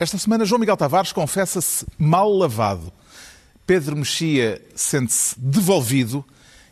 Esta 0.00 0.16
semana, 0.16 0.46
João 0.46 0.58
Miguel 0.58 0.78
Tavares 0.78 1.12
confessa-se 1.12 1.84
mal 1.98 2.32
lavado. 2.32 2.90
Pedro 3.66 3.94
Mexia 3.94 4.58
sente-se 4.74 5.38
devolvido 5.38 6.24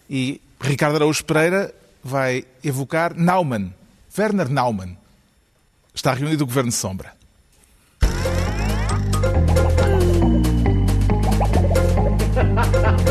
e 0.09 0.41
Ricardo 0.59 0.97
Araújo 0.97 1.23
Pereira 1.27 1.75
vai 2.03 2.47
evocar 2.65 3.15
Naumann, 3.15 3.69
Werner 4.17 4.49
Naumann. 4.49 4.97
Está 5.95 6.15
reunido 6.15 6.45
o 6.45 6.47
Governo 6.47 6.71
de 6.71 6.77
Sombra. 6.77 7.13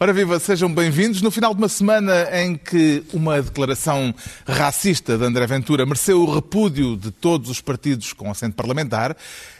Ora 0.00 0.12
viva, 0.12 0.38
sejam 0.38 0.72
bem-vindos. 0.72 1.20
No 1.22 1.28
final 1.28 1.52
de 1.52 1.60
uma 1.60 1.68
semana 1.68 2.28
em 2.32 2.54
que 2.54 3.02
uma 3.12 3.42
declaração 3.42 4.14
racista 4.46 5.18
de 5.18 5.24
André 5.24 5.44
Ventura 5.44 5.84
mereceu 5.84 6.22
o 6.22 6.32
repúdio 6.32 6.96
de 6.96 7.10
todos 7.10 7.50
os 7.50 7.60
partidos 7.60 8.12
com 8.12 8.30
assento 8.30 8.54
parlamentar, 8.54 9.16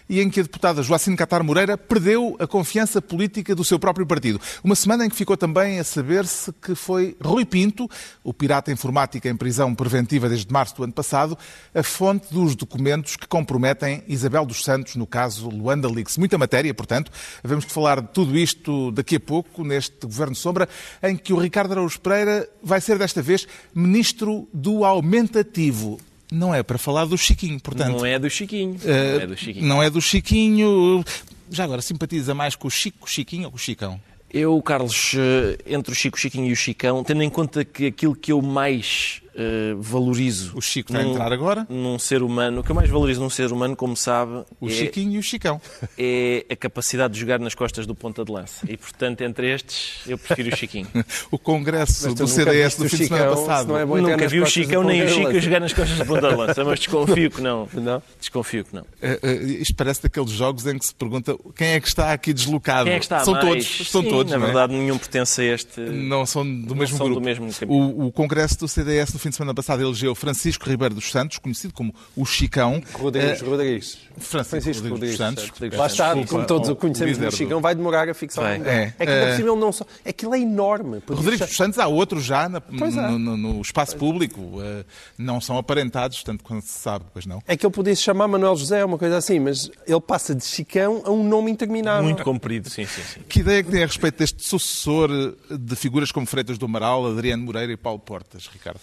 e 0.09 0.21
em 0.21 0.30
que 0.30 0.41
a 0.41 0.43
deputada 0.43 0.83
Joacine 0.83 1.17
Catar 1.17 1.43
Moreira 1.43 1.77
perdeu 1.77 2.37
a 2.39 2.47
confiança 2.47 3.03
política 3.03 3.55
do 3.55 3.65
seu 3.65 3.79
próprio 3.79 4.07
partido. 4.07 4.41
Uma 4.65 4.75
semana 4.75 5.05
em 5.05 5.09
que 5.09 5.17
ficou 5.17 5.37
também 5.37 5.79
a 5.79 5.84
saber-se 5.84 6.53
que 6.53 6.75
foi 6.75 7.17
Rui 7.23 7.45
Pinto, 7.45 7.89
o 8.25 8.33
pirata 8.33 8.73
informático 8.73 9.29
em 9.29 9.37
prisão 9.37 9.75
preventiva 9.75 10.29
desde 10.29 10.53
março 10.53 10.77
do 10.77 10.84
ano 10.84 10.93
passado, 10.93 11.37
a 11.75 11.83
fonte 11.83 12.33
dos 12.33 12.55
documentos 12.55 13.17
que 13.17 13.27
comprometem 13.27 14.03
Isabel 14.09 14.47
dos 14.47 14.65
Santos 14.65 14.97
no 14.97 15.07
caso 15.07 15.48
Luanda 15.48 15.89
Leaks. 15.89 16.17
Muita 16.17 16.39
matéria, 16.39 16.73
portanto. 16.73 17.11
Vamos 17.43 17.65
falar 17.67 18.01
de 18.01 18.09
tudo 18.09 18.37
isto 18.37 18.91
daqui 18.93 19.17
a 19.17 19.20
pouco, 19.20 19.65
neste 19.65 20.06
Governo 20.06 20.34
Sombra, 20.34 20.69
em 21.03 21.17
que 21.17 21.33
o 21.33 21.39
Ricardo 21.39 21.73
Araújo 21.73 22.01
Pereira 22.01 22.48
vai 22.62 22.81
ser 22.81 22.98
desta 22.98 23.23
vez 23.23 23.47
ministro 23.75 24.48
do 24.53 24.84
aumentativo. 24.84 25.98
Não 26.31 26.55
é 26.55 26.62
para 26.62 26.79
falar 26.79 27.07
do 27.07 27.17
Chiquinho, 27.17 27.59
portanto. 27.61 27.97
Não 27.97 28.07
é 28.07 28.19
do 28.19 28.29
Chiquinho. 28.29 28.77
Uh, 28.77 28.87
não 28.87 29.23
é 29.23 29.27
do 29.27 29.37
Chiquinho. 29.37 29.67
Não 29.67 29.83
é 29.83 29.91
do 29.91 30.01
Chiquinho. 30.01 31.05
Já 31.51 31.65
agora, 31.65 31.81
simpatiza 31.81 32.35
mais 32.35 32.55
com 32.55 32.69
o 32.69 32.70
Chico, 32.70 33.09
Chiquinho 33.09 33.45
ou 33.45 33.51
com 33.51 33.57
o 33.57 33.61
Chicão? 33.61 34.01
Eu, 34.31 34.61
Carlos, 34.61 35.15
eh, 35.17 35.59
entre 35.67 35.93
o 35.93 35.95
Chico, 35.95 36.19
Chiquinho 36.19 36.47
e 36.47 36.53
o 36.53 36.57
Chicão, 36.57 37.03
tendo 37.03 37.23
em 37.23 37.31
conta 37.31 37.65
que 37.65 37.87
aquilo 37.87 38.15
que 38.15 38.31
eu 38.31 38.43
mais 38.43 39.23
uh, 39.39 39.81
valorizo. 39.81 40.56
O 40.56 40.61
Chico 40.61 40.92
vai 40.92 41.05
num, 41.05 41.12
entrar 41.12 41.33
agora? 41.33 41.67
Num 41.69 41.98
ser 41.98 42.22
humano. 42.22 42.61
O 42.61 42.64
que 42.64 42.70
eu 42.70 42.75
mais 42.75 42.91
valorizo 42.91 43.20
num 43.20 43.31
ser 43.31 43.53
humano, 43.53 43.77
como 43.77 43.97
sabe. 43.97 44.45
O 44.61 44.69
é, 44.69 44.70
Chiquinho 44.70 45.12
e 45.12 45.19
o 45.19 45.22
Chicão. 45.22 45.61
É 46.00 46.47
a 46.48 46.56
capacidade 46.56 47.14
de 47.14 47.20
jogar 47.20 47.41
nas 47.41 47.55
costas 47.55 47.86
do 47.86 47.95
ponta 47.95 48.25
de 48.25 48.30
lança. 48.30 48.64
E, 48.69 48.77
portanto, 48.77 49.20
entre 49.22 49.53
estes, 49.53 50.00
eu 50.06 50.17
prefiro 50.17 50.55
o 50.55 50.56
Chiquinho. 50.56 50.86
o 51.30 51.39
congresso 51.39 52.14
do 52.14 52.27
CDS 52.27 52.77
do 52.77 52.89
fim 52.89 52.98
de 52.98 53.06
semana 53.06 53.34
passado. 53.34 53.77
É 53.77 53.84
nunca 53.84 54.28
vi 54.28 54.41
o 54.41 54.47
Chicão 54.47 54.83
nem 54.84 55.03
o 55.03 55.08
Chico 55.08 55.41
jogar 55.41 55.61
nas 55.61 55.73
costas 55.73 55.98
do 55.98 56.06
ponta 56.06 56.28
de 56.28 56.34
lança, 56.34 56.64
mas 56.64 56.78
desconfio 56.78 57.30
que 57.30 57.41
não. 57.41 57.69
não? 57.75 58.02
Desconfio 58.20 58.64
que 58.64 58.75
não. 58.75 58.83
Uh, 58.83 59.27
uh, 59.27 59.47
isto 59.61 59.75
parece 59.75 60.02
daqueles 60.02 60.30
jogos 60.30 60.67
em 60.67 60.78
que 60.78 60.86
se 60.86 60.95
pergunta 60.95 61.36
quem 61.56 61.69
é 61.69 61.80
que 61.80 61.89
está 61.89 62.12
aqui 62.12 62.33
deslocado. 62.33 62.84
Quem 62.84 62.95
é 62.95 62.98
que 62.98 63.05
está 63.05 63.20
São 63.20 63.34
mais? 63.34 63.47
todos. 63.47 63.91
São 63.91 64.02
Sim, 64.02 64.08
todos. 64.08 64.33
Na 64.33 64.39
verdade, 64.39 64.75
é? 64.75 64.78
nenhum 64.78 64.98
pertence 64.98 65.41
a 65.41 65.45
este. 65.45 65.80
Não 65.80 66.25
são 66.25 66.45
do 66.45 66.75
mesmo 66.75 66.97
são 66.97 67.06
grupo. 67.06 67.20
Do 67.20 67.25
mesmo 67.25 67.48
o, 67.67 68.06
o 68.06 68.12
congresso 68.12 68.58
do 68.58 68.69
CDS 68.69 69.12
no 69.12 69.19
fim 69.19 69.28
de 69.31 69.37
semana 69.37 69.55
passado 69.55 69.83
elegeu 69.83 70.15
Francisco 70.15 70.69
Ribeiro 70.69 70.95
dos 70.95 71.11
Santos, 71.11 71.39
conhecido 71.39 71.73
como 71.73 71.95
o 72.17 72.25
Chicão. 72.25 72.83
Rodrigues, 72.93 73.43
uh, 73.43 73.51
Rodrigues. 73.51 73.98
Francisco, 74.19 74.51
Francisco 74.51 74.89
Rodrigues, 74.89 75.19
Rodrigues, 75.19 75.19
dos 75.19 75.59
Santos. 75.59 75.79
Lá 75.79 75.87
está, 75.87 76.27
como 76.27 76.47
todos 76.47 76.69
o 76.69 76.77
conhecemos, 76.77 77.19
o 77.19 77.37
Chicão 77.37 77.61
vai 77.61 77.75
demorar 77.75 78.09
a 78.09 78.15
fixar 78.15 78.59
vai. 78.59 78.69
É, 78.69 78.95
é 78.98 79.07
que 79.07 79.12
é 79.12 79.31
possível 79.31 79.57
não 79.57 79.73
só. 79.73 79.85
Aquilo 80.07 80.35
é 80.35 80.41
enorme. 80.41 81.03
Rodrigues 81.09 81.47
dos 81.47 81.57
Santos, 81.57 81.79
há 81.79 81.87
outros 81.87 82.25
já 82.25 82.48
na, 82.48 82.62
no, 82.70 83.19
no, 83.19 83.37
no, 83.37 83.61
espaço 83.61 83.97
pois. 83.97 84.01
público. 84.01 84.41
Uh, 84.41 84.85
não 85.17 85.41
são 85.41 85.58
aparentados, 85.58 86.23
tanto 86.23 86.45
quanto 86.45 86.64
se 86.64 86.79
sabe, 86.79 87.05
pois 87.13 87.27
não. 87.27 87.42
É 87.47 87.57
que 87.57 87.64
ele 87.64 87.73
podia 87.73 87.95
se 87.95 88.02
chamar 88.02 88.29
Manuel 88.29 88.57
José, 88.57 88.85
uma 88.85 88.98
coisa 88.98 89.17
assim, 89.17 89.39
mas 89.39 89.70
ele 89.86 90.01
passa 90.01 90.35
de 90.35 90.45
Chicão 90.45 91.02
a 91.05 91.11
um 91.11 91.23
nome 91.23 91.51
interminável. 91.51 92.05
Muito 92.05 92.23
comprido, 92.23 92.69
sim, 92.69 92.86
sim, 92.86 93.02
sim. 93.02 93.20
Que 93.29 93.41
ideia 93.41 93.63
que 93.63 93.70
tem 93.70 93.83
a 93.83 93.86
respeito 93.86 94.19
deste 94.19 94.45
sucessor 94.45 95.11
de 95.51 95.77
figuras 95.77 96.11
como 96.11 96.27
Freitas 96.27 96.58
do 96.58 96.67
Amaral, 96.67 97.07
Adriano 97.07 97.45
Moreira 97.45 97.73
e 97.73 97.77
Paulo 97.77 97.98
Portas, 97.98 98.48
Ricardo? 98.52 98.81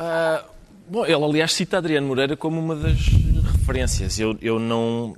Uh... 0.00 0.60
Bom, 0.90 1.06
ele 1.06 1.24
aliás 1.24 1.52
cita 1.52 1.78
Adriano 1.78 2.08
Moreira 2.08 2.36
como 2.36 2.58
uma 2.58 2.74
das 2.74 2.98
referências. 3.52 4.18
Eu, 4.18 4.36
eu, 4.42 4.58
não, 4.58 5.16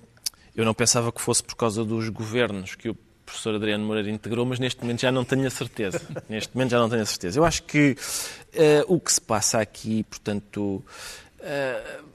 eu 0.54 0.66
não 0.66 0.74
pensava 0.74 1.10
que 1.10 1.18
fosse 1.18 1.42
por 1.42 1.54
causa 1.54 1.82
dos 1.82 2.10
governos 2.10 2.74
que 2.74 2.90
o 2.90 2.96
professor 3.24 3.54
Adriano 3.54 3.82
Moreira 3.82 4.10
integrou, 4.10 4.44
mas 4.44 4.58
neste 4.58 4.82
momento 4.82 5.00
já 5.00 5.10
não 5.10 5.24
tenho 5.24 5.46
a 5.46 5.50
certeza. 5.50 5.98
neste 6.28 6.54
momento 6.54 6.72
já 6.72 6.78
não 6.78 6.90
tenho 6.90 7.00
a 7.00 7.06
certeza. 7.06 7.38
Eu 7.38 7.44
acho 7.46 7.62
que 7.62 7.96
uh, 8.52 8.94
o 8.94 9.00
que 9.00 9.10
se 9.10 9.20
passa 9.20 9.60
aqui, 9.60 10.02
portanto. 10.04 10.84
Uh, 11.40 12.12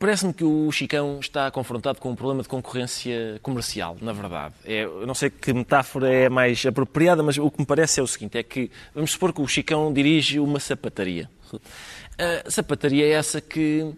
Parece-me 0.00 0.32
que 0.32 0.42
o 0.42 0.70
Chicão 0.72 1.18
está 1.20 1.48
confrontado 1.48 2.00
com 2.00 2.10
um 2.10 2.16
problema 2.16 2.42
de 2.42 2.48
concorrência 2.48 3.38
comercial, 3.40 3.96
na 4.00 4.12
verdade. 4.12 4.52
É, 4.64 4.82
eu 4.82 5.06
não 5.06 5.14
sei 5.14 5.30
que 5.30 5.52
metáfora 5.52 6.12
é 6.12 6.28
mais 6.28 6.66
apropriada, 6.66 7.22
mas 7.22 7.38
o 7.38 7.48
que 7.48 7.60
me 7.60 7.66
parece 7.66 8.00
é 8.00 8.02
o 8.02 8.06
seguinte: 8.06 8.36
é 8.36 8.42
que, 8.42 8.68
vamos 8.92 9.12
supor 9.12 9.32
que 9.32 9.40
o 9.40 9.46
Chicão 9.46 9.92
dirige 9.92 10.40
uma 10.40 10.58
sapataria. 10.58 11.30
A 12.46 12.50
sapataria 12.50 13.04
é 13.06 13.10
essa 13.10 13.40
que 13.40 13.94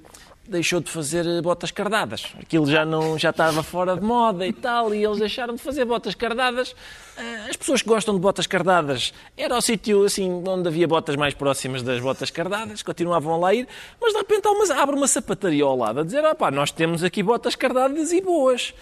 deixou 0.49 0.81
de 0.81 0.91
fazer 0.91 1.25
botas 1.43 1.71
cardadas. 1.71 2.33
Aquilo 2.41 2.67
já 2.67 2.85
não 2.85 3.19
já 3.19 3.31
estava 3.31 3.63
fora 3.63 3.97
de 3.97 4.03
moda 4.03 4.47
e 4.47 4.53
tal, 4.53 4.95
e 4.95 5.05
eles 5.05 5.19
deixaram 5.19 5.55
de 5.55 5.63
fazer 5.63 5.85
botas 5.85 6.15
cardadas. 6.15 6.75
Ah, 7.17 7.47
as 7.51 7.57
pessoas 7.57 7.83
que 7.83 7.89
gostam 7.89 8.15
de 8.15 8.21
botas 8.21 8.47
cardadas 8.47 9.13
era 9.37 9.57
o 9.57 9.61
sítio 9.61 10.05
assim 10.05 10.43
onde 10.47 10.69
havia 10.69 10.87
botas 10.87 11.17
mais 11.17 11.35
próximas 11.35 11.83
das 11.83 12.01
botas 12.01 12.31
cardadas, 12.31 12.83
continuavam 12.83 13.39
lá 13.41 13.49
a 13.49 13.55
ir, 13.55 13.69
mas 14.01 14.13
de 14.13 14.19
repente 14.19 14.47
uma, 14.49 14.75
abre 14.75 14.97
uma 14.97 15.09
sapataria 15.09 15.65
ao 15.65 15.77
lado 15.77 16.01
a 16.01 16.05
dizer: 16.05 16.25
ah, 16.25 16.35
pá, 16.35 16.51
nós 16.51 16.71
temos 16.71 17.03
aqui 17.03 17.23
botas 17.23 17.55
cardadas 17.55 18.13
e 18.13 18.21
boas. 18.21 18.75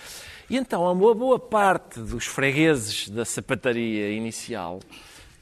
E 0.48 0.56
então 0.56 0.82
uma 0.82 1.14
boa 1.14 1.38
parte 1.38 2.00
dos 2.00 2.26
fregueses 2.26 3.08
da 3.08 3.24
sapataria 3.24 4.10
inicial 4.10 4.80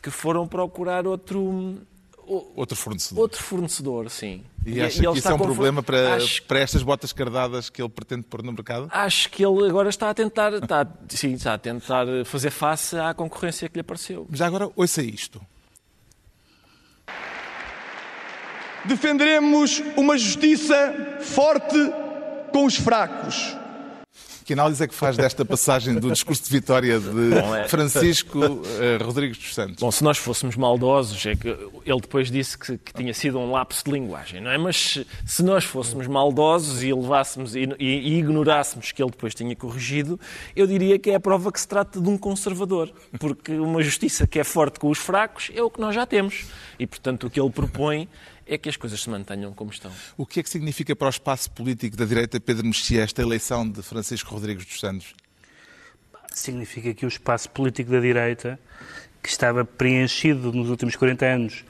que 0.01 0.11
foram 0.11 0.47
procurar 0.47 1.07
outro 1.07 1.77
outro 2.27 2.77
fornecedor. 2.77 3.23
Outro 3.23 3.43
fornecedor, 3.43 4.11
sim. 4.11 4.45
E, 4.65 4.75
e 4.75 4.81
acha 4.81 5.03
e 5.03 5.07
que 5.07 5.19
isso 5.19 5.29
é 5.29 5.35
um 5.35 5.39
problema 5.39 5.83
para, 5.83 6.15
acho... 6.17 6.43
para 6.45 6.61
estas 6.61 6.83
botas 6.83 7.13
cardadas 7.13 7.69
que 7.69 7.83
ele 7.83 7.89
pretende 7.89 8.23
pôr 8.23 8.43
no 8.43 8.53
mercado? 8.53 8.89
Acho 8.91 9.29
que 9.31 9.45
ele 9.45 9.69
agora 9.69 9.89
está 9.89 10.11
a 10.11 10.15
tentar, 10.15 10.53
está, 10.53 10.87
sim, 11.09 11.33
está 11.33 11.55
a 11.55 11.59
tentar 11.59 12.07
fazer 12.25 12.51
face 12.51 12.97
à 12.97 13.13
concorrência 13.13 13.69
que 13.69 13.75
lhe 13.77 13.81
apareceu. 13.81 14.27
Já 14.33 14.47
agora, 14.47 14.71
ouça 14.77 15.03
isto. 15.03 15.41
Defenderemos 18.85 19.83
uma 19.97 20.19
justiça 20.19 21.19
forte 21.21 21.77
com 22.53 22.65
os 22.67 22.77
fracos 22.77 23.62
que 24.45 24.53
análise 24.53 24.83
é 24.83 24.89
que 24.89 24.95
faz 24.95 25.17
desta 25.17 25.45
passagem 25.45 25.95
do 25.95 26.11
discurso 26.11 26.45
de 26.45 26.51
vitória 26.51 26.99
de 26.99 27.11
Bom, 27.41 27.55
é... 27.55 27.69
Francisco 27.69 28.39
uh, 28.39 29.05
Rodrigues 29.05 29.39
dos 29.39 29.55
Santos? 29.55 29.77
Bom, 29.81 29.91
se 29.91 30.03
nós 30.03 30.19
fôssemos 30.19 30.57
maldosos, 30.57 31.25
é 31.27 31.35
que 31.35 31.49
ele 31.49 32.01
depois 32.01 32.31
disse 32.31 32.59
que, 32.59 32.79
que 32.79 32.93
tinha 32.93 33.15
sido 33.15 33.39
um 33.39 33.51
lapso 33.51 33.85
de 33.85 33.91
linguagem, 33.91 34.41
não 34.41 34.51
é? 34.51 34.59
Mas 34.59 34.77
se, 34.77 35.07
se 35.27 35.43
nós 35.43 35.65
fôssemos 35.65 36.07
maldosos 36.07 36.83
e 36.83 36.93
levássemos 36.93 37.55
e, 37.55 37.69
e, 37.79 37.87
e, 37.87 38.19
ignorássemos 38.19 38.93
que 38.93 39.03
ele 39.03 39.11
depois 39.11 39.35
tinha 39.35 39.55
corrigido, 39.55 40.19
eu 40.55 40.67
diria 40.67 40.99
que 40.99 41.11
é 41.11 41.15
a 41.15 41.21
prova 41.21 41.51
que 41.53 41.61
se 41.61 41.69
trata 41.69 42.01
de 42.01 42.09
um 42.09 42.19
conservador, 42.19 42.93
porque 43.19 43.53
uma 43.53 43.83
justiça 43.83 44.27
que 44.27 44.39
é 44.39 44.45
forte 44.45 44.79
com 44.79 44.89
os 44.89 44.99
fracos 44.99 45.51
é 45.55 45.63
o 45.63 45.71
que 45.71 45.81
nós 45.81 45.95
já 45.95 46.07
temos. 46.07 46.47
E, 46.79 46.87
portanto, 46.87 47.27
o 47.27 47.31
que 47.31 47.41
ele 47.41 47.51
propõe 47.51 48.09
é 48.55 48.59
que 48.59 48.69
as 48.69 48.77
coisas 48.77 49.01
se 49.01 49.09
mantenham 49.09 49.53
como 49.53 49.71
estão. 49.71 49.91
O 50.17 50.27
que 50.27 50.41
é 50.41 50.43
que 50.43 50.51
significa 50.51 50.95
para 50.95 51.07
o 51.07 51.11
espaço 51.11 51.51
político 51.51 51.97
da 51.97 52.05
direita 52.05 52.41
Pedro 52.41 52.67
Mexia 52.67 53.03
esta 53.03 53.23
eleição 53.23 53.69
de 53.69 53.83
Francisco 53.83 54.35
Rodrigues 54.35 54.65
dos 54.65 54.81
Santos? 54.81 55.15
Significa 56.33 56.95
que 56.95 57.05
o 57.05 57.09
espaço 57.09 57.51
político 57.51 57.91
da 57.91 58.01
direita, 58.01 58.59
que 59.23 59.29
estava 59.29 59.65
preenchido 59.65 60.53
nos 60.53 60.71
últimos 60.71 60.97
40 60.97 61.27
anos 61.27 61.65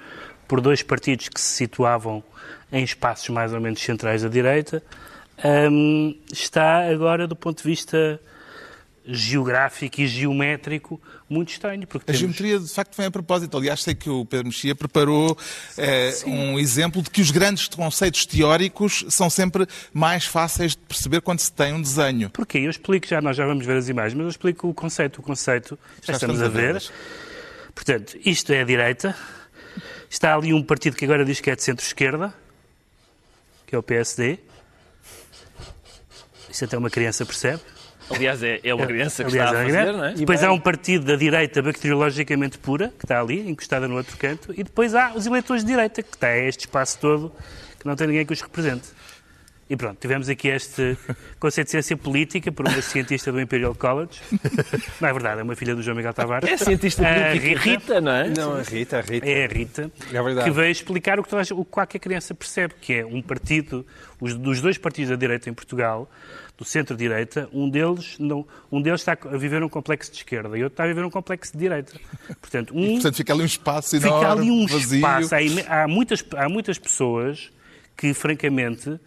por 0.46 0.60
dois 0.60 0.82
partidos 0.82 1.28
que 1.28 1.40
se 1.40 1.56
situavam 1.56 2.22
em 2.70 2.84
espaços 2.84 3.28
mais 3.28 3.52
ou 3.52 3.60
menos 3.60 3.80
centrais 3.80 4.22
da 4.22 4.28
direita, 4.28 4.82
um, 5.70 6.16
está 6.32 6.88
agora, 6.88 7.26
do 7.26 7.34
ponto 7.34 7.62
de 7.62 7.68
vista 7.68 8.20
geográfico 9.04 10.00
e 10.00 10.06
geométrico 10.06 11.00
muito 11.28 11.50
estranho. 11.50 11.86
Porque 11.86 12.04
a 12.04 12.06
temos... 12.06 12.20
geometria, 12.20 12.58
de 12.58 12.68
facto, 12.68 12.96
vem 12.96 13.06
a 13.06 13.10
propósito. 13.10 13.56
Aliás, 13.56 13.82
sei 13.82 13.94
que 13.94 14.08
o 14.08 14.24
Pedro 14.24 14.46
Mexia 14.46 14.74
preparou 14.74 15.36
é, 15.76 16.12
um 16.26 16.58
exemplo 16.58 17.02
de 17.02 17.10
que 17.10 17.20
os 17.20 17.30
grandes 17.30 17.68
conceitos 17.68 18.24
teóricos 18.26 19.04
são 19.08 19.28
sempre 19.28 19.66
mais 19.92 20.24
fáceis 20.24 20.72
de 20.72 20.78
perceber 20.78 21.20
quando 21.20 21.40
se 21.40 21.52
tem 21.52 21.72
um 21.72 21.82
desenho. 21.82 22.30
Porquê? 22.30 22.58
Eu 22.58 22.70
explico 22.70 23.06
já, 23.06 23.20
nós 23.20 23.36
já 23.36 23.46
vamos 23.46 23.66
ver 23.66 23.76
as 23.76 23.88
imagens, 23.88 24.14
mas 24.14 24.24
eu 24.24 24.30
explico 24.30 24.68
o 24.68 24.74
conceito. 24.74 25.18
O 25.18 25.22
conceito, 25.22 25.78
já, 26.02 26.12
já 26.12 26.12
estamos, 26.14 26.36
estamos, 26.36 26.42
a 26.42 26.48
ver. 26.48 26.74
ver. 26.74 26.90
Portanto, 27.74 28.18
isto 28.24 28.52
é 28.52 28.60
a 28.60 28.64
direita. 28.64 29.16
Está 30.08 30.34
ali 30.34 30.52
um 30.52 30.62
partido 30.62 30.94
que 30.94 31.04
agora 31.04 31.24
diz 31.24 31.40
que 31.40 31.50
é 31.50 31.56
de 31.56 31.62
centro-esquerda, 31.62 32.34
que 33.66 33.74
é 33.74 33.78
o 33.78 33.82
PSD. 33.82 34.38
Isso 36.50 36.66
até 36.66 36.76
uma 36.76 36.90
criança 36.90 37.24
percebe. 37.24 37.62
Aliás, 38.14 38.42
é, 38.42 38.60
é 38.62 38.74
uma 38.74 38.86
criança 38.86 39.24
que 39.24 39.30
Aliás, 39.30 39.50
está 39.50 39.60
a 39.60 39.62
é 39.62 39.66
fazer, 39.66 39.82
grande. 39.82 39.98
não 39.98 40.04
é? 40.04 40.12
Depois 40.14 40.42
há 40.42 40.52
um 40.52 40.60
partido 40.60 41.04
da 41.06 41.16
direita 41.16 41.62
bacteriologicamente 41.62 42.58
pura, 42.58 42.92
que 42.98 43.04
está 43.04 43.20
ali, 43.20 43.48
encostada 43.48 43.88
no 43.88 43.96
outro 43.96 44.16
canto, 44.16 44.52
e 44.56 44.62
depois 44.62 44.94
há 44.94 45.12
os 45.14 45.26
eleitores 45.26 45.64
de 45.64 45.70
direita, 45.70 46.02
que 46.02 46.14
está 46.14 46.28
a 46.28 46.38
este 46.38 46.60
espaço 46.60 46.98
todo, 46.98 47.32
que 47.78 47.86
não 47.86 47.96
tem 47.96 48.06
ninguém 48.06 48.24
que 48.26 48.32
os 48.32 48.40
represente. 48.40 48.88
E 49.72 49.76
pronto, 49.76 49.98
tivemos 49.98 50.28
aqui 50.28 50.48
este 50.48 50.98
conceito 51.40 51.68
de 51.68 51.70
ciência 51.70 51.96
política 51.96 52.52
por 52.52 52.68
uma 52.68 52.82
cientista 52.82 53.32
do 53.32 53.40
Imperial 53.40 53.74
College. 53.74 54.20
Não 55.00 55.08
é 55.08 55.12
verdade, 55.14 55.40
é 55.40 55.42
uma 55.42 55.56
filha 55.56 55.74
do 55.74 55.80
João 55.80 55.96
Miguel 55.96 56.12
Tavares. 56.12 56.46
É 56.46 56.58
cientista 56.58 57.02
A 57.08 57.30
política, 57.30 57.58
Rita, 57.58 58.00
não 58.02 58.12
é? 58.12 58.28
Não, 58.28 58.54
a 58.54 58.60
Rita, 58.60 58.98
a 58.98 59.00
Rita. 59.00 59.26
É 59.26 59.44
a 59.46 59.48
Rita, 59.48 59.90
É 60.12 60.22
verdade. 60.22 60.44
que 60.50 60.54
veio 60.54 60.70
explicar 60.70 61.18
o 61.18 61.22
que, 61.22 61.30
toda 61.30 61.40
a 61.40 61.54
o 61.54 61.64
que 61.64 61.70
qualquer 61.70 62.00
criança 62.00 62.34
percebe, 62.34 62.74
que 62.82 62.92
é 62.92 63.06
um 63.06 63.22
partido, 63.22 63.86
os, 64.20 64.34
dos 64.34 64.60
dois 64.60 64.76
partidos 64.76 65.08
da 65.08 65.16
direita 65.16 65.48
em 65.48 65.54
Portugal, 65.54 66.06
do 66.58 66.66
centro-direita, 66.66 67.48
um 67.50 67.66
deles, 67.66 68.16
não, 68.18 68.46
um 68.70 68.78
deles 68.82 69.00
está 69.00 69.12
a 69.24 69.36
viver 69.38 69.62
um 69.62 69.70
complexo 69.70 70.10
de 70.12 70.18
esquerda 70.18 70.50
e 70.58 70.62
outro 70.62 70.74
está 70.74 70.84
a 70.84 70.86
viver 70.86 71.02
um 71.02 71.10
complexo 71.10 71.50
de 71.50 71.58
direita. 71.58 71.94
Portanto, 72.42 72.76
um 72.76 72.92
Portanto, 72.92 73.16
fica 73.16 73.32
ali 73.32 73.40
um 73.42 73.46
espaço 73.46 73.96
enorme, 73.96 74.18
fica 74.20 74.32
ali 74.32 74.50
um 74.50 74.66
vazio. 74.66 74.96
espaço. 74.96 75.34
Há, 75.66 75.84
há 75.84 75.88
muitas, 75.88 76.22
há 76.36 76.46
muitas 76.46 76.78
pessoas 76.78 77.50
que, 77.96 78.12
francamente, 78.12 79.00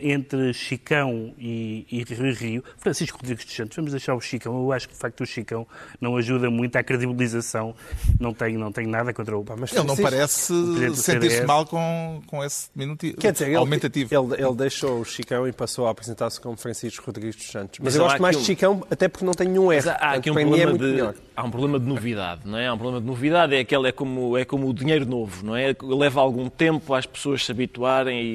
entre 0.00 0.52
Chicão 0.52 1.32
e, 1.38 1.86
e 1.90 2.02
Rio 2.02 2.34
Rio, 2.34 2.64
Francisco 2.78 3.18
Rodrigues 3.18 3.44
dos 3.44 3.54
Santos, 3.54 3.76
vamos 3.76 3.92
deixar 3.92 4.14
o 4.14 4.20
Chicão. 4.20 4.58
Eu 4.60 4.72
acho 4.72 4.88
que, 4.88 4.94
de 4.94 5.00
facto, 5.00 5.20
o 5.22 5.26
Chicão 5.26 5.66
não 6.00 6.16
ajuda 6.16 6.50
muito 6.50 6.74
à 6.76 6.82
credibilização. 6.82 7.74
Não 8.18 8.34
tenho, 8.34 8.58
não 8.58 8.72
tenho 8.72 8.88
nada 8.88 9.12
contra 9.12 9.36
o. 9.38 9.44
Mas 9.58 9.72
Ele 9.72 9.84
não 9.86 9.96
parece 9.96 10.52
sentir-se 10.96 11.44
mal 11.44 11.64
com, 11.66 12.20
com 12.26 12.44
esse 12.44 12.68
diminutivo, 12.74 13.16
Quer 13.18 13.32
dizer, 13.32 13.46
ele, 13.46 13.56
aumentativo. 13.56 14.12
ele, 14.12 14.42
ele 14.42 14.54
deixou 14.54 15.00
o 15.00 15.04
Chicão 15.04 15.46
e 15.46 15.52
passou 15.52 15.86
a 15.86 15.90
apresentar-se 15.90 16.40
como 16.40 16.56
Francisco 16.56 17.04
Rodrigues 17.06 17.36
dos 17.36 17.50
Santos. 17.50 17.78
Mas, 17.78 17.94
Mas 17.94 17.96
eu 17.96 18.02
gosto 18.04 18.22
mais 18.22 18.36
de 18.36 18.42
um- 18.42 18.46
Chicão, 18.46 18.86
até 18.90 19.08
porque 19.08 19.24
não 19.24 19.34
tem 19.34 19.48
nenhum 19.48 19.72
erro. 19.72 19.90
Há, 19.90 19.92
há 19.92 20.12
aqui 20.14 20.30
um 20.30 20.38
é 20.38 20.42
problema 20.42 20.70
muito 20.70 20.84
de, 20.84 20.90
melhor. 20.92 21.14
há 21.36 21.44
um 21.44 21.50
problema 21.50 21.78
de 21.78 21.86
novidade, 21.86 22.40
não 22.44 22.58
é? 22.58 22.66
Há 22.66 22.74
um 22.74 22.78
problema 22.78 23.00
de 23.00 23.06
novidade, 23.06 23.54
é 23.54 23.60
aquele 23.60 23.88
é 23.88 23.92
como 23.92 24.36
é 24.36 24.44
como 24.44 24.68
o 24.68 24.74
dinheiro 24.74 25.06
novo, 25.06 25.44
não 25.46 25.54
é? 25.56 25.74
Leva 25.82 26.20
algum 26.20 26.48
tempo 26.48 26.92
às 26.94 27.06
pessoas 27.06 27.44
se 27.44 27.52
habituarem 27.52 28.20
e, 28.20 28.26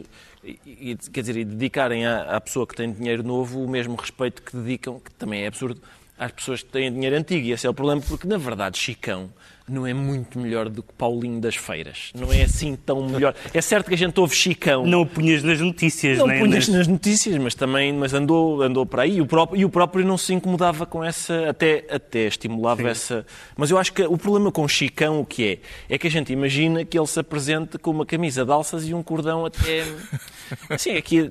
e- 0.00 0.04
e- 0.44 0.96
quer 1.12 1.20
dizer, 1.20 1.36
e 1.36 1.44
dedicarem 1.44 2.06
à, 2.06 2.36
à 2.36 2.40
pessoa 2.40 2.66
que 2.66 2.74
tem 2.74 2.92
dinheiro 2.92 3.22
novo 3.22 3.62
o 3.62 3.68
mesmo 3.68 3.94
respeito 3.96 4.42
que 4.42 4.56
dedicam, 4.56 4.98
que 5.00 5.10
também 5.12 5.42
é 5.44 5.46
absurdo, 5.46 5.80
às 6.18 6.32
pessoas 6.32 6.62
que 6.62 6.70
têm 6.70 6.92
dinheiro 6.92 7.16
antigo. 7.16 7.46
E 7.46 7.52
esse 7.52 7.66
é 7.66 7.70
o 7.70 7.74
problema, 7.74 8.00
porque 8.00 8.26
na 8.26 8.36
verdade 8.38 8.78
Chicão 8.78 9.30
não 9.70 9.86
é 9.86 9.94
muito 9.94 10.38
melhor 10.38 10.68
do 10.68 10.82
que 10.82 10.92
Paulinho 10.94 11.40
das 11.40 11.56
Feiras. 11.56 12.10
Não 12.14 12.32
é 12.32 12.42
assim 12.42 12.76
tão 12.76 13.06
melhor. 13.08 13.34
É 13.54 13.60
certo 13.60 13.88
que 13.88 13.94
a 13.94 13.98
gente 13.98 14.18
ouve 14.20 14.34
Chicão. 14.34 14.86
Não 14.86 15.02
o 15.02 15.06
punhas 15.06 15.42
nas 15.42 15.60
notícias, 15.60 16.18
Não 16.18 16.26
nem 16.26 16.40
punhas 16.40 16.68
nas- 16.68 16.76
nas 16.78 16.86
notícias, 16.86 17.36
mas 17.38 17.54
também 17.54 17.92
mas 17.92 18.12
andou, 18.14 18.62
andou 18.62 18.84
para 18.86 19.02
aí. 19.02 19.16
E 19.16 19.20
o, 19.20 19.26
próprio, 19.26 19.60
e 19.60 19.64
o 19.64 19.68
próprio 19.70 20.04
não 20.04 20.16
se 20.18 20.32
incomodava 20.34 20.86
com 20.86 21.02
essa, 21.04 21.48
até, 21.48 21.84
até 21.90 22.26
estimulava 22.26 22.88
essa. 22.88 23.26
Mas 23.56 23.70
eu 23.70 23.78
acho 23.78 23.92
que 23.92 24.02
o 24.02 24.16
problema 24.18 24.50
com 24.52 24.62
o 24.64 24.68
Chicão, 24.68 25.20
o 25.20 25.24
que 25.26 25.60
é? 25.88 25.94
É 25.94 25.98
que 25.98 26.06
a 26.06 26.10
gente 26.10 26.32
imagina 26.32 26.84
que 26.84 26.98
ele 26.98 27.06
se 27.06 27.20
apresente 27.20 27.78
com 27.78 27.90
uma 27.90 28.06
camisa 28.06 28.44
de 28.44 28.50
alças 28.52 28.86
e 28.88 28.94
um 28.94 29.02
cordão 29.02 29.44
até. 29.46 29.84
Assim, 30.68 30.96
aqui. 30.96 31.30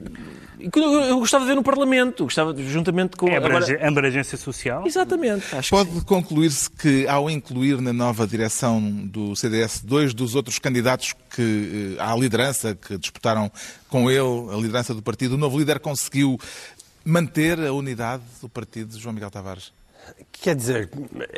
Eu, 0.75 0.93
eu 1.03 1.19
gostava 1.19 1.43
de 1.45 1.49
ver 1.49 1.55
no 1.55 1.63
Parlamento, 1.63 2.23
gostava 2.23 2.53
de- 2.53 2.67
juntamente 2.69 3.15
com. 3.17 3.27
É 3.27 3.37
agora- 3.37 3.87
abrangência, 3.87 4.37
social. 4.37 4.85
Exatamente, 4.85 5.45
Pode 5.69 6.01
concluir-se 6.05 6.69
que, 6.69 7.07
ao 7.07 7.29
incluir 7.29 7.81
na 7.81 7.91
nova 7.93 8.25
direção 8.29 8.81
do 9.07 9.35
CDS 9.35 9.81
dois 9.81 10.13
dos 10.13 10.35
outros 10.35 10.59
candidatos 10.59 11.13
que, 11.35 11.95
eh, 11.97 12.01
à 12.01 12.15
liderança 12.15 12.75
que 12.75 12.97
disputaram 12.97 13.51
com 13.89 14.09
ele 14.09 14.53
a 14.53 14.55
liderança 14.55 14.93
do 14.93 15.01
partido, 15.01 15.35
o 15.35 15.37
novo 15.37 15.57
líder 15.57 15.79
conseguiu 15.79 16.39
manter 17.03 17.59
a 17.59 17.73
unidade 17.73 18.23
do 18.41 18.47
partido 18.47 18.97
João 18.97 19.13
Miguel 19.13 19.31
Tavares? 19.31 19.78
Quer 20.41 20.55
dizer, 20.55 20.89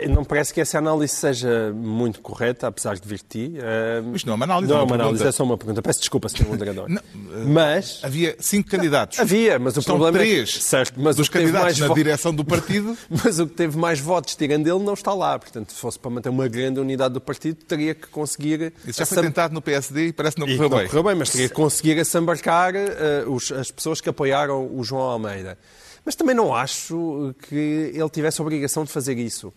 não 0.10 0.24
parece 0.24 0.54
que 0.54 0.62
essa 0.62 0.78
análise 0.78 1.16
seja 1.16 1.74
muito 1.74 2.22
correta, 2.22 2.68
apesar 2.68 2.96
de 3.00 3.08
vir 3.08 3.18
de 3.18 3.24
ti. 3.24 3.54
Eh, 3.58 4.04
Isto 4.14 4.28
não 4.28 4.34
é 4.34 4.36
uma 4.36 4.46
análise, 4.46 4.70
Não 4.72 4.78
é 4.78 4.80
é 4.80 4.84
uma 4.84 4.96
uma 4.96 5.04
análise, 5.04 5.26
é 5.26 5.32
só 5.32 5.44
uma 5.44 5.58
pergunta. 5.58 5.82
Peço 5.82 6.00
desculpa, 6.02 6.30
Sr. 6.30 6.46
Moderador. 6.48 6.88
Não, 6.88 7.02
Mas 7.48 8.00
Havia 8.04 8.36
cinco 8.40 8.70
candidatos. 8.70 9.20
havia, 9.20 9.58
mas 9.58 9.76
o 9.76 9.80
Estão 9.80 9.96
problema 9.98 10.20
é 10.20 10.22
que- 10.28 10.32
três 10.36 10.64
certo, 10.64 10.94
mas 11.02 11.16
dos 11.16 11.30
candidatos 11.30 11.80
na 11.80 11.88
vo- 11.88 11.96
direção 11.96 12.34
do 12.34 12.46
partido. 12.46 12.96
Mas 13.24 13.40
o 13.40 13.48
que 13.48 13.54
teve 13.56 13.76
mais 13.78 14.00
votos 14.00 14.36
tirando 14.36 14.68
ele 14.68 14.84
não 14.84 14.94
está 14.94 15.14
lá. 15.14 15.38
Portanto, 15.40 15.72
se 15.74 15.80
fosse 15.80 15.98
para 15.98 16.12
manter 16.12 16.30
uma 16.30 16.48
grande 16.48 16.80
unidade 16.80 17.14
do 17.14 17.22
partido, 17.22 17.56
teria 17.66 17.96
que 17.96 18.08
conseguir. 18.08 18.72
Isso 18.86 19.00
já 19.00 19.06
foi 19.06 19.18
assam- 19.18 19.24
tentado 19.24 19.54
no 19.54 19.62
PSD 19.64 20.08
e 20.08 20.14
parece 20.14 20.36
que 20.36 20.42
não 20.42 20.48
correu 20.48 20.70
não 20.70 20.78
bem. 20.78 20.88
correu 20.88 21.04
bem, 21.04 21.16
mas 21.16 21.30
teria 21.32 21.50
que 21.50 21.56
conseguir 21.56 22.00
assambarcar 22.00 22.76
eh, 22.76 23.24
os- 23.28 23.52
as 23.52 23.72
pessoas 23.72 24.00
que 24.00 24.10
apoiaram 24.10 24.70
o 24.76 24.84
João 24.84 25.02
Almeida. 25.02 25.58
Mas 26.06 26.16
também 26.16 26.36
não 26.36 26.54
acho 26.54 27.36
que 27.48 27.56
ele 27.94 28.10
tivesse 28.10 28.42
a 28.42 28.44
obrigação 28.44 28.84
de 28.84 28.92
fazer 28.92 29.18
isso. 29.18 29.54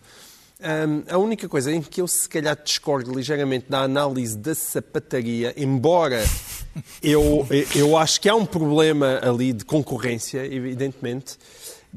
Ahm, 0.61 1.03
a 1.09 1.17
única 1.17 1.49
coisa 1.49 1.71
em 1.71 1.81
que 1.81 2.01
eu 2.01 2.07
se 2.07 2.29
calhar 2.29 2.57
discordo 2.63 3.13
ligeiramente 3.13 3.65
da 3.69 3.81
análise 3.81 4.37
da 4.37 4.55
sapataria, 4.55 5.53
embora 5.57 6.23
eu, 7.03 7.45
eu 7.75 7.97
acho 7.97 8.21
que 8.21 8.29
há 8.29 8.35
um 8.35 8.45
problema 8.45 9.19
ali 9.21 9.51
de 9.51 9.65
concorrência, 9.65 10.45
evidentemente, 10.45 11.37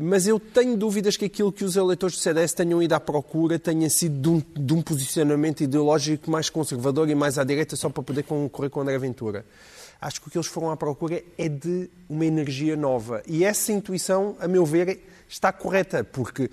mas 0.00 0.29
eu 0.29 0.39
tenho 0.39 0.77
dúvidas 0.77 1.17
que 1.17 1.25
aquilo 1.25 1.50
que 1.50 1.65
os 1.65 1.75
eleitores 1.75 2.15
do 2.15 2.23
CDS 2.23 2.53
tenham 2.53 2.81
ido 2.81 2.93
à 2.93 3.00
procura 3.00 3.59
tenha 3.59 3.91
sido 3.91 4.21
de 4.21 4.29
um, 4.29 4.65
de 4.65 4.73
um 4.73 4.81
posicionamento 4.81 5.61
ideológico 5.62 6.31
mais 6.31 6.49
conservador 6.49 7.11
e 7.11 7.17
mais 7.17 7.37
à 7.37 7.43
direita 7.43 7.75
só 7.75 7.91
para 7.91 8.05
poder 8.05 8.23
concorrer 8.23 8.71
com 8.71 8.81
André 8.81 8.97
Ventura. 8.97 9.45
Acho 10.00 10.21
que 10.21 10.29
o 10.29 10.31
que 10.31 10.39
eles 10.39 10.47
foram 10.47 10.71
à 10.71 10.77
procura 10.77 11.21
é 11.37 11.49
de 11.49 11.91
uma 12.09 12.25
energia 12.25 12.77
nova. 12.77 13.21
E 13.27 13.43
essa 13.43 13.73
intuição, 13.73 14.37
a 14.39 14.47
meu 14.47 14.65
ver, 14.65 15.00
está 15.28 15.52
correta, 15.52 16.02
porque 16.02 16.50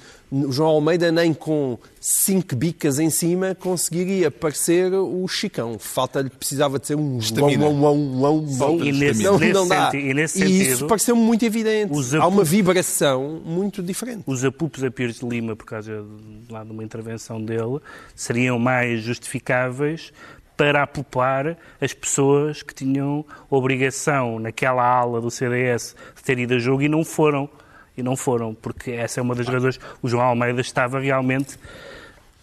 João 0.50 0.70
Almeida 0.70 1.12
nem 1.12 1.34
com 1.34 1.78
cinco 2.00 2.56
bicas 2.56 3.00
em 3.00 3.10
cima 3.10 3.56
conseguiria 3.56 4.30
parecer 4.30 4.92
o 4.94 5.26
Chicão. 5.28 5.78
Falta-lhe, 5.80 6.30
precisava 6.30 6.78
de 6.78 6.88
ser 6.88 6.96
um 6.96 7.18
Estamina. 7.18 7.66
João, 7.70 8.46
João. 8.48 8.80
E 8.84 8.92
nesse- 8.92 9.24
não, 9.24 9.40
não 9.40 9.68
dá. 9.68 9.90
senti- 9.92 10.06
e 10.10 10.14
nesse 10.14 10.44
isso 10.44 10.70
sentido, 10.72 10.88
pareceu-me 10.88 11.22
muito 11.22 11.46
evidente. 11.46 11.94
os 11.94 12.14
Há 12.14 12.28
uma 12.28 12.44
vibração 12.44 13.42
muito 13.46 13.82
diferente. 13.82 14.24
os 14.28 14.44
apupos 14.44 14.84
a 14.84 14.92
Pires 14.92 15.20
de 15.20 15.26
Lima, 15.28 15.56
por 15.56 15.66
causa 15.66 16.04
de, 16.04 16.52
lá 16.54 16.64
de 16.64 16.72
uma 16.72 16.84
intervenção 16.84 17.42
dele, 17.42 17.80
seriam 18.14 18.60
mais 18.60 19.02
justificáveis 19.04 20.12
para 20.58 20.84
apupar 20.84 21.58
as 21.82 21.94
pessoas 21.94 22.64
que 22.64 22.74
tinham 22.74 23.26
obrigação 23.50 24.40
naquela 24.40 24.84
ala 24.86 25.20
do 25.20 25.30
CDS 25.30 25.96
de 26.16 26.24
ter 26.24 26.40
ido 26.40 26.54
a 26.54 26.60
jogo 26.60 26.82
e 26.82 26.88
não 26.90 27.04
foram. 27.04 27.50
E 27.98 28.04
não 28.04 28.16
foram, 28.16 28.54
porque 28.54 28.92
essa 28.92 29.20
é 29.20 29.24
uma 29.24 29.36
das 29.36 29.48
razões. 29.48 29.80
O 30.02 30.08
João 30.08 30.26
Almeida 30.26 30.62
estava 30.62 31.00
realmente 31.00 31.58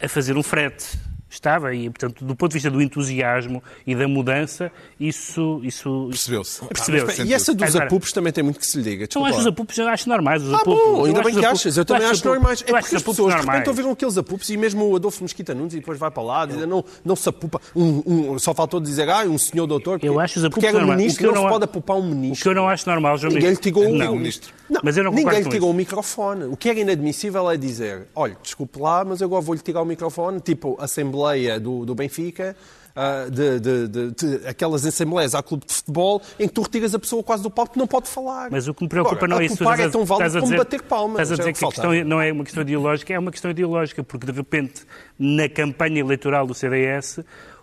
a 0.01 0.09
fazer 0.09 0.37
um 0.37 0.43
frete. 0.43 0.99
Estava, 1.33 1.75
e 1.75 1.89
portanto, 1.89 2.23
do 2.27 2.37
ponto 2.37 2.51
de 2.51 2.55
vista 2.57 2.71
do 2.71 2.83
entusiasmo 2.83 3.63
e 3.87 3.95
da 3.95 4.07
mudança, 4.07 4.71
isso. 5.01 5.61
isso 5.65 6.07
Percebeu-se. 6.11 6.65
Percebeu-se. 6.67 7.23
E 7.23 7.33
essa 7.33 7.55
dos 7.55 7.75
apupos 7.75 8.13
também 8.13 8.33
tem 8.33 8.45
muito 8.45 8.61
que 8.61 8.67
se 8.67 8.77
lhe 8.77 8.83
diga. 8.83 9.05
Então 9.05 9.23
Desculpa 9.23 9.29
acho 9.31 9.39
os 9.41 9.47
apupos, 9.47 9.79
eu 9.79 9.89
acho 9.89 10.09
normais. 10.09 10.43
Os 10.43 10.53
Ah, 10.53 10.57
apupos. 10.59 10.85
bom, 10.85 11.05
ainda 11.07 11.23
bem 11.23 11.33
que 11.33 11.39
apupos- 11.41 11.61
achas. 11.61 11.77
Eu 11.79 11.85
também 11.87 12.03
acho 12.05 12.21
apupos- 12.21 12.33
normais. 12.39 12.61
É 12.61 12.65
porque 12.65 12.77
as 12.79 12.87
apupos 12.87 13.03
pessoas 13.17 13.17
de 13.17 13.33
repente 13.41 13.47
normais. 13.47 13.69
ouviram 13.69 13.91
aqueles 13.93 14.19
apupos 14.19 14.51
e 14.51 14.57
mesmo 14.59 14.85
o 14.91 14.97
Adolfo 14.97 15.23
Mesquita 15.23 15.55
Nunes 15.55 15.73
e 15.73 15.77
depois 15.81 15.99
vai 15.99 16.11
para 16.11 16.23
lá 16.23 16.45
dizer 16.47 16.67
não, 16.67 16.85
não 17.05 17.17
se 17.17 17.29
apupa. 17.29 17.61
Um, 17.75 18.03
um- 18.35 18.39
só 18.39 18.53
faltou 18.55 18.79
dizer, 18.79 19.09
ah, 19.09 19.23
um 19.25 19.39
senhor 19.39 19.67
doutor. 19.67 19.99
Eu 20.03 20.21
acho 20.21 20.39
os 20.39 20.43
porque 20.49 20.67
apupos 20.67 20.69
era 20.69 20.79
normais. 20.81 20.99
O 20.99 21.01
ministro, 21.01 21.27
não 21.29 21.35
se 21.37 21.43
não- 21.43 21.49
pode 21.51 21.65
apupar 21.65 21.97
um 21.97 22.01
O 22.01 22.05
ministro. 22.05 22.43
que 22.43 22.49
eu 22.51 22.55
não 22.55 22.69
acho 22.69 22.89
normal, 22.89 23.17
João 23.17 23.33
Ninguém 23.33 23.51
lhe 23.51 23.57
o 23.81 23.95
Não, 23.99 24.17
ministro. 24.17 24.53
Não, 24.69 24.81
Mas 24.85 24.97
eu 24.99 25.05
não 25.05 25.11
ninguém 25.13 25.25
lhe 25.25 25.49
isso. 25.65 25.71
o 25.71 25.75
microfone. 25.75 26.45
O 26.45 26.57
que 26.59 26.69
era 26.69 26.79
inadmissível 26.79 27.51
é 27.51 27.57
dizer, 27.57 28.07
olha, 28.15 28.37
desculpe 28.43 28.79
lá, 28.79 29.03
mas 29.05 29.21
eu 29.23 29.27
agora 29.27 29.41
vou-lhe 29.43 29.61
tirar 29.61 29.81
o 29.83 29.85
microfone, 29.87 30.41
tipo 30.41 30.77
Assembleia 30.81 31.22
do, 31.61 31.85
do 31.87 31.95
Benfica, 31.95 32.57
ah, 32.95 33.27
de, 33.31 33.59
de- 33.59 33.89
de- 33.89 34.11
de- 34.11 34.47
aquelas 34.47 34.85
assembleias 34.85 35.35
à 35.35 35.43
clube 35.43 35.65
de 35.67 35.73
futebol, 35.73 36.21
em 36.39 36.47
que 36.47 36.53
tu 36.53 36.61
retiras 36.63 36.95
a 36.95 36.99
pessoa 36.99 37.23
quase 37.23 37.43
do 37.43 37.51
palco 37.51 37.73
que 37.73 37.79
não 37.79 37.87
pode 37.87 38.07
falar. 38.09 38.51
Mas 38.51 38.69
o 38.69 38.75
que 38.75 38.83
me 38.83 38.89
preocupa 38.89 39.17
Agora, 39.17 39.31
não 39.31 39.41
é 39.41 39.47
isso. 39.47 39.55
É 39.65 39.89
tão 39.89 40.05
válido 40.05 40.29
a 40.29 40.41
como 40.41 40.43
dizer- 40.53 40.57
bater 40.59 40.83
palmas. 40.83 41.23
Estás 41.23 41.31
a 41.31 41.35
é 41.35 41.37
dizer 41.39 41.51
o 41.51 41.53
que 41.55 41.59
a 41.59 41.61
faltava. 41.61 41.89
questão 41.95 42.09
não 42.09 42.21
é 42.21 42.31
uma 42.33 42.45
questão 42.45 42.63
ideológica, 42.63 43.15
é 43.15 43.19
uma 43.19 43.31
questão 43.31 43.51
ideológica, 43.51 44.05
porque 44.05 44.27
de 44.27 44.33
repente, 44.33 44.83
na 45.19 45.49
campanha 45.49 46.01
eleitoral 46.01 46.47
do 46.47 46.53
CDS, 46.53 47.21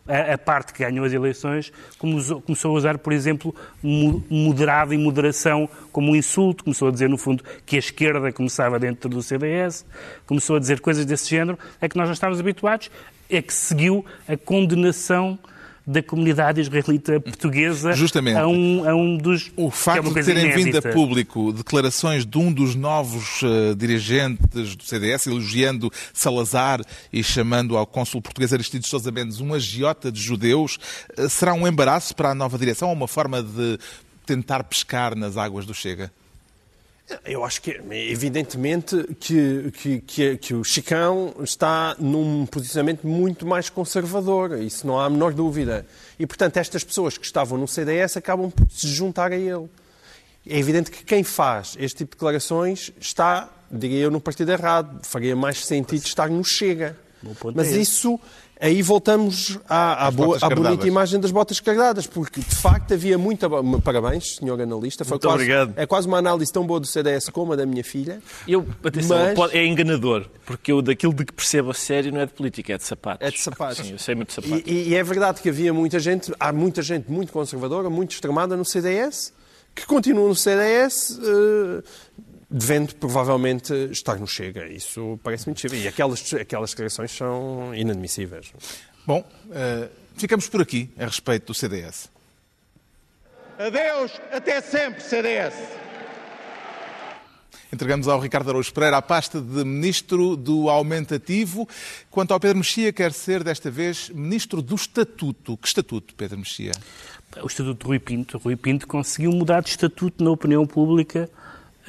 a, 0.09 0.33
a 0.33 0.37
parte 0.37 0.73
que 0.73 0.83
ganhou 0.83 1.05
as 1.05 1.13
eleições 1.13 1.71
começou, 1.97 2.43
a 2.71 2.77
usar, 2.77 2.97
por 2.97 3.13
exemplo, 3.13 3.53
mo- 3.81 4.23
moderado 4.29 4.93
e 4.93 4.97
moderação 4.97 5.69
como 5.91 6.11
um 6.11 6.15
insulto, 6.15 6.63
começou 6.63 6.87
a 6.87 6.91
dizer, 6.91 7.07
no 7.07 7.17
fundo, 7.17 7.43
que 7.65 7.75
a 7.75 7.79
esquerda 7.79 8.31
começava 8.31 8.79
dentro 8.79 9.09
do 9.09 9.21
CDS, 9.21 9.85
começou 10.25 10.55
a 10.55 10.59
dizer 10.59 10.79
coisas 10.79 11.05
desse 11.05 11.29
género, 11.29 11.57
é 11.79 11.87
que 11.87 11.95
nós 11.97 12.07
não 12.07 12.13
estávamos 12.13 12.39
habituados, 12.39 12.89
é 13.29 13.41
que 13.41 13.53
seguiu 13.53 14.03
a 14.27 14.35
condenação 14.35 15.37
da 15.89 16.03
comunidade 16.03 16.62
israelita 16.62 17.19
portuguesa 17.19 17.93
Justamente. 17.93 18.38
a 18.38 18.48
um, 18.48 18.88
a 18.88 18.93
um 18.93 19.17
dos... 19.17 19.51
O 19.58 19.69
é 19.69 19.72
facto 19.72 20.05
uma 20.05 20.19
de 20.19 20.24
terem 20.24 20.51
vindo 20.51 20.67
a 20.67 20.69
inédita. 20.69 20.89
público 20.91 21.51
declarações 21.51 22.27
de 22.27 22.38
um 22.38 22.53
dos 22.53 22.75
novos 22.75 23.41
eh, 23.41 23.74
dirigentes 23.75 24.75
do 24.75 24.84
CDS, 24.84 25.25
elogiando 25.25 25.91
Salazar 26.13 26.81
e 27.12 27.24
chamando 27.24 27.75
ao 27.75 27.88
cônsul 27.88 28.22
português 28.22 28.53
Aristides 28.53 28.88
Sousa 28.88 29.10
Mendes 29.10 29.39
um 29.39 29.51
agiota 29.51 30.12
de 30.12 30.22
judeus, 30.22 30.77
eh, 31.17 31.27
será 31.27 31.55
um 31.55 31.67
embaraço 31.67 32.15
para 32.15 32.29
a 32.29 32.36
nova 32.36 32.55
direção 32.60 32.89
ou 32.89 32.93
uma 32.93 33.08
forma 33.08 33.41
de 33.41 33.79
tentar 34.27 34.63
pescar 34.65 35.15
nas 35.15 35.38
águas 35.38 35.65
do 35.65 35.74
Chega? 35.74 36.12
Eu 37.25 37.43
acho 37.43 37.61
que, 37.61 37.79
evidentemente, 37.91 39.03
que, 39.19 39.71
que, 39.71 39.99
que, 40.01 40.37
que, 40.37 40.53
o 40.53 40.63
Chicão 40.63 41.33
está 41.41 41.95
num 41.99 42.45
posicionamento 42.45 43.05
muito 43.07 43.45
mais 43.45 43.69
conservador, 43.69 44.59
isso 44.59 44.85
não 44.85 44.99
há 44.99 45.05
a 45.05 45.09
menor 45.09 45.33
dúvida. 45.33 45.85
E, 46.19 46.27
portanto, 46.27 46.57
estas 46.57 46.83
pessoas 46.83 47.17
que 47.17 47.25
estavam 47.25 47.57
no 47.57 47.67
CDS 47.67 48.17
acabam 48.17 48.51
por 48.51 48.69
se 48.69 48.87
juntar 48.87 49.31
a 49.31 49.37
ele. 49.37 49.67
É 50.47 50.57
evidente 50.57 50.91
que 50.91 51.03
quem 51.03 51.23
faz 51.23 51.75
este 51.79 51.97
tipo 51.97 52.11
de 52.11 52.17
declarações 52.17 52.91
está, 52.99 53.49
diria 53.71 53.99
eu, 53.99 54.11
no 54.11 54.21
partido 54.21 54.51
errado. 54.51 54.99
Faria 55.03 55.35
mais 55.35 55.65
sentido 55.65 56.03
estar 56.05 56.29
no 56.29 56.43
Chega. 56.43 56.95
Mas 57.53 57.73
é 57.73 57.77
isso 57.77 58.19
Aí 58.61 58.81
voltamos 58.81 59.57
à, 59.69 60.07
à, 60.07 60.11
boa, 60.11 60.37
à 60.41 60.49
bonita 60.49 60.85
imagem 60.85 61.17
das 61.17 61.31
botas 61.31 61.61
cardadas, 61.61 62.05
porque 62.05 62.41
de 62.41 62.55
facto 62.55 62.93
havia 62.93 63.17
muita. 63.17 63.47
Parabéns, 63.81 64.35
senhor 64.35 64.59
analista. 64.59 65.05
Foi 65.05 65.13
Muito 65.15 65.27
quase, 65.27 65.35
obrigado. 65.35 65.73
É 65.77 65.85
quase 65.85 66.07
uma 66.07 66.17
análise 66.17 66.51
tão 66.51 66.67
boa 66.67 66.77
do 66.77 66.85
CDS 66.85 67.29
como 67.29 67.53
a 67.53 67.55
da 67.55 67.65
minha 67.65 67.85
filha. 67.85 68.21
Eu, 68.45 68.67
atenção, 68.83 69.17
mas... 69.37 69.53
é 69.53 69.65
enganador, 69.65 70.25
porque 70.45 70.73
eu 70.73 70.81
daquilo 70.81 71.13
de 71.13 71.23
que 71.23 71.31
percebo 71.31 71.71
a 71.71 71.73
sério 71.73 72.11
não 72.11 72.19
é 72.19 72.25
de 72.25 72.33
política, 72.33 72.73
é 72.73 72.77
de 72.77 72.83
sapatos. 72.83 73.25
É 73.25 73.31
de 73.31 73.39
sapatos. 73.39 73.77
Sim, 73.77 73.93
eu 73.93 73.99
sei 73.99 74.13
muito 74.13 74.27
de 74.27 74.33
sapatos. 74.33 74.63
E, 74.65 74.89
e 74.89 74.95
é 74.95 75.03
verdade 75.05 75.41
que 75.41 75.47
havia 75.47 75.73
muita 75.73 75.97
gente, 75.97 76.33
há 76.37 76.51
muita 76.51 76.81
gente 76.81 77.09
muito 77.09 77.31
conservadora, 77.31 77.89
muito 77.89 78.11
extremada 78.11 78.57
no 78.57 78.65
CDS, 78.65 79.31
que 79.73 79.85
continua 79.85 80.27
no 80.27 80.35
CDS. 80.35 81.11
Uh, 81.11 81.79
eh, 81.79 81.83
devendo 82.50 82.96
provavelmente 82.96 83.74
estar 83.91 84.20
no 84.20 84.27
Chega. 84.27 84.68
Isso 84.68 85.20
parece 85.24 85.48
muito 85.48 85.62
possível. 85.62 85.79
E 85.79 85.88
aquelas, 85.88 86.34
aquelas 86.34 86.72
declarações 86.72 87.12
são 87.12 87.74
inadmissíveis. 87.75 88.51
Bom, 89.06 89.20
uh, 89.20 89.89
ficamos 90.15 90.48
por 90.48 90.62
aqui 90.62 90.89
a 90.98 91.06
respeito 91.06 91.48
do 91.48 91.53
CDS. 91.53 92.10
Adeus, 93.58 94.13
até 94.32 94.62
sempre, 94.62 95.01
CDS. 95.01 95.53
Entregamos 97.72 98.08
ao 98.08 98.20
Ricardo 98.20 98.50
Araújo 98.50 98.74
Pereira 98.74 98.98
a 98.98 99.01
pasta 99.01 99.39
de 99.39 99.63
Ministro 99.63 100.36
do 100.36 100.70
Aumentativo. 100.70 101.70
Quanto 102.10 102.34
ao 102.34 102.39
Pedro 102.39 102.58
Mexia, 102.58 102.91
quer 102.91 103.13
ser 103.13 103.44
desta 103.44 103.70
vez 103.70 104.10
Ministro 104.10 104.60
do 104.60 104.74
Estatuto. 104.74 105.56
Que 105.56 105.68
estatuto, 105.68 106.15
Pedro 106.15 106.39
Mexia? 106.39 106.72
O 107.44 107.46
Estatuto 107.46 107.84
de 107.84 107.86
Rui 107.86 108.00
Pinto. 108.00 108.39
Rui 108.39 108.56
Pinto 108.56 108.88
conseguiu 108.88 109.32
mudar 109.32 109.62
de 109.62 109.70
estatuto 109.70 110.24
na 110.24 110.32
opinião 110.32 110.65
pública 110.65 111.29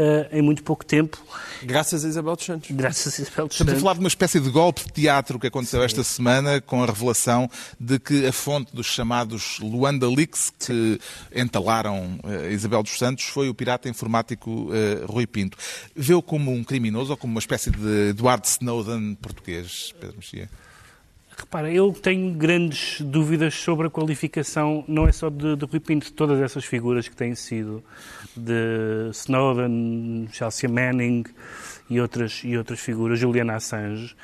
uh, 0.01 0.29
em 0.33 0.41
muito 0.41 0.63
pouco 0.63 0.85
tempo. 0.85 1.23
Graças 1.63 2.05
a 2.05 2.09
Isabel 2.09 2.35
dos 2.35 2.45
Santos. 2.45 2.71
Graças 2.71 3.19
a 3.19 3.23
Isabel 3.23 3.47
dos 3.47 3.55
Estamos 3.55 3.71
Santos. 3.73 3.75
a 3.75 3.81
falar 3.81 3.95
de 3.95 4.01
uma 4.01 4.09
espécie 4.09 4.41
de 4.41 4.51
golpe 4.51 4.85
de 4.85 4.93
teatro 4.93 5.39
que 5.39 5.47
aconteceu 5.47 5.81
Sim. 5.81 5.87
esta 5.87 6.03
semana 6.03 6.61
com 6.61 6.83
a 6.83 6.87
revelação 6.87 7.49
de 7.79 7.99
que 7.99 8.27
a 8.27 8.33
fonte 8.33 8.75
dos 8.75 8.87
chamados 8.87 9.59
Luanda 9.61 10.09
Leaks, 10.09 10.53
que 10.59 10.99
entalaram 11.35 12.19
uh, 12.25 12.51
Isabel 12.51 12.83
dos 12.83 12.97
Santos, 12.97 13.25
foi 13.27 13.49
o 13.49 13.55
pirata 13.55 13.89
informático 13.89 14.51
uh, 14.51 15.07
Rui 15.07 15.27
Pinto. 15.27 15.59
Vê-o 15.95 16.23
como 16.23 16.51
um 16.53 16.65
criminoso 16.65 17.11
ou 17.11 17.17
como 17.17 17.33
uma 17.33 17.41
espécie 17.41 17.71
de 17.71 18.11
Edward 18.11 18.47
Snowden 18.47 19.15
português, 19.17 19.95
Pedro 20.01 20.17
Mexia? 20.17 20.49
Repara, 21.41 21.73
eu 21.73 21.91
tenho 21.91 22.35
grandes 22.35 23.01
dúvidas 23.01 23.55
sobre 23.55 23.87
a 23.87 23.91
qualificação, 23.91 24.85
não 24.87 25.09
é 25.09 25.13
só 25.13 25.31
de, 25.31 25.57
de 25.57 25.65
Rui 25.65 25.81
Pinto, 25.81 26.05
de 26.05 26.13
todas 26.13 26.39
essas 26.39 26.67
figuras 26.67 27.09
que 27.09 27.17
têm 27.17 27.35
sido, 27.35 27.83
de 28.37 29.09
Snowden, 29.13 30.29
Chelsea 30.31 30.69
Manning 30.69 31.25
e 31.89 31.99
outras, 31.99 32.43
e 32.45 32.59
outras 32.59 32.79
figuras, 32.79 33.19
Juliana 33.19 33.57
Assange, 33.57 34.15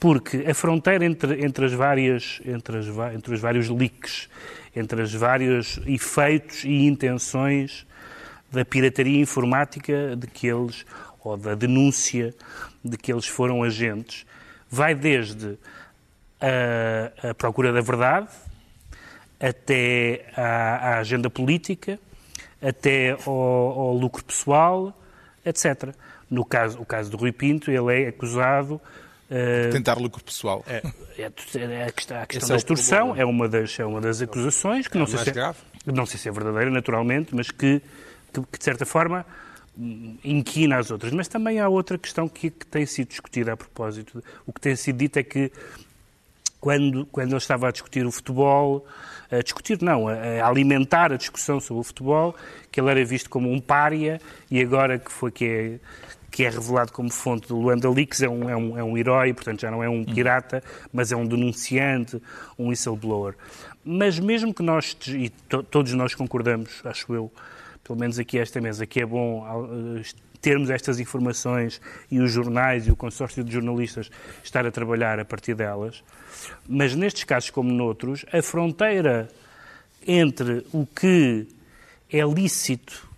porque 0.00 0.38
a 0.48 0.54
fronteira 0.54 1.04
entre, 1.04 1.44
entre, 1.44 1.66
as 1.66 1.72
várias, 1.74 2.40
entre, 2.46 2.78
as, 2.78 2.86
entre 3.14 3.34
os 3.34 3.40
vários 3.40 3.68
leaks, 3.68 4.30
entre 4.74 5.02
os 5.02 5.12
vários 5.12 5.78
efeitos 5.86 6.64
e 6.64 6.86
intenções 6.86 7.86
da 8.50 8.64
pirataria 8.64 9.20
informática 9.20 10.16
de 10.16 10.26
que 10.26 10.46
eles, 10.46 10.86
ou 11.22 11.36
da 11.36 11.54
denúncia 11.54 12.34
de 12.82 12.96
que 12.96 13.12
eles 13.12 13.26
foram 13.26 13.62
agentes, 13.62 14.24
vai 14.70 14.94
desde 14.94 15.58
a, 16.44 17.30
a 17.30 17.34
procura 17.34 17.72
da 17.72 17.80
verdade, 17.80 18.28
até 19.40 20.26
à, 20.36 20.94
à 20.94 20.98
agenda 20.98 21.30
política, 21.30 21.98
até 22.60 23.12
ao, 23.26 23.32
ao, 23.32 23.94
lucro 23.94 24.24
pessoal, 24.24 24.98
etc. 25.44 25.94
No 26.30 26.44
caso, 26.44 26.80
o 26.80 26.84
caso 26.86 27.10
do 27.10 27.16
Rui 27.16 27.32
Pinto, 27.32 27.70
ele 27.70 28.02
é 28.02 28.08
acusado 28.08 28.80
Uh, 29.24 29.72
Tentar 29.72 29.98
lucro 29.98 30.22
pessoal. 30.22 30.62
É, 30.68 30.82
é, 31.18 31.22
é 31.22 31.84
a 31.86 31.90
questão, 31.90 32.20
a 32.20 32.26
questão 32.26 32.48
da 32.50 32.56
extorsão 32.56 33.16
é 33.16 33.24
uma 33.24 33.48
das, 33.48 33.80
é 33.80 33.84
uma 33.84 34.00
das 34.00 34.20
acusações 34.20 34.86
que 34.86 34.98
não, 34.98 35.06
sei 35.06 35.18
se 35.18 35.30
é, 35.30 35.54
não 35.86 36.04
sei 36.04 36.18
se 36.20 36.28
é 36.28 36.32
verdadeira, 36.32 36.70
naturalmente, 36.70 37.34
mas 37.34 37.50
que, 37.50 37.80
que, 38.32 38.42
que, 38.42 38.58
de 38.58 38.64
certa 38.64 38.84
forma 38.84 39.24
inquina 40.22 40.78
as 40.78 40.90
outras. 40.90 41.12
Mas 41.12 41.26
também 41.26 41.58
há 41.58 41.68
outra 41.68 41.96
questão 41.98 42.28
que, 42.28 42.50
que 42.50 42.66
tem 42.66 42.84
sido 42.86 43.08
discutida 43.08 43.54
a 43.54 43.56
propósito. 43.56 44.22
O 44.46 44.52
que 44.52 44.60
tem 44.60 44.76
sido 44.76 44.98
dito 44.98 45.18
é 45.18 45.22
que 45.22 45.50
quando, 46.64 47.04
quando 47.12 47.36
estava 47.36 47.68
a 47.68 47.70
discutir 47.70 48.06
o 48.06 48.10
futebol, 48.10 48.86
a 49.30 49.42
discutir 49.42 49.82
não, 49.82 50.08
a, 50.08 50.48
alimentar 50.48 51.12
a 51.12 51.16
discussão 51.18 51.60
sobre 51.60 51.82
o 51.82 51.84
futebol, 51.84 52.34
que 52.72 52.80
ele 52.80 52.90
era 52.90 53.04
visto 53.04 53.28
como 53.28 53.52
um 53.52 53.60
pária 53.60 54.18
e 54.50 54.62
agora 54.62 54.98
que 54.98 55.12
foi 55.12 55.30
que 55.30 55.44
é, 55.44 55.78
que 56.30 56.42
é 56.42 56.48
revelado 56.48 56.90
como 56.90 57.12
fonte 57.12 57.48
do 57.48 57.60
Luanda 57.60 57.90
Leaks, 57.90 58.22
é 58.22 58.30
um, 58.30 58.48
é, 58.48 58.56
um, 58.56 58.78
é 58.78 58.82
um 58.82 58.96
herói, 58.96 59.34
portanto 59.34 59.60
já 59.60 59.70
não 59.70 59.84
é 59.84 59.90
um 59.90 60.02
pirata, 60.06 60.64
mas 60.90 61.12
é 61.12 61.16
um 61.16 61.26
denunciante, 61.26 62.18
um 62.58 62.68
whistleblower. 62.68 63.34
Mas 63.84 64.18
mesmo 64.18 64.54
que 64.54 64.62
nós, 64.62 64.96
e 65.08 65.28
to, 65.46 65.62
todos 65.64 65.92
nós 65.92 66.14
concordamos, 66.14 66.80
acho 66.82 67.12
eu, 67.12 67.30
pelo 67.84 67.98
menos 67.98 68.18
aqui 68.18 68.38
esta 68.38 68.60
mesa, 68.60 68.86
que 68.86 69.00
é 69.00 69.06
bom 69.06 69.44
termos 70.40 70.68
estas 70.68 71.00
informações 71.00 71.80
e 72.10 72.20
os 72.20 72.30
jornais 72.30 72.86
e 72.86 72.90
o 72.90 72.96
consórcio 72.96 73.42
de 73.42 73.50
jornalistas 73.50 74.10
estar 74.42 74.66
a 74.66 74.70
trabalhar 74.70 75.18
a 75.18 75.24
partir 75.24 75.54
delas. 75.54 76.02
Mas 76.68 76.94
nestes 76.94 77.24
casos, 77.24 77.48
como 77.48 77.72
noutros, 77.72 78.26
a 78.30 78.42
fronteira 78.42 79.28
entre 80.06 80.66
o 80.70 80.86
que 80.86 81.46
é 82.12 82.20
lícito 82.22 83.08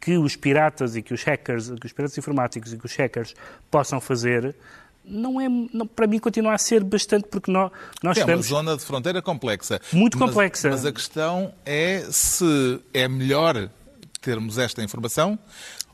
que 0.00 0.16
os 0.16 0.34
piratas 0.34 0.96
e 0.96 1.02
que 1.02 1.12
os 1.12 1.22
hackers, 1.24 1.68
que 1.80 1.86
os 1.86 1.92
piratas 1.92 2.16
informáticos 2.16 2.72
e 2.72 2.78
que 2.78 2.86
os 2.86 2.94
hackers 2.94 3.34
possam 3.70 4.00
fazer, 4.00 4.54
não 5.04 5.40
é, 5.40 5.48
não, 5.48 5.86
para 5.86 6.06
mim 6.06 6.18
continua 6.18 6.54
a 6.54 6.58
ser 6.58 6.82
bastante 6.82 7.28
porque 7.28 7.50
nós, 7.50 7.70
nós 8.02 8.16
é 8.16 8.20
estamos... 8.20 8.50
É 8.50 8.54
uma 8.54 8.62
zona 8.62 8.76
de 8.76 8.84
fronteira 8.84 9.20
complexa. 9.20 9.80
Muito 9.92 10.16
complexa. 10.16 10.70
Mas, 10.70 10.80
mas 10.80 10.86
a 10.86 10.92
questão 10.92 11.52
é 11.66 12.06
se 12.10 12.80
é 12.94 13.06
melhor 13.06 13.68
termos 14.26 14.58
esta 14.58 14.82
informação 14.82 15.38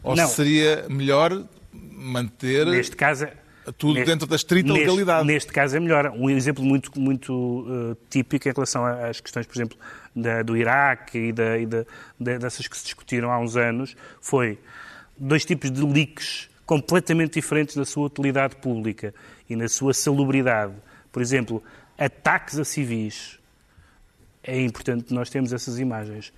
ou 0.02 0.16
não. 0.16 0.26
seria 0.26 0.86
melhor 0.88 1.44
manter 1.70 2.66
neste 2.66 2.96
caso, 2.96 3.26
tudo 3.76 3.94
neste, 3.94 4.10
dentro 4.10 4.26
da 4.26 4.36
estrita 4.36 4.68
neste, 4.68 4.80
legalidade? 4.80 5.26
Neste 5.26 5.52
caso 5.52 5.76
é 5.76 5.80
melhor. 5.80 6.10
Um 6.16 6.30
exemplo 6.30 6.64
muito, 6.64 6.98
muito 6.98 7.32
uh, 7.32 7.96
típico 8.08 8.48
em 8.48 8.52
relação 8.52 8.86
às 8.86 9.20
questões, 9.20 9.46
por 9.46 9.54
exemplo, 9.54 9.78
da, 10.16 10.42
do 10.42 10.56
Iraque 10.56 11.18
e, 11.18 11.32
da, 11.32 11.58
e 11.58 11.66
da, 11.66 11.84
dessas 12.18 12.66
que 12.66 12.76
se 12.76 12.84
discutiram 12.84 13.30
há 13.30 13.38
uns 13.38 13.54
anos 13.54 13.94
foi 14.18 14.58
dois 15.18 15.44
tipos 15.44 15.70
de 15.70 15.84
leaks 15.84 16.48
completamente 16.64 17.34
diferentes 17.34 17.76
na 17.76 17.84
sua 17.84 18.06
utilidade 18.06 18.56
pública 18.56 19.14
e 19.48 19.54
na 19.54 19.68
sua 19.68 19.92
salubridade. 19.92 20.72
Por 21.12 21.20
exemplo, 21.20 21.62
ataques 21.98 22.58
a 22.58 22.64
civis. 22.64 23.38
É 24.42 24.58
importante 24.58 25.12
nós 25.12 25.28
temos 25.28 25.52
essas 25.52 25.78
imagens 25.78 26.32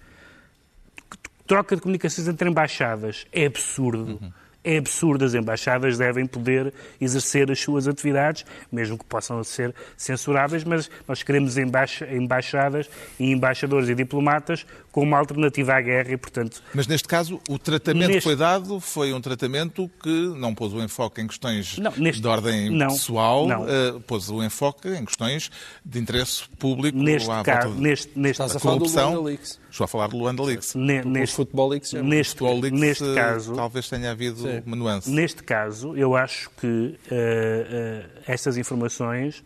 troca 1.47 1.77
de 1.77 1.83
comunicações 1.83 2.29
entre 2.29 2.49
embaixadas 2.49 3.27
é 3.33 3.47
absurdo. 3.47 4.19
Uhum. 4.23 4.33
É 4.67 4.79
absurdo. 4.79 5.27
As 5.27 5.35
embaixadas 5.35 5.99
devem 5.99 6.25
poder 6.25 6.73
exercer 6.99 7.51
as 7.51 7.61
suas 7.61 7.87
atividades, 7.87 8.47
mesmo 8.73 8.97
que 8.97 9.05
possam 9.05 9.45
ser 9.45 9.75
censuráveis, 9.95 10.65
mas 10.65 10.91
nós 11.07 11.23
queremos 11.23 11.59
embaixa 11.59 12.11
embaixadas 12.11 12.89
e 13.21 13.31
embaixadores 13.31 13.91
e 13.91 13.95
diplomatas 13.95 14.65
com 14.91 15.03
uma 15.03 15.19
alternativa 15.19 15.75
à 15.75 15.83
guerra 15.83 16.13
e, 16.13 16.17
portanto... 16.17 16.63
Mas 16.73 16.87
neste 16.87 17.07
caso, 17.07 17.39
o 17.47 17.59
tratamento 17.59 18.07
neste... 18.07 18.21
que 18.21 18.25
foi 18.25 18.37
dado 18.37 18.81
foi 18.81 19.13
um 19.13 19.21
tratamento 19.21 19.91
que 20.03 20.33
não 20.35 20.55
pôs 20.55 20.73
o 20.73 20.81
enfoque 20.81 21.21
em 21.21 21.27
questões 21.27 21.77
não, 21.77 21.93
neste... 21.99 22.23
de 22.23 22.27
ordem 22.27 22.71
não, 22.71 22.89
pessoal, 22.89 23.47
não. 23.47 23.65
Uh, 23.65 24.01
pôs 24.01 24.31
o 24.31 24.43
enfoque 24.43 24.89
em 24.89 25.05
questões 25.05 25.51
de 25.85 25.99
interesse 25.99 26.45
público 26.59 26.97
neste 26.97 27.31
à 27.31 27.43
caso, 27.43 27.69
volta 27.69 27.83
neste, 27.83 28.19
neste, 28.19 28.43
da 28.43 28.59
corrupção. 28.59 29.27
Estou 29.75 29.87
a 29.87 29.89
falar 29.89 30.07
de 30.07 30.15
Luanda 30.15 30.41
Leaks. 30.41 30.77
Neste, 30.77 31.35
Futebol 31.35 31.69
Leaks, 31.69 31.95
neste, 31.95 32.35
Futebol 32.35 32.61
Leaks 32.61 32.81
neste 32.81 33.03
uh, 33.03 33.15
caso, 33.17 33.57
talvez 33.57 33.89
tenha 33.89 34.13
havido 34.13 34.37
sim. 34.37 34.63
uma 34.65 34.77
nuance. 34.77 35.11
Neste 35.11 35.43
caso, 35.43 35.97
eu 35.97 36.15
acho 36.15 36.49
que 36.51 36.67
uh, 36.67 36.95
uh, 36.95 38.23
estas 38.25 38.57
informações 38.57 39.43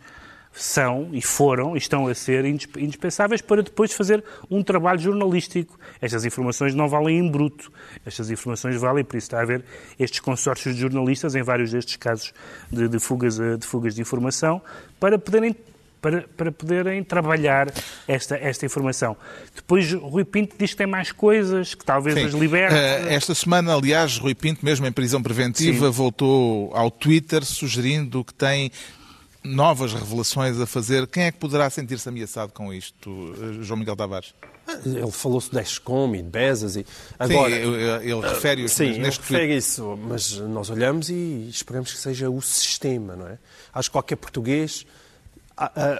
são 0.51 1.09
e 1.13 1.19
foram 1.19 1.75
e 1.75 1.79
estão 1.79 2.05
a 2.05 2.13
ser 2.13 2.45
indispensáveis 2.45 3.41
para 3.41 3.63
depois 3.63 3.91
fazer 3.91 4.23
um 4.51 4.61
trabalho 4.61 4.99
jornalístico. 4.99 5.79
Estas 5.99 6.23
informações 6.23 6.75
não 6.75 6.87
valem 6.87 7.17
em 7.17 7.27
bruto. 7.27 7.71
Estas 8.05 8.29
informações 8.29 8.75
valem, 8.75 9.03
por 9.03 9.17
isso 9.17 9.25
está 9.25 9.39
a 9.39 9.41
haver 9.41 9.65
estes 9.97 10.19
consórcios 10.19 10.75
de 10.75 10.81
jornalistas, 10.81 11.33
em 11.33 11.41
vários 11.41 11.71
destes 11.71 11.95
casos 11.95 12.35
de, 12.71 12.87
de 12.87 12.99
fugas, 12.99 13.39
de 13.39 13.65
fugas 13.65 13.95
de 13.95 14.01
informação, 14.01 14.61
para 14.99 15.17
poderem 15.17 15.55
para, 16.01 16.27
para 16.35 16.51
poderem 16.51 17.03
trabalhar 17.03 17.71
esta, 18.07 18.35
esta 18.37 18.65
informação. 18.65 19.15
Depois, 19.55 19.91
Rui 19.93 20.23
Pinto 20.25 20.55
diz 20.57 20.71
que 20.71 20.77
tem 20.77 20.87
mais 20.87 21.11
coisas, 21.11 21.75
que 21.75 21.83
talvez 21.83 22.15
Sim. 22.15 22.25
as 22.25 22.33
liberte. 22.33 22.75
Eh, 22.75 23.13
Esta 23.13 23.35
semana, 23.35 23.73
aliás, 23.75 24.17
Rui 24.17 24.35
Pinto, 24.35 24.65
mesmo 24.65 24.85
em 24.85 24.91
prisão 24.91 25.21
preventiva, 25.21 25.89
voltou 25.89 26.71
ao 26.75 26.89
Twitter 26.89 27.43
sugerindo 27.43 28.23
que 28.23 28.33
tem 28.33 28.71
novas 29.43 29.93
revelações 29.93 30.59
a 30.59 30.65
fazer. 30.65 31.07
Quem 31.07 31.23
é 31.23 31.31
que 31.31 31.37
poderá 31.37 31.69
sentir-se 31.69 32.07
ameaçado 32.07 32.51
com 32.53 32.73
isto, 32.73 33.35
eh, 33.41 33.63
João 33.63 33.79
Miguel 33.79 33.95
Tavares? 33.95 34.33
Ele 34.85 35.11
falou-se 35.11 35.49
de 35.49 35.59
Escom 35.59 36.13
e 36.13 36.21
de 36.21 36.29
Bezas 36.29 36.75
e... 36.75 36.85
Agora, 37.17 37.49
Sim, 37.49 37.55
ele, 37.55 38.11
ele 38.11 38.21
refere-os 38.21 38.71
Sim, 38.71 38.99
neste 38.99 39.21
refere 39.21 39.55
isso, 39.57 39.97
mas 39.97 40.37
nós 40.37 40.69
olhamos 40.69 41.09
e 41.09 41.47
esperamos 41.49 41.91
que 41.91 41.97
seja 41.97 42.29
o 42.29 42.39
sistema, 42.39 43.15
não 43.15 43.27
é? 43.27 43.39
Acho 43.73 43.89
que 43.89 43.93
qualquer 43.93 44.17
português 44.17 44.85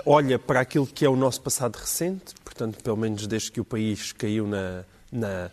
olha 0.06 0.40
para 0.40 0.62
aquilo 0.62 0.88
que 0.88 1.06
é 1.06 1.10
o 1.10 1.16
nosso 1.16 1.42
passado 1.42 1.76
recente, 1.76 2.34
portanto, 2.44 2.82
pelo 2.84 2.98
menos 2.98 3.28
desde 3.28 3.52
que 3.52 3.60
o 3.60 3.66
país 3.66 4.12
caiu 4.12 4.48
na, 4.48 4.84
na, 5.12 5.52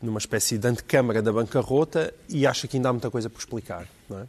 numa 0.00 0.18
espécie 0.18 0.58
de 0.58 0.68
antecâmara 0.68 1.22
da 1.22 1.32
bancarrota 1.32 2.12
e 2.28 2.46
acha 2.46 2.68
que 2.68 2.76
ainda 2.76 2.88
há 2.88 2.92
muita 2.92 3.10
coisa 3.10 3.30
por 3.30 3.38
explicar, 3.38 3.86
não 4.08 4.20
é? 4.20 4.26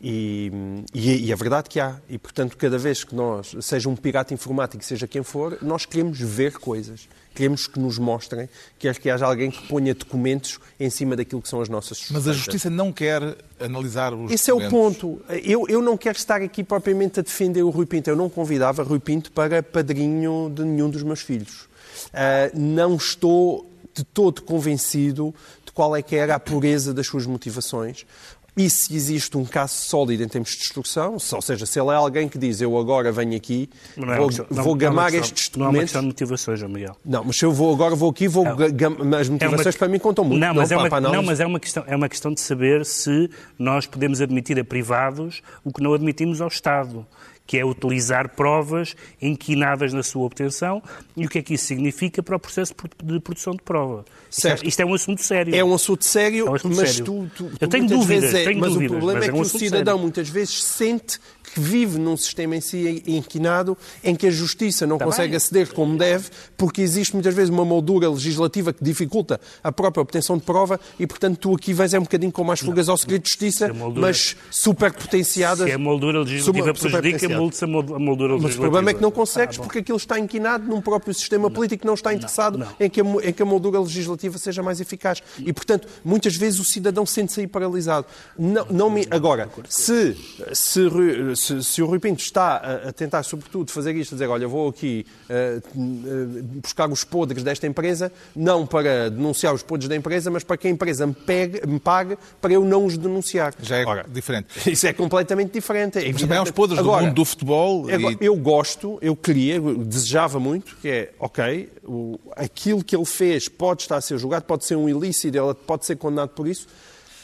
E, 0.00 0.52
e, 0.92 1.26
e 1.26 1.32
é 1.32 1.36
verdade 1.36 1.68
que 1.68 1.80
há. 1.80 1.96
E, 2.08 2.18
portanto, 2.18 2.56
cada 2.56 2.78
vez 2.78 3.02
que 3.02 3.14
nós, 3.14 3.54
seja 3.60 3.88
um 3.88 3.96
pirata 3.96 4.34
informático, 4.34 4.84
seja 4.84 5.06
quem 5.06 5.22
for, 5.22 5.58
nós 5.62 5.86
queremos 5.86 6.20
ver 6.20 6.58
coisas. 6.58 7.08
Queremos 7.34 7.66
que 7.66 7.78
nos 7.78 7.98
mostrem, 7.98 8.48
quer 8.78 8.98
que 8.98 9.10
haja 9.10 9.26
alguém 9.26 9.50
que 9.50 9.68
ponha 9.68 9.94
documentos 9.94 10.58
em 10.80 10.88
cima 10.88 11.14
daquilo 11.14 11.42
que 11.42 11.48
são 11.48 11.60
as 11.60 11.68
nossas 11.68 12.06
Mas 12.10 12.26
a. 12.26 12.32
Justiça 12.32 12.70
não 12.70 12.90
quer 12.90 13.36
analisar 13.60 14.14
os 14.14 14.30
Esse 14.32 14.50
é 14.50 14.54
o 14.54 14.58
documentos. 14.58 14.98
ponto. 14.98 15.22
Eu, 15.44 15.66
eu 15.68 15.82
não 15.82 15.98
quero 15.98 16.16
estar 16.16 16.40
aqui 16.40 16.64
propriamente 16.64 17.20
a 17.20 17.22
defender 17.22 17.62
o 17.62 17.68
Rui 17.68 17.84
Pinto. 17.84 18.08
Eu 18.08 18.16
não 18.16 18.30
convidava 18.30 18.82
Rui 18.82 18.98
Pinto 19.00 19.30
para 19.32 19.62
padrinho 19.62 20.50
de 20.54 20.64
nenhum 20.64 20.88
dos 20.88 21.02
meus 21.02 21.20
filhos. 21.20 21.68
Ah, 22.12 22.50
não 22.54 22.96
estou 22.96 23.70
de 23.94 24.04
todo 24.04 24.42
convencido 24.42 25.34
de 25.64 25.72
qual 25.72 25.96
é 25.96 26.02
que 26.02 26.16
era 26.16 26.34
a 26.34 26.40
pureza 26.40 26.92
das 26.92 27.06
suas 27.06 27.26
motivações. 27.26 28.06
E 28.56 28.70
se 28.70 28.94
existe 28.96 29.36
um 29.36 29.44
caso 29.44 29.74
sólido 29.74 30.22
em 30.22 30.28
termos 30.28 30.50
de 30.52 30.56
destruição, 30.56 31.12
ou 31.32 31.42
seja, 31.42 31.66
se 31.66 31.78
ele 31.78 31.90
é 31.90 31.94
alguém 31.94 32.26
que 32.26 32.38
diz 32.38 32.60
eu 32.62 32.78
agora 32.78 33.12
venho 33.12 33.36
aqui, 33.36 33.68
Não 33.94 34.10
é 34.10 34.16
vou, 34.16 34.24
uma 34.24 34.28
questão- 34.28 34.46
não- 34.48 34.56
vou 34.64 34.64
não 34.64 34.70
é 34.70 34.72
uma 34.72 34.78
gamar 34.78 35.10
questão- 35.10 35.20
estes 35.34 35.50
Não 35.50 35.54
é 35.54 35.58
uma 35.58 35.66
documentos. 35.72 35.84
questão 35.84 36.00
de 36.00 36.06
motivações, 36.06 36.62
Miguel. 36.62 36.96
Não, 37.04 37.22
mas 37.24 37.36
se 37.36 37.44
eu 37.44 37.52
vou 37.52 37.74
agora 37.74 37.94
vou 37.94 38.08
aqui, 38.10 38.26
vou 38.26 38.46
É- 38.46 38.54
ga- 38.54 38.68
gam- 38.70 39.14
as 39.20 39.28
motivações 39.28 39.76
para 39.76 39.88
mim 39.88 39.98
contam 39.98 40.24
muito. 40.24 40.40
Não, 40.40 40.54
mas, 40.54 40.72
é, 40.72 40.76
para- 40.76 40.88
uma, 40.88 41.00
não, 41.00 41.22
mas 41.22 41.38
é, 41.38 41.44
uma 41.46 41.60
questão, 41.60 41.84
é 41.86 41.94
uma 41.94 42.08
questão 42.08 42.32
de 42.32 42.40
saber 42.40 42.86
se 42.86 43.28
nós 43.58 43.86
podemos 43.86 44.22
admitir 44.22 44.58
a 44.58 44.64
privados 44.64 45.42
o 45.62 45.70
que 45.70 45.82
não 45.82 45.92
admitimos 45.92 46.40
ao 46.40 46.48
Estado, 46.48 47.06
que 47.46 47.56
é 47.58 47.64
utilizar 47.64 48.30
provas 48.34 48.96
inquinadas 49.22 49.92
na 49.92 50.02
sua 50.02 50.24
obtenção 50.24 50.82
e 51.16 51.26
o 51.26 51.28
que 51.28 51.38
é 51.38 51.42
que 51.42 51.54
isso 51.54 51.64
significa 51.66 52.22
para 52.22 52.36
o 52.36 52.40
processo 52.40 52.74
de 53.04 53.20
produção 53.20 53.52
de 53.54 53.62
prova. 53.62 54.04
Isto 54.30 54.38
é, 54.46 54.50
Certo. 54.50 54.66
isto 54.66 54.80
é 54.80 54.84
um 54.86 54.94
assunto 54.94 55.22
sério. 55.22 55.54
É 55.54 55.64
um 55.64 55.72
assunto 55.74 56.04
sério, 56.04 56.46
É 56.46 56.50
um 56.50 56.54
assunto 56.54 56.76
mas 56.76 56.88
sério. 56.90 57.04
tu, 57.04 57.30
tu, 57.36 57.44
Eu 57.44 57.50
tu 57.58 57.68
tenho 57.68 57.84
muitas 57.84 57.98
dúvidas, 58.00 58.34
é- 58.34 58.44
tenho 58.44 58.60
mas 58.60 58.72
dúvidas, 58.72 58.90
o 58.96 58.98
problema 58.98 59.18
mas 59.20 59.24
é 59.24 59.28
é 59.28 59.30
que 59.32 59.36
um 59.36 59.38
o 59.38 59.42
assunto 59.42 59.58
cidadão 59.60 59.84
sério. 59.94 60.02
muitas 60.02 60.28
vezes 60.28 60.62
sente 60.64 61.18
que 61.56 61.60
vive 61.60 61.98
num 61.98 62.18
sistema 62.18 62.54
em 62.54 62.60
si 62.60 63.02
inquinado 63.06 63.78
em 64.04 64.14
que 64.14 64.26
a 64.26 64.30
justiça 64.30 64.86
não 64.86 64.98
Tá 64.98 65.06
consegue 65.06 65.34
aceder 65.34 65.72
como 65.72 65.96
deve, 65.96 66.28
porque 66.54 66.82
existe 66.82 67.14
muitas 67.14 67.34
vezes 67.34 67.48
uma 67.48 67.64
moldura 67.64 68.10
legislativa 68.10 68.74
que 68.74 68.84
dificulta 68.84 69.40
a 69.64 69.72
própria 69.72 70.02
obtenção 70.02 70.36
de 70.36 70.42
prova 70.42 70.78
e, 71.00 71.06
portanto, 71.06 71.38
tu 71.38 71.54
aqui 71.54 71.72
vens 71.72 71.94
é 71.94 71.98
um 71.98 72.02
bocadinho 72.02 72.30
com 72.30 72.44
mais 72.44 72.60
fugas 72.60 72.90
ao 72.90 72.96
segredo 72.98 73.22
de 73.22 73.28
justiça, 73.30 73.68
Se 73.68 73.72
moldura- 73.72 74.06
mas 74.06 74.36
super 74.50 74.92
potenciadas. 74.92 75.66
Se 75.66 75.72
a 75.72 75.78
moldura 75.78 76.18
legislativa 76.20 76.74
super- 76.74 77.00
prejudica, 77.00 77.28
multe-se 77.38 77.64
a 77.64 77.66
mol- 77.66 77.94
a 77.94 77.98
moldura 77.98 78.34
Mas 78.34 78.42
o 78.42 78.46
legislativa. 78.46 78.60
problema 78.60 78.90
é 78.90 78.94
que 78.94 79.00
não 79.02 79.10
consegues 79.10 79.58
Ah, 79.58 79.62
porque 79.62 79.78
aquilo 79.78 79.96
está 79.96 80.18
inquinado 80.18 80.66
num 80.66 80.82
próprio 80.82 81.14
sistema 81.14 81.50
político 81.50 81.80
que 81.80 81.86
não 81.86 81.94
está 81.94 82.12
interessado 82.12 82.58
não. 82.58 82.68
Em, 82.78 82.90
que 82.90 83.00
a, 83.00 83.04
em 83.04 83.32
que 83.32 83.42
a 83.42 83.46
moldura 83.46 83.80
legislativa 83.80 84.36
seja 84.36 84.62
mais 84.62 84.78
eficaz. 84.78 85.22
E, 85.38 85.54
portanto, 85.54 85.88
muitas 86.04 86.36
vezes 86.36 86.60
o 86.60 86.64
cidadão 86.64 87.06
sente-se 87.06 87.40
aí 87.40 87.46
paralisado. 87.46 88.06
Não, 88.38 88.66
não 88.70 88.90
me... 88.90 89.06
Agora, 89.10 89.48
se, 89.70 90.14
se, 90.52 90.86
Rui- 90.86 91.34
se- 91.46 91.64
se 91.64 91.82
o 91.82 91.86
Rui 91.86 91.98
Pinto 91.98 92.20
está 92.22 92.56
a, 92.56 92.88
a 92.88 92.92
tentar, 92.92 93.22
sobretudo, 93.22 93.70
fazer 93.70 93.94
isto, 93.94 94.14
a 94.14 94.16
dizer, 94.16 94.26
olha, 94.28 94.46
vou 94.48 94.68
aqui 94.68 95.06
eh, 95.28 95.60
buscar 96.62 96.90
os 96.90 97.04
podres 97.04 97.42
desta 97.42 97.66
empresa, 97.66 98.10
não 98.34 98.66
para 98.66 99.10
denunciar 99.10 99.54
os 99.54 99.62
podres 99.62 99.88
da 99.88 99.96
empresa, 99.96 100.30
mas 100.30 100.44
para 100.44 100.56
que 100.56 100.66
a 100.66 100.70
empresa 100.70 101.06
me, 101.06 101.14
pegue, 101.14 101.66
me 101.66 101.78
pague 101.78 102.16
para 102.40 102.52
eu 102.52 102.64
não 102.64 102.84
os 102.86 102.96
denunciar. 102.98 103.54
Já 103.62 103.76
é 103.78 103.84
Ora, 103.86 104.06
diferente. 104.08 104.48
isso 104.70 104.86
é 104.86 104.92
completamente 104.92 105.52
diferente. 105.52 105.98
É 105.98 106.12
Mas 106.12 106.20
também 106.20 106.38
há 106.38 106.42
os 106.42 106.50
podres 106.50 106.78
do 106.78 106.84
Agora, 106.84 107.04
mundo 107.04 107.14
do 107.14 107.24
futebol. 107.24 107.88
Agora, 107.90 108.14
e- 108.20 108.26
Eu 108.26 108.36
gosto, 108.36 108.98
eu 109.00 109.14
queria, 109.14 109.56
eu 109.56 109.78
desejava 109.84 110.38
muito, 110.40 110.76
que 110.76 110.88
é, 110.88 111.12
ok, 111.18 111.70
o- 111.84 112.18
aquilo 112.34 112.82
que 112.82 112.94
ele 112.96 113.04
fez 113.04 113.48
pode 113.48 113.82
estar 113.82 113.96
a 113.96 114.00
ser 114.00 114.18
julgado, 114.18 114.44
pode 114.44 114.64
ser 114.64 114.76
um 114.76 114.88
ilícito, 114.88 115.36
ele 115.36 115.54
pode 115.54 115.84
ser 115.86 115.96
condenado 115.96 116.30
por 116.30 116.46
isso. 116.48 116.66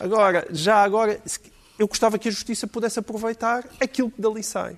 Agora, 0.00 0.46
já 0.50 0.76
agora, 0.82 1.20
eu 1.82 1.88
gostava 1.88 2.18
que 2.18 2.28
a 2.28 2.30
Justiça 2.30 2.66
pudesse 2.66 2.98
aproveitar 2.98 3.64
aquilo 3.80 4.10
que 4.10 4.22
dali 4.22 4.42
sai. 4.42 4.76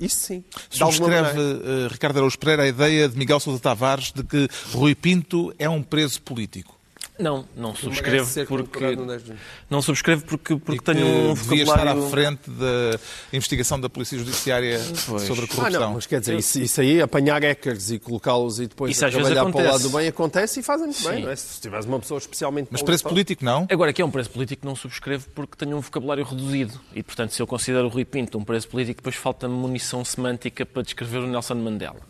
Isso 0.00 0.20
sim. 0.20 0.44
Subscreve, 0.70 1.38
eh, 1.38 1.88
Ricardo 1.90 2.16
Araújo 2.18 2.38
Pereira, 2.38 2.62
a 2.62 2.68
ideia 2.68 3.08
de 3.08 3.18
Miguel 3.18 3.40
Sousa 3.40 3.60
Tavares 3.60 4.12
de 4.12 4.22
que 4.22 4.48
Rui 4.72 4.94
Pinto 4.94 5.52
é 5.58 5.68
um 5.68 5.82
preso 5.82 6.22
político. 6.22 6.77
Não, 7.18 7.44
não 7.56 7.74
subscrevo 7.74 8.26
porque 8.32 8.46
condecorado 8.46 8.96
no 8.96 9.06
10 9.08 9.20
de 9.22 9.28
junho. 9.28 9.38
não 9.68 9.82
subscrevo 9.82 10.24
porque, 10.24 10.56
porque 10.56 10.78
que 10.78 10.84
tenho 10.84 11.06
um 11.06 11.34
devia 11.34 11.62
estar 11.64 11.86
à 11.88 11.94
vocabulário 11.94 12.10
frente 12.10 12.50
da 12.50 12.98
investigação 13.32 13.80
da 13.80 13.88
Polícia 13.88 14.16
Judiciária 14.18 14.80
Pois. 15.06 15.22
sobre 15.22 15.42
a 15.42 15.44
Ah, 15.44 15.48
corrupção. 15.56 15.80
não, 15.80 15.94
mas 15.94 16.06
quer 16.06 16.20
dizer, 16.20 16.38
isso, 16.38 16.60
isso 16.60 16.80
aí, 16.80 17.02
apanhar 17.02 17.42
hackers 17.42 17.90
e 17.90 17.98
colocá-los 17.98 18.60
e 18.60 18.66
depois 18.68 18.92
Isso 18.92 19.04
às 19.04 19.12
vezes 19.12 19.26
trabalhar 19.32 19.50
para 19.52 19.60
o 19.60 19.64
lado 19.64 19.68
acontece. 19.76 19.90
do 19.92 19.96
bem, 19.98 20.08
acontece 20.08 20.60
e 20.60 20.62
fazem 20.62 20.86
muito 20.86 21.08
bem, 21.08 21.22
não 21.24 21.30
é? 21.30 21.36
Se 21.36 21.60
tiveres 21.60 21.86
uma 21.86 21.98
pessoa 21.98 22.18
especialmente... 22.18 22.68
Mas 22.70 22.80
para 22.82 22.86
preso 22.86 23.04
o- 23.06 23.08
político 23.08 23.44
não. 23.44 23.66
Agora, 23.70 23.92
que 23.92 24.00
é 24.00 24.04
um 24.04 24.10
preço 24.10 24.30
político, 24.30 24.64
não 24.66 24.76
subscrevo 24.76 25.26
porque 25.34 25.56
tenho 25.56 25.76
um 25.76 25.80
vocabulário 25.80 26.24
reduzido. 26.24 26.80
E, 26.94 27.02
portanto, 27.02 27.32
se 27.34 27.42
eu 27.42 27.46
considero 27.46 27.86
o 27.86 27.88
Rui 27.88 28.04
Pinto 28.04 28.38
um 28.38 28.44
preço 28.44 28.68
político, 28.68 28.98
depois 29.00 29.16
falta-me 29.16 29.54
munição 29.54 30.04
semântica 30.04 30.64
para 30.64 30.82
descrever 30.82 31.18
o 31.18 31.26
Nelson 31.26 31.54
Mandela. 31.56 32.00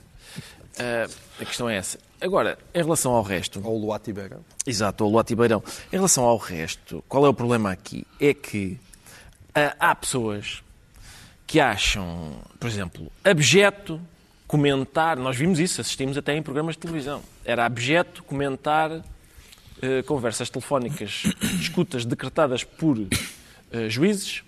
Ah, 0.79 1.09
a 1.41 1.45
questão 1.45 1.69
é 1.69 1.77
essa. 1.77 1.99
Agora, 2.21 2.59
em 2.75 2.83
relação 2.83 3.13
ao 3.13 3.23
resto... 3.23 3.61
Ou 3.65 3.77
o 3.77 3.81
Luati 3.81 4.13
Beira. 4.13 4.41
Exato, 4.67 5.05
ou 5.05 5.11
Luati 5.11 5.35
Beirão. 5.35 5.63
Em 5.93 5.97
relação 5.97 6.25
ao 6.25 6.37
resto, 6.37 7.03
qual 7.09 7.25
é 7.25 7.29
o 7.29 7.35
problema 7.35 7.71
aqui? 7.71 8.07
É 8.21 8.35
que 8.35 8.79
ah, 9.55 9.75
há 9.79 9.95
pessoas 9.95 10.63
que 11.47 11.61
acham, 11.61 12.37
por 12.61 12.69
exemplo, 12.69 13.11
abjeto 13.25 14.01
comentar, 14.47 15.17
nós 15.17 15.37
vimos 15.37 15.59
isso, 15.59 15.81
assistimos 15.81 16.17
até 16.19 16.35
em 16.37 16.43
programas 16.43 16.75
de 16.75 16.81
televisão, 16.81 17.23
era 17.45 17.65
abjeto 17.65 18.23
comentar 18.25 19.03
eh, 19.83 20.03
conversas 20.03 20.49
telefónicas, 20.51 21.25
escutas 21.61 22.05
decretadas 22.05 22.65
por 22.65 22.97
juízes, 23.89 24.43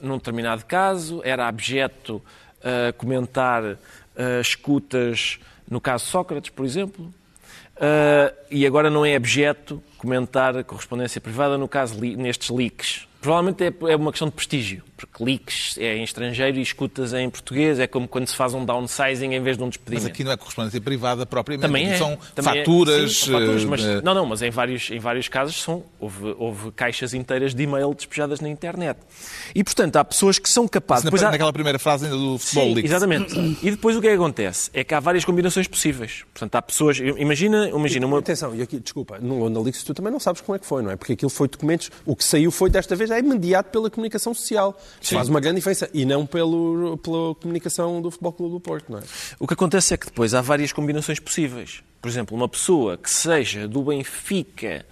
num 0.00 0.16
determinado 0.16 0.64
caso, 0.64 1.20
era 1.24 1.46
abjeto 1.46 2.20
comentar 2.96 3.78
ah, 4.18 4.40
escutas, 4.40 5.38
no 5.70 5.80
caso 5.80 6.04
Sócrates, 6.06 6.50
por 6.50 6.66
exemplo, 6.66 7.12
ah, 7.80 8.32
e 8.50 8.66
agora 8.66 8.90
não 8.90 9.06
é 9.06 9.16
abjeto 9.16 9.82
comentar 9.96 10.62
correspondência 10.64 11.20
privada 11.20 11.56
no 11.56 11.66
caso 11.66 11.98
nestes 12.00 12.50
leaks. 12.50 13.07
Provavelmente 13.20 13.64
é, 13.64 13.72
é 13.92 13.96
uma 13.96 14.12
questão 14.12 14.28
de 14.28 14.34
prestígio, 14.34 14.82
porque 14.96 15.24
leaks 15.24 15.76
é 15.76 15.96
em 15.96 16.04
estrangeiro 16.04 16.56
e 16.56 16.62
escutas 16.62 17.12
em 17.12 17.28
português, 17.28 17.80
é 17.80 17.86
como 17.86 18.06
quando 18.06 18.28
se 18.28 18.36
faz 18.36 18.54
um 18.54 18.64
downsizing 18.64 19.32
em 19.34 19.42
vez 19.42 19.56
de 19.56 19.62
um 19.62 19.66
Mas 19.66 19.74
despedimento. 19.74 20.06
aqui 20.08 20.22
não 20.24 20.30
é 20.32 20.36
correspondência 20.36 20.80
privada 20.80 21.26
propriamente. 21.26 21.66
Também 21.66 21.90
é. 21.90 21.96
São 21.98 22.16
Também 22.34 22.52
é. 22.54 22.58
faturas. 22.60 23.16
Sim, 23.16 23.24
são 23.32 23.40
faturas, 23.40 23.64
mas, 23.64 23.84
eh, 23.84 24.00
não, 24.02 24.14
não, 24.14 24.24
mas 24.24 24.40
em 24.42 24.50
vários, 24.50 24.88
em 24.92 25.00
vários 25.00 25.26
casos 25.28 25.60
são, 25.60 25.82
houve, 25.98 26.34
houve 26.38 26.70
caixas 26.72 27.12
inteiras 27.12 27.54
de 27.54 27.62
e-mail 27.64 27.92
despejadas 27.92 28.38
na 28.40 28.48
internet. 28.48 28.98
E, 29.52 29.64
portanto, 29.64 29.96
há 29.96 30.04
pessoas 30.04 30.38
que 30.38 30.48
são 30.48 30.68
capazes... 30.68 31.04
na- 31.04 31.08
depois 31.10 31.22
há- 31.24 31.30
Naquela 31.32 31.52
primeira 31.52 31.78
frase 31.78 32.04
ainda 32.04 32.16
do 32.16 32.38
futebol 32.38 32.64
Sim, 32.68 32.74
leaks. 32.74 32.90
exatamente. 32.90 33.58
E 33.62 33.70
depois 33.72 33.96
o 33.96 34.00
que 34.00 34.06
é 34.06 34.10
que 34.10 34.16
acontece? 34.16 34.70
É 34.72 34.84
que 34.84 34.94
há 34.94 35.00
várias 35.00 35.24
combinações 35.24 35.66
possíveis. 35.66 36.24
Portanto, 36.32 36.54
há 36.54 36.62
pessoas... 36.62 36.98
Imagina, 36.98 37.68
imagina 37.68 38.06
uma... 38.06 38.18
Atenção, 38.20 38.54
e 38.54 38.62
aqui, 38.62 38.78
desculpa, 38.78 39.18
no 39.18 39.44
Analix 39.46 39.82
tu 39.82 39.92
também 39.92 40.12
não 40.12 40.20
sabes 40.20 40.40
como 40.40 40.54
é 40.54 40.58
que 40.60 40.66
foi, 40.66 40.82
não 40.82 40.90
é? 40.92 40.96
Porque 40.96 41.14
aquilo 41.14 41.30
foi 41.30 41.48
documentos, 41.48 41.90
o 42.06 42.14
que 42.14 42.22
saiu 42.24 42.50
foi 42.52 42.70
desta 42.70 42.94
vez 42.94 43.07
é 43.10 43.22
mediado 43.22 43.68
pela 43.70 43.90
comunicação 43.90 44.34
social. 44.34 44.78
Isso 45.00 45.14
Faz 45.14 45.28
uma 45.28 45.40
grande 45.40 45.56
diferença. 45.56 45.88
E 45.92 46.04
não 46.04 46.26
pelo, 46.26 46.98
pela 46.98 47.34
comunicação 47.34 48.00
do 48.00 48.10
Futebol 48.10 48.32
Clube 48.32 48.54
do 48.54 48.60
Porto, 48.60 48.90
não 48.90 48.98
é? 48.98 49.02
O 49.38 49.46
que 49.46 49.54
acontece 49.54 49.94
é 49.94 49.96
que 49.96 50.06
depois 50.06 50.34
há 50.34 50.40
várias 50.40 50.72
combinações 50.72 51.18
possíveis. 51.18 51.82
Por 52.00 52.08
exemplo, 52.08 52.36
uma 52.36 52.48
pessoa 52.48 52.96
que 52.96 53.10
seja 53.10 53.66
do 53.66 53.82
Benfica 53.82 54.86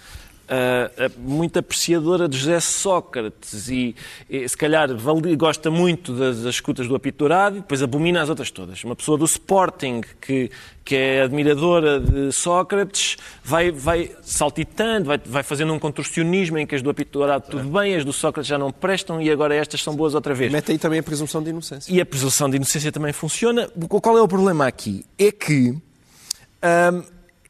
uh, 0.47 1.21
muito 1.21 1.59
apreciadora 1.59 2.29
de 2.29 2.39
José 2.39 2.61
Sócrates 2.61 3.69
e, 3.69 3.95
e 4.29 4.49
se 4.49 4.57
calhar 4.57 4.89
gosta 5.37 5.71
muito 5.71 6.13
das, 6.13 6.43
das 6.43 6.55
escutas 6.55 6.87
do 6.89 6.95
apito 6.95 7.19
dourado 7.19 7.57
e 7.57 7.61
depois 7.61 7.83
abomina 7.83 8.23
as 8.23 8.29
outras 8.29 8.51
todas. 8.51 8.83
Uma 8.85 8.97
pessoa 8.97 9.19
do 9.19 9.25
Sporting 9.25 10.03
que, 10.21 10.51
que 10.85 10.95
é 10.95 11.23
admiradora 11.23 12.01
de 12.01 12.33
Sócrates 12.33 13.17
vai, 13.43 13.71
vai 13.71 14.11
saltitando, 14.23 15.07
vai, 15.07 15.21
vai 15.25 15.43
fazendo 15.43 15.73
um 15.73 15.79
contorcionismo 15.79 16.59
em 16.59 16.67
que 16.67 16.75
as 16.75 16.83
do 16.83 16.91
apito 16.91 17.19
dourado 17.19 17.47
tudo 17.51 17.69
bem, 17.69 17.97
as 17.97 18.05
do 18.05 18.13
Sócrates 18.13 18.49
já 18.49 18.59
não 18.59 18.71
prestam 18.71 19.21
e 19.21 19.31
agora 19.31 19.55
estas 19.55 19.83
são 19.83 19.95
boas 19.95 20.15
outra 20.15 20.35
vez. 20.35 20.53
Mete 20.53 20.73
aí 20.73 20.79
também 20.79 21.01
a 21.01 21.03
presunção 21.03 21.43
de 21.43 21.51
inocência. 21.51 21.93
E 21.93 22.01
a 22.01 22.07
presunção 22.07 22.49
de 22.49 22.57
inocência 22.57 22.93
também 22.93 23.13
funciona. 23.13 23.69
Qual 23.89 24.17
é 24.17 24.23
o 24.23 24.29
problema 24.29 24.67
aqui? 24.67 25.05
É 25.19 25.33
que 25.33 25.71
hum, 25.71 27.03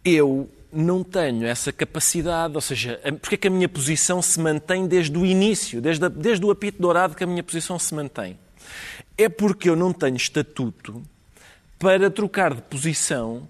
eu 0.05 0.49
não 0.77 1.03
tenho 1.03 1.47
essa 1.47 1.73
capacidade, 1.73 2.55
ou 2.55 2.61
seja, 2.61 3.01
porque 3.21 3.35
é 3.35 3.39
que 3.39 3.49
a 3.49 3.51
minha 3.51 3.69
posição 3.69 4.21
se 4.21 4.39
mantém 4.39 4.87
desde 4.87 5.17
o 5.17 5.25
início, 5.25 5.81
desde, 5.81 6.05
a, 6.05 6.09
desde 6.09 6.45
o 6.45 6.51
apito 6.51 6.81
dourado 6.81 7.17
que 7.17 7.25
a 7.25 7.27
minha 7.27 7.43
posição 7.43 7.79
se 7.79 7.95
mantém? 7.95 8.39
É 9.17 9.29
porque 9.29 9.69
eu 9.69 9.77
não 9.77 9.93
tenho 9.93 10.17
estatuto 10.17 11.03
para 11.79 12.11
trocar 12.11 12.55
de 12.55 12.63
posição 12.63 13.49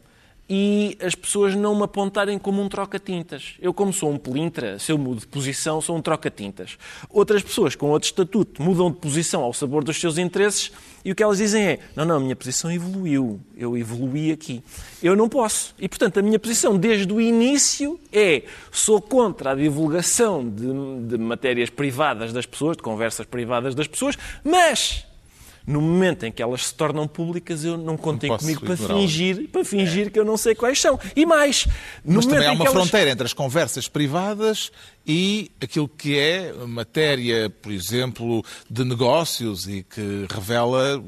e 0.48 0.96
as 1.00 1.14
pessoas 1.14 1.54
não 1.54 1.74
me 1.74 1.82
apontarem 1.82 2.38
como 2.38 2.62
um 2.62 2.68
troca-tintas. 2.68 3.54
Eu, 3.60 3.74
como 3.74 3.92
sou 3.92 4.10
um 4.10 4.18
pelintra, 4.18 4.78
se 4.78 4.92
eu 4.92 4.98
mudo 4.98 5.20
de 5.20 5.26
posição, 5.26 5.80
sou 5.80 5.96
um 5.96 6.02
troca-tintas. 6.02 6.78
Outras 7.10 7.42
pessoas 7.42 7.74
com 7.74 7.90
outro 7.90 8.06
estatuto 8.06 8.62
mudam 8.62 8.90
de 8.90 8.98
posição 8.98 9.42
ao 9.42 9.52
sabor 9.52 9.82
dos 9.82 9.98
seus 10.00 10.18
interesses 10.18 10.70
e 11.06 11.12
o 11.12 11.14
que 11.14 11.22
elas 11.22 11.38
dizem 11.38 11.64
é: 11.64 11.78
não, 11.94 12.04
não, 12.04 12.16
a 12.16 12.20
minha 12.20 12.34
posição 12.34 12.68
evoluiu, 12.68 13.40
eu 13.56 13.78
evoluí 13.78 14.32
aqui. 14.32 14.60
Eu 15.00 15.14
não 15.14 15.28
posso. 15.28 15.72
E, 15.78 15.88
portanto, 15.88 16.18
a 16.18 16.22
minha 16.22 16.36
posição 16.36 16.76
desde 16.76 17.12
o 17.12 17.20
início 17.20 17.96
é: 18.12 18.42
sou 18.72 19.00
contra 19.00 19.52
a 19.52 19.54
divulgação 19.54 20.48
de, 20.48 20.66
de 21.06 21.16
matérias 21.16 21.70
privadas 21.70 22.32
das 22.32 22.44
pessoas, 22.44 22.76
de 22.76 22.82
conversas 22.82 23.24
privadas 23.24 23.72
das 23.72 23.86
pessoas, 23.86 24.18
mas 24.42 25.05
no 25.66 25.80
momento 25.80 26.24
em 26.24 26.30
que 26.30 26.40
elas 26.40 26.66
se 26.66 26.74
tornam 26.74 27.08
públicas, 27.08 27.64
eu 27.64 27.76
não 27.76 27.96
contem 27.96 28.30
não 28.30 28.38
comigo 28.38 28.64
para 28.64 28.76
fingir, 28.76 29.48
para 29.48 29.64
fingir 29.64 30.06
é. 30.06 30.10
que 30.10 30.18
eu 30.18 30.24
não 30.24 30.36
sei 30.36 30.54
quais 30.54 30.80
são. 30.80 30.98
E 31.14 31.26
mais, 31.26 31.66
no 32.04 32.16
Mas 32.16 32.26
também 32.26 32.46
há 32.46 32.52
uma 32.52 32.66
fronteira 32.66 33.10
entre 33.10 33.26
as 33.26 33.32
conversas 33.32 33.88
privadas 33.88 34.70
e 35.04 35.50
aquilo 35.60 35.88
que 35.88 36.16
é 36.16 36.52
matéria, 36.66 37.50
por 37.50 37.72
exemplo, 37.72 38.44
de 38.70 38.84
negócios 38.84 39.66
e 39.66 39.82
que 39.82 40.26
revela 40.32 41.02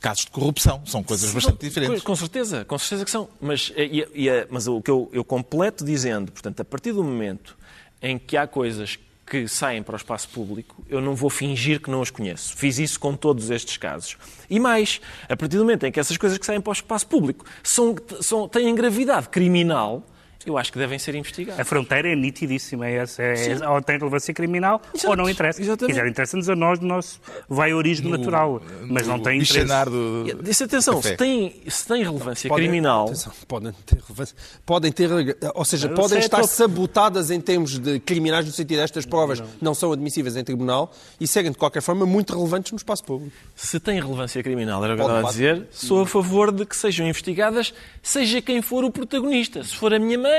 casos 0.00 0.24
de 0.24 0.30
corrupção. 0.30 0.82
São 0.86 1.02
coisas 1.02 1.30
bastante 1.32 1.60
diferentes. 1.60 2.02
Com 2.02 2.16
certeza, 2.16 2.64
com 2.64 2.78
certeza 2.78 3.04
que 3.04 3.10
são. 3.10 3.28
Mas, 3.40 3.70
eh, 3.76 3.84
e, 3.84 4.08
e, 4.14 4.28
eh, 4.30 4.46
mas 4.50 4.66
o 4.66 4.80
que 4.80 4.90
eu, 4.90 5.10
eu 5.12 5.22
completo 5.22 5.84
dizendo, 5.84 6.32
portanto, 6.32 6.60
a 6.60 6.64
partir 6.64 6.92
do 6.92 7.04
momento 7.04 7.56
em 8.02 8.18
que 8.18 8.36
há 8.36 8.46
coisas 8.46 8.98
que 9.30 9.46
saem 9.46 9.80
para 9.80 9.92
o 9.92 9.96
espaço 9.96 10.28
público, 10.28 10.82
eu 10.88 11.00
não 11.00 11.14
vou 11.14 11.30
fingir 11.30 11.80
que 11.80 11.88
não 11.88 12.02
as 12.02 12.10
conheço. 12.10 12.56
Fiz 12.56 12.80
isso 12.80 12.98
com 12.98 13.14
todos 13.14 13.48
estes 13.48 13.76
casos. 13.76 14.18
E 14.50 14.58
mais, 14.58 15.00
a 15.28 15.36
partir 15.36 15.56
do 15.56 15.62
momento 15.62 15.86
em 15.86 15.92
que 15.92 16.00
essas 16.00 16.16
coisas 16.16 16.36
que 16.36 16.44
saem 16.44 16.60
para 16.60 16.70
o 16.70 16.72
espaço 16.72 17.06
público 17.06 17.44
são, 17.62 17.94
são, 18.20 18.48
têm 18.48 18.74
gravidade 18.74 19.28
criminal, 19.28 20.04
eu 20.46 20.56
acho 20.56 20.72
que 20.72 20.78
devem 20.78 20.98
ser 20.98 21.14
investigados. 21.14 21.60
A 21.60 21.64
fronteira 21.64 22.08
é 22.08 22.16
nitidíssima. 22.16 22.88
É, 22.88 23.04
é, 23.18 23.68
ou 23.68 23.82
tem 23.82 23.98
relevância 23.98 24.32
criminal 24.32 24.80
Exato. 24.94 25.10
ou 25.10 25.16
não 25.16 25.28
interessa. 25.28 25.60
Exatamente. 25.60 25.94
Quiser, 25.94 26.08
interessa-nos 26.08 26.48
a 26.48 26.56
nós 26.56 26.78
do 26.78 26.86
nosso 26.86 27.20
vai 27.48 27.72
origem 27.72 28.08
natural, 28.10 28.62
mas 28.88 29.06
não 29.06 29.18
tem 29.20 29.40
interesse. 29.40 29.90
Do... 29.90 30.42
Disse 30.42 30.64
atenção, 30.64 31.02
se 31.02 31.16
tem, 31.16 31.60
se 31.68 31.86
tem 31.86 32.02
relevância 32.02 32.48
podem, 32.48 32.66
criminal... 32.66 33.06
Atenção, 33.06 33.32
podem 33.46 33.72
ter 33.84 33.98
relevância. 33.98 34.36
Podem 34.64 34.92
ter, 34.92 35.10
ou 35.54 35.64
seja, 35.64 35.88
podem 35.90 36.18
estar 36.18 36.44
sabotadas 36.44 37.30
em 37.30 37.40
termos 37.40 37.78
de 37.78 38.00
criminais 38.00 38.46
no 38.46 38.52
sentido 38.52 38.78
destas 38.78 39.04
provas 39.04 39.40
não. 39.40 39.48
não 39.60 39.74
são 39.74 39.92
admissíveis 39.92 40.36
em 40.36 40.44
tribunal 40.44 40.92
e 41.20 41.26
seguem 41.26 41.52
de 41.52 41.58
qualquer 41.58 41.82
forma 41.82 42.06
muito 42.06 42.34
relevantes 42.34 42.72
no 42.72 42.76
espaço 42.76 43.04
público. 43.04 43.36
Se 43.54 43.78
tem 43.78 44.00
relevância 44.00 44.42
criminal, 44.42 44.82
era 44.84 44.94
o 44.94 44.96
que 44.96 45.02
eu 45.02 45.06
estava 45.06 45.28
a 45.28 45.30
dizer, 45.30 45.66
sou 45.70 46.02
a 46.02 46.06
favor 46.06 46.50
de 46.50 46.64
que 46.64 46.76
sejam 46.76 47.06
investigadas, 47.06 47.74
seja 48.02 48.40
quem 48.40 48.62
for 48.62 48.84
o 48.84 48.90
protagonista. 48.90 49.62
Se 49.62 49.76
for 49.76 49.92
a 49.92 49.98
minha 49.98 50.18
mãe, 50.18 50.29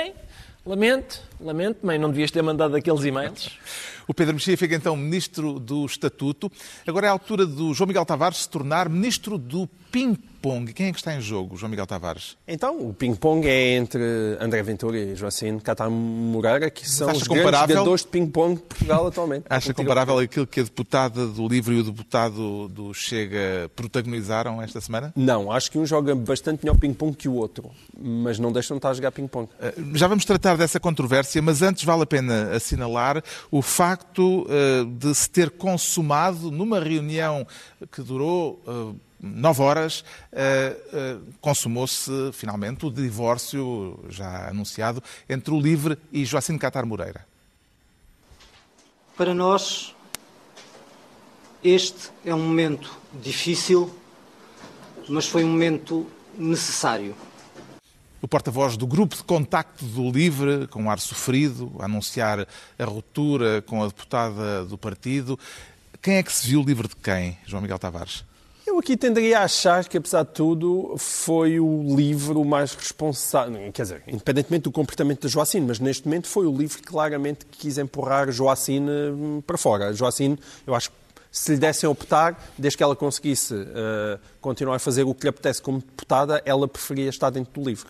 lamento, 0.66 1.22
lamento, 1.40 1.86
mãe, 1.86 1.98
não 1.98 2.10
devias 2.10 2.32
ter 2.32 2.42
mandado 2.42 2.76
aqueles 2.76 3.04
e-mails. 3.04 3.50
O 4.08 4.14
Pedro 4.14 4.34
Mexia 4.34 4.58
fica 4.58 4.76
então 4.76 4.96
ministro 4.96 5.60
do 5.60 5.86
Estatuto. 5.86 6.52
Agora 6.86 7.08
é 7.08 7.10
a 7.10 7.14
altura 7.14 7.46
do 7.46 7.74
João 7.74 7.88
Miguel 7.88 8.06
Tavares 8.06 8.40
se 8.40 8.50
tornar 8.50 8.90
ministro 8.90 9.38
do 9.38 9.70
ping-pong. 9.92 10.74
Quem 10.74 10.88
é 10.88 10.92
que 10.92 10.98
está 10.98 11.14
em 11.14 11.22
jogo, 11.22 11.58
João 11.58 11.70
Miguel 11.70 11.86
Tavares? 11.86 12.38
Então, 12.48 12.80
o 12.80 12.94
ping-pong 12.94 13.48
é 13.48 13.76
entre 13.76 14.02
André 14.40 14.64
Ventura 14.64 14.98
e 14.98 15.16
Joacine 15.16 15.60
Catar 15.60 15.90
Moreira, 15.90 16.70
que 16.70 16.90
são 16.90 17.12
os 17.12 17.28
comparável... 17.28 17.52
grandes 17.52 17.76
jogadores 17.76 18.02
de 18.02 18.08
ping-pong 18.08 18.56
de 18.56 18.62
Portugal 18.62 19.08
atualmente. 19.08 19.46
Acha 19.50 19.74
comparável 19.74 20.18
aquilo 20.18 20.48
que 20.48 20.62
a 20.62 20.64
deputada 20.64 21.28
do 21.28 21.48
Livro 21.48 21.74
e 21.74 21.80
o 21.80 21.84
deputado 21.84 22.68
do 22.70 22.94
Chega 22.94 23.70
protagonizaram 23.76 24.62
esta 24.62 24.80
semana? 24.80 25.14
Não, 25.16 25.52
acho 25.52 25.70
que 25.70 25.78
um 25.78 25.86
joga 25.86 26.16
bastante 26.16 26.64
melhor 26.64 26.78
ping-pong 26.80 27.16
que 27.16 27.28
o 27.28 27.34
outro, 27.34 27.70
mas 28.00 28.40
não 28.40 28.52
deixam 28.52 28.76
de 28.76 28.80
estar 28.80 28.90
a 28.90 28.94
jogar 28.94 29.12
ping-pong. 29.12 29.50
Eh, 29.60 29.74
já 29.94 30.08
vamos 30.08 30.24
tratar 30.26 30.56
dessa 30.56 30.80
controvérsia, 30.80 31.42
mas 31.42 31.62
antes 31.62 31.84
vale 31.84 32.04
a 32.04 32.06
pena 32.06 32.52
assinalar 32.56 33.22
o 33.52 33.62
facto 33.62 34.48
eh, 34.50 34.86
de 34.86 35.14
se 35.14 35.30
ter 35.30 35.50
consumado 35.52 36.50
numa 36.50 36.80
reunião 36.80 37.46
que 37.92 38.02
durou 38.02 38.62
eh, 38.68 39.11
nove 39.22 39.62
horas, 39.62 40.04
eh, 40.32 40.76
eh, 40.92 41.18
consumou-se 41.40 42.12
finalmente 42.34 42.86
o 42.86 42.92
divórcio 42.92 44.00
já 44.10 44.50
anunciado 44.50 45.02
entre 45.30 45.54
o 45.54 45.60
Livre 45.60 45.98
e 46.12 46.26
Joacim 46.26 46.58
Catar 46.58 46.86
Moreira. 46.86 47.26
Para 49.16 49.34
nós, 49.36 49.96
este 51.64 52.10
é 52.26 52.34
um 52.34 52.42
momento 52.42 52.98
difícil, 53.22 53.96
mas 55.08 55.28
foi 55.28 55.44
um 55.44 55.50
momento 55.50 56.08
necessário. 56.36 57.16
O 58.20 58.28
porta-voz 58.28 58.78
do 58.78 58.88
grupo 58.88 59.16
de 59.16 59.24
contacto 59.24 59.86
do 59.86 60.10
Livre, 60.10 60.68
com 60.68 60.84
um 60.84 60.90
ar 60.90 61.00
sofrido, 61.00 61.72
a 61.80 61.86
anunciar 61.86 62.48
a 62.78 62.86
ruptura 62.86 63.62
com 63.64 63.84
a 63.84 63.88
deputada 63.88 64.66
do 64.66 64.78
partido. 64.78 65.38
Quem 66.02 66.16
é 66.16 66.24
que 66.24 66.32
se 66.32 66.48
viu 66.48 66.64
livre 66.64 66.88
de 66.88 66.96
quem, 66.96 67.38
João 67.46 67.62
Miguel 67.62 67.78
Tavares? 67.78 68.24
Aqui 68.82 68.98
tenderia 68.98 69.42
a 69.42 69.44
achar 69.44 69.88
que, 69.88 69.96
apesar 69.96 70.24
de 70.24 70.32
tudo, 70.32 70.96
foi 70.98 71.60
o 71.60 71.96
livro 71.96 72.44
mais 72.44 72.74
responsável, 72.74 73.72
quer 73.72 73.84
dizer, 73.84 74.04
independentemente 74.08 74.64
do 74.64 74.72
comportamento 74.72 75.28
de 75.28 75.32
Joacine, 75.32 75.68
mas 75.68 75.80
neste 75.80 76.08
momento 76.08 76.28
foi 76.28 76.48
o 76.48 76.58
livro 76.58 76.80
que 76.80 76.86
claramente 76.86 77.46
quis 77.46 77.78
empurrar 77.78 78.32
Joacine 78.32 78.90
hum, 78.90 79.44
para 79.46 79.56
fora. 79.56 79.94
Joacine, 79.94 80.36
eu 80.66 80.74
acho 80.74 80.90
que 80.90 80.96
se 81.32 81.52
lhe 81.52 81.60
dessem 81.60 81.88
optar, 81.88 82.44
desde 82.58 82.76
que 82.76 82.82
ela 82.82 82.96
conseguisse 82.96 83.54
uh, 83.54 84.20
continuar 84.42 84.78
a 84.78 84.80
fazer 84.80 85.04
o 85.04 85.14
que 85.14 85.26
lhe 85.26 85.30
apetece 85.30 85.62
como 85.62 85.78
deputada, 85.78 86.42
ela 86.44 86.68
preferia 86.68 87.10
estar 87.10 87.30
dentro 87.30 87.62
do 87.62 87.70
livro. 87.70 87.88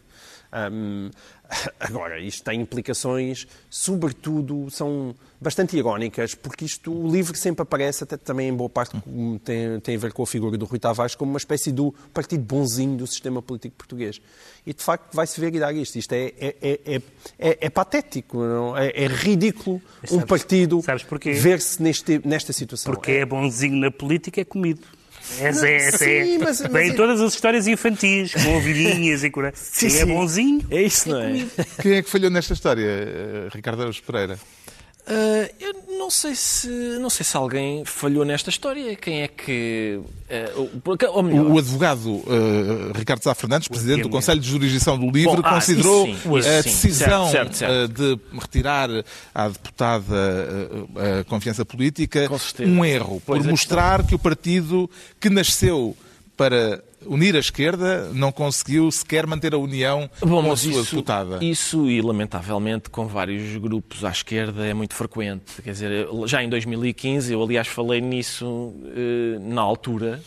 Um, 0.51 1.10
agora, 1.80 2.20
isto 2.20 2.44
tem 2.44 2.62
implicações, 2.62 3.48
sobretudo, 3.70 4.70
são 4.70 5.14
bastante 5.40 5.76
irónicas, 5.76 6.36
porque 6.36 6.66
isto, 6.66 6.92
o 6.94 7.12
livro 7.12 7.36
sempre 7.36 7.64
aparece, 7.64 8.04
até 8.04 8.16
também 8.16 8.50
em 8.50 8.54
boa 8.54 8.70
parte 8.70 8.96
tem, 9.44 9.80
tem 9.80 9.96
a 9.96 10.00
ver 10.00 10.14
com 10.14 10.24
a 10.24 10.28
figura 10.28 10.58
do 10.58 10.66
Rui 10.66 10.80
Tavares, 10.80 11.16
como 11.16 11.32
uma 11.32 11.38
espécie 11.38 11.72
do 11.72 11.94
partido 12.14 12.44
bonzinho 12.44 12.98
do 12.98 13.08
sistema 13.08 13.42
político 13.42 13.76
português. 13.76 14.22
E, 14.66 14.74
de 14.74 14.84
facto, 14.84 15.14
vai-se 15.14 15.40
ver 15.40 15.52
dar 15.60 15.74
isto. 15.74 15.98
Isto 15.98 16.14
é, 16.14 16.34
é, 16.40 16.56
é, 16.62 17.02
é, 17.40 17.58
é 17.62 17.70
patético? 17.70 18.44
É, 18.78 19.08
ridículo 19.08 19.82
sabes, 20.06 20.12
um 20.24 20.28
partido 20.28 20.82
ver-se 21.34 21.82
nesta 22.24 22.54
situação. 22.54 22.94
Porque 22.94 23.12
é 23.12 23.26
bonzinho 23.26 23.78
na 23.78 23.92
política, 23.92 24.40
é 24.40 24.46
comido. 24.46 24.82
Essa 25.39 25.67
é, 25.67 25.75
essa 25.75 25.97
Sim, 25.99 26.36
é. 26.36 26.38
Mas, 26.38 26.62
mas... 26.62 26.71
Vem 26.71 26.95
todas 26.95 27.21
as 27.21 27.34
histórias 27.34 27.67
infantis, 27.67 28.34
com 28.34 28.57
ovelhinhas 28.57 29.23
e 29.23 29.29
cura. 29.29 29.51
Sim, 29.55 29.89
sim, 29.89 29.99
é 29.99 30.05
bonzinho. 30.05 30.65
É 30.69 30.81
isso, 30.81 31.10
não 31.10 31.19
é? 31.19 31.45
Quem 31.81 31.93
é 31.93 32.01
que 32.01 32.10
falhou 32.10 32.29
nesta 32.29 32.53
história, 32.53 32.86
eh, 32.86 33.47
Ricardo 33.53 33.81
Araújo 33.81 34.01
Pereira? 34.03 34.39
Uh, 35.07 35.49
eu 35.60 35.73
não 35.73 35.90
sei 36.12 36.36
se 36.36 36.67
não 37.00 37.10
sei 37.10 37.26
se 37.26 37.36
alguém 37.38 37.86
falhou 37.86 38.26
nesta 38.26 38.50
história. 38.50 38.95
Quem 38.95 39.21
é 39.21 39.28
que 39.28 40.00
uh, 40.00 41.24
melhor, 41.24 41.45
o, 41.45 41.58
advogado 41.58 42.08
uh, 42.08 42.91
Ricardo 42.93 43.24
Sá 43.24 43.34
Fernandes, 43.34 43.67
presidente 43.67 44.04
do 44.04 44.10
Conselho 44.10 44.39
de 44.39 44.47
Jurisdição 44.47 44.97
do 44.97 45.10
Livre, 45.10 45.38
Bom, 45.38 45.41
ah, 45.43 45.54
considerou 45.56 46.06
sim, 46.06 46.17
a 46.38 46.62
decisão 46.62 47.32
certo, 47.32 47.56
certo, 47.56 47.89
certo. 47.89 47.93
de 47.93 48.19
retirar 48.39 48.89
à 49.34 49.47
deputada 49.47 50.15
a 51.19 51.24
confiança 51.24 51.63
política 51.65 52.30
um 52.60 52.84
erro 52.84 53.21
pois 53.26 53.41
por 53.41 53.47
é 53.47 53.52
mostrar 53.52 54.06
que 54.06 54.13
o 54.13 54.19
partido 54.19 54.89
que 55.19 55.30
nasceu 55.30 55.95
para 56.36 56.84
unir 57.06 57.36
a 57.36 57.40
esquerda, 57.40 58.10
não 58.14 58.32
conseguiu 58.32 58.92
sequer 58.92 59.26
manter 59.28 59.54
a 59.54 59.58
união 59.58 60.10
Bom, 60.20 60.44
com 60.44 60.52
a 60.52 60.58
sua 60.58 60.72
isso, 60.72 60.96
deputada. 60.96 61.44
Isso, 61.44 61.90
e 61.90 62.02
lamentavelmente 62.02 62.90
com 62.90 63.08
vários 63.08 63.58
grupos 63.58 64.04
à 64.06 64.10
esquerda, 64.10 64.66
é 64.66 64.74
muito 64.74 64.94
frequente. 64.94 65.62
Quer 65.64 65.72
dizer, 65.72 66.08
já 66.26 66.44
em 66.44 66.50
2015, 66.50 67.34
eu 67.34 67.42
aliás 67.44 67.68
falei 67.68 68.02
nisso 68.02 68.74
eh, 68.96 69.38
na 69.40 69.62
altura, 69.62 70.22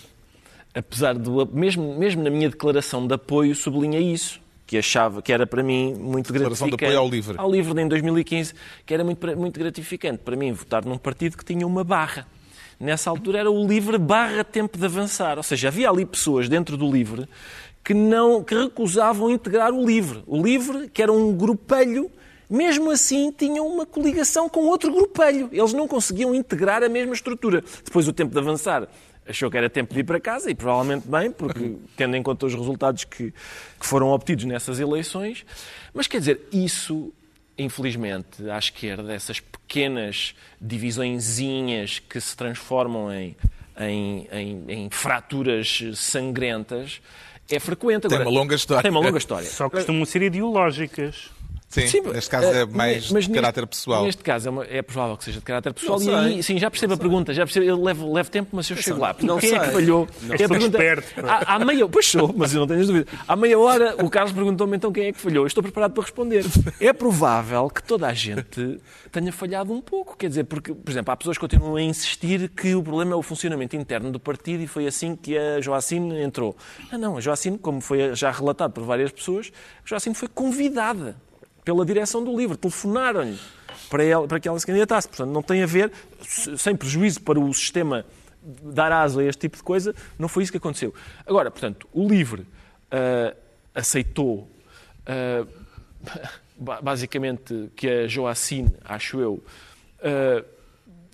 apesar 0.75 1.15
do. 1.15 1.47
Mesmo, 1.53 1.97
mesmo 1.99 2.23
na 2.23 2.31
minha 2.31 2.49
declaração 2.51 3.07
de 3.07 3.15
apoio, 3.15 3.55
sublinha 3.55 4.01
isso. 4.01 4.41
que 4.67 4.79
achava 4.79 5.21
que 5.21 5.31
era 5.31 5.47
para 5.47 5.63
mim 5.63 5.95
muito 5.95 6.33
Declaração 6.33 6.69
de 6.69 6.77
gratificante. 6.77 6.85
apoio 6.85 6.99
ao 6.99 7.09
LIVRE. 7.09 7.35
Ao 7.39 7.51
LIVRE 7.53 7.83
em 7.83 7.89
2015, 7.89 8.55
que 8.87 8.95
era 8.95 9.05
muito, 9.05 9.37
muito 9.37 9.61
gratificante 9.61 10.19
para 10.25 10.35
mim 10.37 10.53
votar 10.53 10.85
num 10.87 10.97
partido 10.97 11.37
que 11.37 11.45
tinha 11.45 11.67
uma 11.67 11.85
barra. 11.85 12.27
Nessa 12.79 13.11
altura 13.11 13.39
era 13.39 13.51
o 13.51 13.67
LIVRE 13.67 13.99
barra 13.99 14.45
tempo 14.45 14.77
de 14.77 14.85
avançar. 14.85 15.37
Ou 15.37 15.43
seja, 15.43 15.69
havia 15.69 15.89
ali 15.89 16.05
pessoas 16.05 16.49
dentro 16.49 16.77
do 16.77 16.91
LIVRE 16.91 17.29
que, 17.85 17.95
não, 17.95 18.43
que 18.43 18.55
recusavam 18.55 19.31
integrar 19.31 19.73
o 19.73 19.85
LIVRE. 19.85 20.23
O 20.27 20.43
LIVRE, 20.43 20.89
que 20.89 21.03
era 21.03 21.13
um 21.13 21.33
grupelho, 21.33 22.11
mesmo 22.49 22.91
assim 22.91 23.31
tinham 23.31 23.67
uma 23.67 23.85
coligação 23.85 24.49
com 24.49 24.61
outro 24.61 24.93
grupelho. 24.93 25.49
Eles 25.53 25.73
não 25.73 25.87
conseguiam 25.87 26.35
integrar 26.35 26.83
a 26.83 26.89
mesma 26.89 27.15
estrutura. 27.15 27.63
Depois 27.85 28.09
o 28.09 28.13
tempo 28.13 28.33
de 28.33 28.39
avançar 28.39 28.89
achou 29.27 29.51
que 29.51 29.57
era 29.57 29.71
tempo 29.71 29.95
de 29.95 30.01
ir 30.01 30.05
para 30.05 30.21
casa 30.21 30.51
e 30.51 30.55
provavelmente 30.55 31.09
bem, 31.09 31.31
porque 31.31 31.77
tendo 31.97 32.17
em 32.17 32.23
conta 32.23 32.47
os 32.47 32.55
resultados 32.55 33.05
que, 33.05 33.33
que 33.81 33.87
foram 33.87 34.09
obtidos 34.11 34.45
nessas 34.45 34.79
eleições. 34.81 35.45
Mas 35.93 36.07
quer 36.07 36.19
dizer, 36.19 36.41
isso, 36.53 37.13
infelizmente, 37.57 38.49
à 38.51 38.59
esquerda, 38.59 39.13
essas 39.13 39.41
pequenas 39.41 40.35
divisõezinhas 40.61 41.99
que 41.99 42.21
se 42.21 42.37
transformam 42.37 43.13
em, 43.13 43.37
em, 43.79 44.29
em, 44.31 44.65
em 44.69 44.91
fraturas 44.91 45.83
sangrentas, 45.95 47.01
é 47.51 47.59
frequente. 47.59 48.03
Tem 48.03 48.17
Agora, 48.17 48.29
uma 48.29 48.41
longa 48.41 48.55
história. 48.55 48.83
Tem 48.83 48.91
uma 48.91 49.01
longa 49.01 49.19
história. 49.19 49.47
Só 49.49 49.69
costumam 49.69 50.05
ser 50.05 50.23
ideológicas. 50.23 51.31
Sim, 51.75 51.87
Sim, 51.89 52.01
neste 52.03 52.31
caso 52.31 52.47
é 52.47 52.61
eh, 52.63 52.67
mais 52.67 53.11
mas 53.11 53.25
de 53.25 53.31
neste- 53.31 53.33
caráter 53.33 53.67
pessoal. 53.67 54.05
Neste 54.05 54.23
caso 54.23 54.49
é, 54.49 54.51
uma- 54.51 54.65
é 54.65 54.81
provável 54.83 55.17
que 55.17 55.25
seja 55.25 55.39
de 55.41 55.45
caráter 55.45 55.73
pessoal. 55.75 55.99
Não 55.99 56.07
e 56.07 56.15
aí, 56.15 56.33
sei. 56.35 56.43
sim, 56.43 56.59
já 56.59 56.71
percebo 56.71 56.95
a 56.95 56.97
pergunta, 56.97 57.35
já 57.35 57.45
percebo, 57.45 57.67
eu 57.67 57.83
levo, 57.83 58.13
levo 58.13 58.31
tempo, 58.31 58.51
mas 58.53 58.71
eu 58.71 58.77
chego 58.77 59.01
lá. 59.01 59.15
Não 59.21 59.39
quem 59.39 59.55
é 59.55 59.59
que 59.59 59.65
sei. 59.65 59.75
falhou? 59.75 60.09
És 60.31 60.41
É 60.41 60.45
a 60.45 60.49
pergunta- 60.49 60.79
esperto. 60.79 61.27
Há, 61.29 61.55
há 61.55 61.59
meia, 61.59 61.89
pois 61.89 62.07
sou, 62.07 62.33
mas 62.37 62.55
eu 62.55 62.61
não 62.61 62.67
tenho 62.67 62.81
as 62.81 62.87
dúvidas. 62.87 63.13
Há 63.27 63.35
meia 63.37 63.59
hora 63.59 63.97
o 64.05 64.09
Carlos 64.09 64.33
perguntou-me 64.33 64.77
então 64.77 64.93
quem 64.93 65.07
é 65.07 65.13
que 65.13 65.19
falhou. 65.21 65.45
Eu 65.45 65.47
estou 65.49 65.63
preparado 65.63 65.93
para 65.93 66.03
responder. 66.03 66.45
É 66.81 66.93
provável 66.93 67.69
que 67.69 67.83
toda 67.83 68.07
a 68.07 68.15
gente 68.15 68.79
tenha 69.11 69.33
falhado 69.33 69.73
um 69.73 69.81
pouco. 69.81 70.17
Quer 70.17 70.29
dizer, 70.29 70.45
porque, 70.45 70.73
por 70.75 70.91
exemplo, 70.91 71.13
há 71.13 71.17
pessoas 71.17 71.37
que 71.37 71.41
continuam 71.41 71.77
a 71.77 71.83
insistir 71.83 72.49
que 72.51 72.75
o 72.75 72.83
problema 72.83 73.13
é 73.13 73.17
o 73.17 73.23
funcionamento 73.23 73.75
interno 73.77 74.11
do 74.13 74.21
partido 74.21 74.63
e 74.63 74.67
foi 74.67 74.87
assim 74.87 75.17
que 75.17 75.37
a 75.37 75.61
Joacine 75.61 76.21
entrou. 76.23 76.57
Ah, 76.93 76.99
não, 76.99 77.17
a 77.17 77.21
Joacine, 77.21 77.59
como 77.59 77.81
foi 77.81 78.15
já 78.15 78.31
relatado 78.31 78.73
por 78.73 78.85
várias 78.85 79.11
pessoas, 79.11 79.51
a 79.85 79.89
Joacine 79.89 80.15
foi 80.15 80.29
convidada 80.29 81.17
pela 81.65 81.85
direção 81.85 82.23
do 82.25 82.37
livro. 82.37 82.57
Telefonaram-lhe 82.57 83.39
para, 83.89 84.05
ela, 84.05 84.27
para 84.29 84.39
que 84.41 84.47
ela 84.49 84.59
se 84.59 84.67
candidatasse. 84.67 85.09
Portanto, 85.09 85.31
não 85.31 85.43
tem 85.43 85.63
a 85.63 85.67
ver, 85.67 85.91
se- 86.21 86.57
sem 86.59 86.77
prejuízo 86.77 87.21
para 87.23 87.39
o 87.41 87.53
sistema 87.55 88.05
dar 88.63 88.93
aso 88.93 89.21
a 89.21 89.25
este 89.25 89.41
tipo 89.41 89.57
de 89.57 89.63
coisa, 89.63 89.95
não 90.19 90.29
foi 90.29 90.43
isso 90.43 90.53
que 90.53 90.59
aconteceu. 90.59 90.93
Agora, 91.27 91.51
portanto, 91.51 91.89
o 91.93 92.07
LIVRE 92.07 92.47
ah, 92.91 93.35
aceitou 93.75 94.49
ba- 96.59 96.81
basicamente 96.83 97.71
que 97.75 97.89
a 97.89 98.07
Joacine, 98.09 98.73
acho 98.85 99.19
eu, 99.21 99.43
ah, 100.03 100.45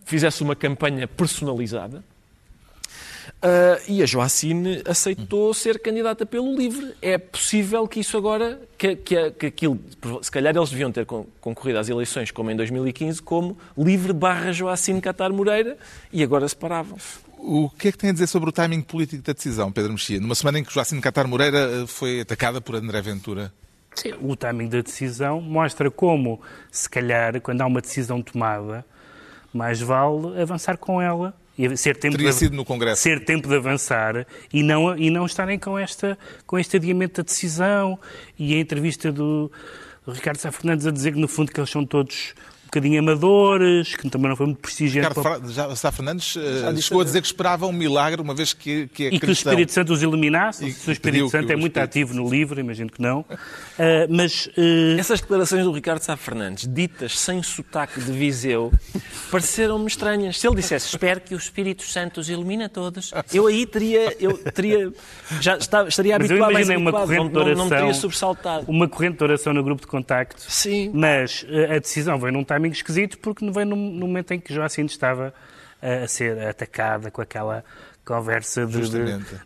fizesse 0.04 0.42
uma 0.42 0.56
campanha 0.56 1.06
personalizada. 1.06 2.02
Ah, 3.42 3.78
e 3.88 4.02
a 4.02 4.06
Joacine 4.06 4.82
aceitou 4.86 5.52
ser 5.54 5.78
candidata 5.80 6.24
pelo 6.26 6.54
LIVRE. 6.56 6.94
É 7.02 7.18
possível 7.18 7.86
que 7.88 8.00
isso 8.00 8.16
agora, 8.16 8.60
que, 8.78 8.96
que, 8.96 9.30
que 9.32 9.46
aquilo, 9.46 9.78
se 10.22 10.30
calhar 10.30 10.56
eles 10.56 10.70
deviam 10.70 10.90
ter 10.92 11.06
con- 11.06 11.26
concorrido 11.40 11.78
às 11.78 11.88
eleições 11.88 12.30
como 12.30 12.50
em 12.50 12.56
2015, 12.56 13.22
como 13.22 13.56
LIVRE 13.76 14.12
barra 14.12 14.52
Joacine 14.52 15.00
Catar 15.00 15.32
Moreira, 15.32 15.76
e 16.12 16.22
agora 16.22 16.48
separavam-se. 16.48 17.18
O 17.38 17.70
que 17.70 17.88
é 17.88 17.92
que 17.92 17.96
tem 17.98 18.10
a 18.10 18.12
dizer 18.12 18.26
sobre 18.26 18.50
o 18.50 18.52
timing 18.52 18.82
político 18.82 19.22
da 19.22 19.32
decisão, 19.32 19.72
Pedro 19.72 19.92
Mexia? 19.92 20.20
Numa 20.20 20.34
semana 20.34 20.58
em 20.58 20.64
que 20.64 20.72
Joacine 20.72 21.00
Catar 21.00 21.26
Moreira 21.26 21.58
eh, 21.58 21.86
foi 21.86 22.20
atacada 22.20 22.60
por 22.60 22.74
André 22.74 23.00
Ventura. 23.00 23.50
Sim, 23.94 24.12
o 24.20 24.36
timing 24.36 24.68
da 24.68 24.82
decisão 24.82 25.40
mostra 25.40 25.90
como, 25.90 26.40
se 26.70 26.88
calhar, 26.88 27.40
quando 27.40 27.62
há 27.62 27.66
uma 27.66 27.80
decisão 27.80 28.20
tomada, 28.20 28.84
mais 29.54 29.80
vale 29.80 30.40
avançar 30.40 30.76
com 30.76 31.00
ela. 31.00 31.34
E 31.60 31.76
ser 31.76 31.94
tempo 31.96 32.16
Teria 32.16 32.30
de, 32.30 32.36
sido 32.36 32.56
no 32.56 32.64
Congresso. 32.64 33.02
Ser 33.02 33.22
tempo 33.22 33.46
de 33.46 33.54
avançar 33.54 34.26
e 34.50 34.62
não, 34.62 34.96
e 34.96 35.10
não 35.10 35.26
estarem 35.26 35.58
com, 35.58 35.78
esta, 35.78 36.18
com 36.46 36.58
este 36.58 36.78
adiamento 36.78 37.22
da 37.22 37.26
decisão 37.26 37.98
e 38.38 38.54
a 38.54 38.58
entrevista 38.58 39.12
do, 39.12 39.52
do 40.06 40.12
Ricardo 40.12 40.38
Sá 40.38 40.50
Fernandes 40.50 40.86
a 40.86 40.90
dizer 40.90 41.12
que, 41.12 41.20
no 41.20 41.28
fundo, 41.28 41.52
que 41.52 41.60
eles 41.60 41.68
são 41.68 41.84
todos 41.84 42.34
bocadinho 42.70 43.00
amadores, 43.00 43.94
que 43.96 44.08
também 44.08 44.28
não 44.28 44.36
foi 44.36 44.46
muito 44.46 44.60
prestigiante. 44.60 45.08
Ricardo 45.08 45.22
para- 45.22 45.40
Fra- 45.40 45.52
já, 45.68 45.76
Sá 45.76 45.90
Fernandes 45.92 46.36
eh, 46.36 46.70
disse- 46.72 46.82
chegou 46.88 47.00
a 47.00 47.04
dizer 47.04 47.20
que 47.20 47.26
esperava 47.26 47.66
um 47.66 47.72
milagre, 47.72 48.20
uma 48.20 48.34
vez 48.34 48.52
que, 48.52 48.86
que 48.88 49.04
é 49.04 49.14
E 49.14 49.20
que 49.20 49.26
o. 49.26 49.30
Espírito 49.32 49.72
Santo 49.72 49.92
os 49.92 50.02
eliminasse. 50.02 50.66
E 50.68 50.72
Se 50.72 50.88
o 50.88 50.92
Espírito 50.92 51.28
Santo 51.30 51.46
que 51.46 51.52
é 51.52 51.56
o 51.56 51.58
muito 51.58 51.72
Espírito- 51.76 51.90
ativo 51.90 52.14
no 52.14 52.28
livro, 52.30 52.60
imagino 52.60 52.90
que 52.90 53.00
não. 53.02 53.24
Ah, 53.82 54.06
mas 54.10 54.46
ah, 54.58 55.00
Essas 55.00 55.20
declarações 55.22 55.64
do 55.64 55.72
Ricardo 55.72 56.02
Sá 56.02 56.14
Fernandes, 56.14 56.68
ditas 56.68 57.18
sem 57.18 57.42
sotaque 57.42 57.98
de 57.98 58.12
Viseu, 58.12 58.70
pareceram-me 59.30 59.86
estranhas. 59.86 60.38
Se 60.38 60.46
ele 60.46 60.56
dissesse, 60.56 60.86
espero 60.88 61.20
que 61.20 61.34
o 61.34 61.38
Espírito 61.38 61.82
Santo 61.84 62.20
os 62.20 62.28
ilumine 62.28 62.64
a 62.64 62.68
todos, 62.68 63.10
eu 63.32 63.46
aí 63.46 63.64
teria, 63.64 64.14
eu 64.20 64.36
teria, 64.36 64.92
já 65.40 65.56
está- 65.56 65.86
estaria 65.88 66.18
Mas 66.18 66.30
eu 66.30 66.36
habituado, 66.36 66.52
mais 66.52 66.66
imaginei 66.68 66.76
uma 66.76 66.90
habituado, 66.90 67.06
corrente 67.06 67.28
de 67.28 67.34
não, 67.34 67.40
não, 67.40 67.46
oração. 67.48 67.64
não 67.70 67.76
teria 67.78 67.94
sobressaltado. 67.94 68.64
Uma 68.68 68.86
corrente 68.88 69.16
de 69.18 69.24
oração 69.24 69.52
no 69.54 69.62
grupo 69.64 69.80
de 69.82 69.86
contacto. 69.88 70.42
Sim. 70.46 70.90
Mas 70.92 71.46
eh, 71.48 71.76
a 71.76 71.78
decisão 71.78 72.18
veio 72.18 72.32
num 72.34 72.44
timing 72.60 72.72
esquisito 72.72 73.18
porque 73.18 73.48
veio 73.50 73.66
num, 73.66 73.76
num 73.76 74.06
momento 74.06 74.32
em 74.32 74.40
que 74.40 74.52
Joacine 74.54 74.86
estava 74.88 75.32
eh, 75.82 76.02
a 76.04 76.08
ser 76.08 76.38
atacada 76.46 77.10
com 77.10 77.22
aquela 77.22 77.64
conversa 78.04 78.66
de, 78.66 78.72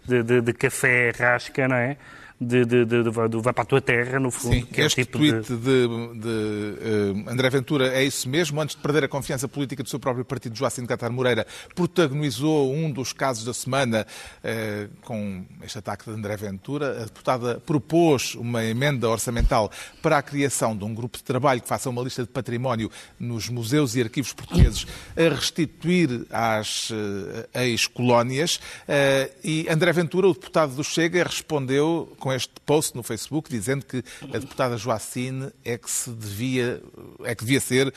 de, 0.07 0.23
de- 0.23 0.41
de 0.41 0.53
café 0.53 1.11
rasca, 1.11 1.69
não 1.69 1.77
é? 1.77 1.97
De, 2.41 2.65
de, 2.65 2.85
de, 2.85 3.03
de, 3.05 3.29
do 3.29 3.41
vai 3.41 3.53
para 3.53 3.63
a 3.63 3.65
tua 3.65 3.81
terra, 3.81 4.19
no 4.19 4.29
fundo. 4.29 4.55
Sim, 4.55 4.67
que 4.67 4.81
é 4.81 4.87
este 4.87 5.05
tipo 5.05 5.19
tweet 5.19 5.49
de... 5.49 5.57
de, 5.57 5.89
de, 6.19 7.25
eh, 7.29 7.31
André 7.31 7.49
Ventura 7.49 7.95
é 7.95 8.03
isso 8.03 8.29
mesmo. 8.29 8.61
Antes 8.61 8.75
de 8.75 8.83
perder 8.83 9.05
a 9.05 9.09
confiança 9.09 9.47
política 9.47 9.85
do 9.85 9.89
seu 9.89 10.01
próprio 10.01 10.25
partido, 10.25 10.57
Joacine 10.57 10.87
Catar 10.87 11.11
Moreira 11.11 11.47
protagonizou 11.77 12.75
um 12.75 12.91
dos 12.91 13.13
casos 13.13 13.45
da 13.45 13.55
semana 13.55 14.05
eh, 14.43 14.89
com 15.03 15.45
este 15.63 15.79
ataque 15.79 16.07
de 16.07 16.11
André 16.11 16.37
Ventura. 16.37 17.03
A 17.03 17.05
deputada 17.05 17.63
propôs 17.65 18.35
uma 18.35 18.65
emenda 18.65 19.09
orçamental 19.09 19.71
para 20.03 20.19
a 20.19 20.23
criação 20.23 20.77
de 20.77 20.85
um 20.85 20.93
grupo 20.93 21.17
de 21.17 21.23
trabalho 21.23 21.63
que 21.63 21.69
faça 21.69 21.89
uma 21.89 22.03
lista 22.03 22.23
de 22.23 22.29
património 22.29 22.91
nos 23.19 23.49
museus 23.49 23.95
e 23.95 24.03
arquivos 24.03 24.33
portugueses 24.33 24.87
a 25.17 25.33
restituir 25.33 26.27
às 26.31 26.91
eh, 27.55 27.67
ex-colónias. 27.67 28.61
E 29.45 29.67
André 29.71 29.93
Ventura, 29.93 30.27
o 30.27 30.35
deputado 30.35 30.75
do 30.75 30.83
Chega, 30.83 31.23
respondeu 31.23 32.13
com 32.25 32.33
este 32.33 32.55
post 32.65 32.97
no 32.97 33.03
Facebook 33.03 33.51
dizendo 33.51 33.85
que 33.85 34.03
a 34.23 34.39
deputada 34.39 34.79
Joacine 34.79 35.53
é 35.63 35.77
que 35.77 35.91
se 35.91 36.09
devia, 36.09 36.83
é 37.23 37.35
que 37.35 37.45
devia 37.45 37.61
ser, 37.61 37.93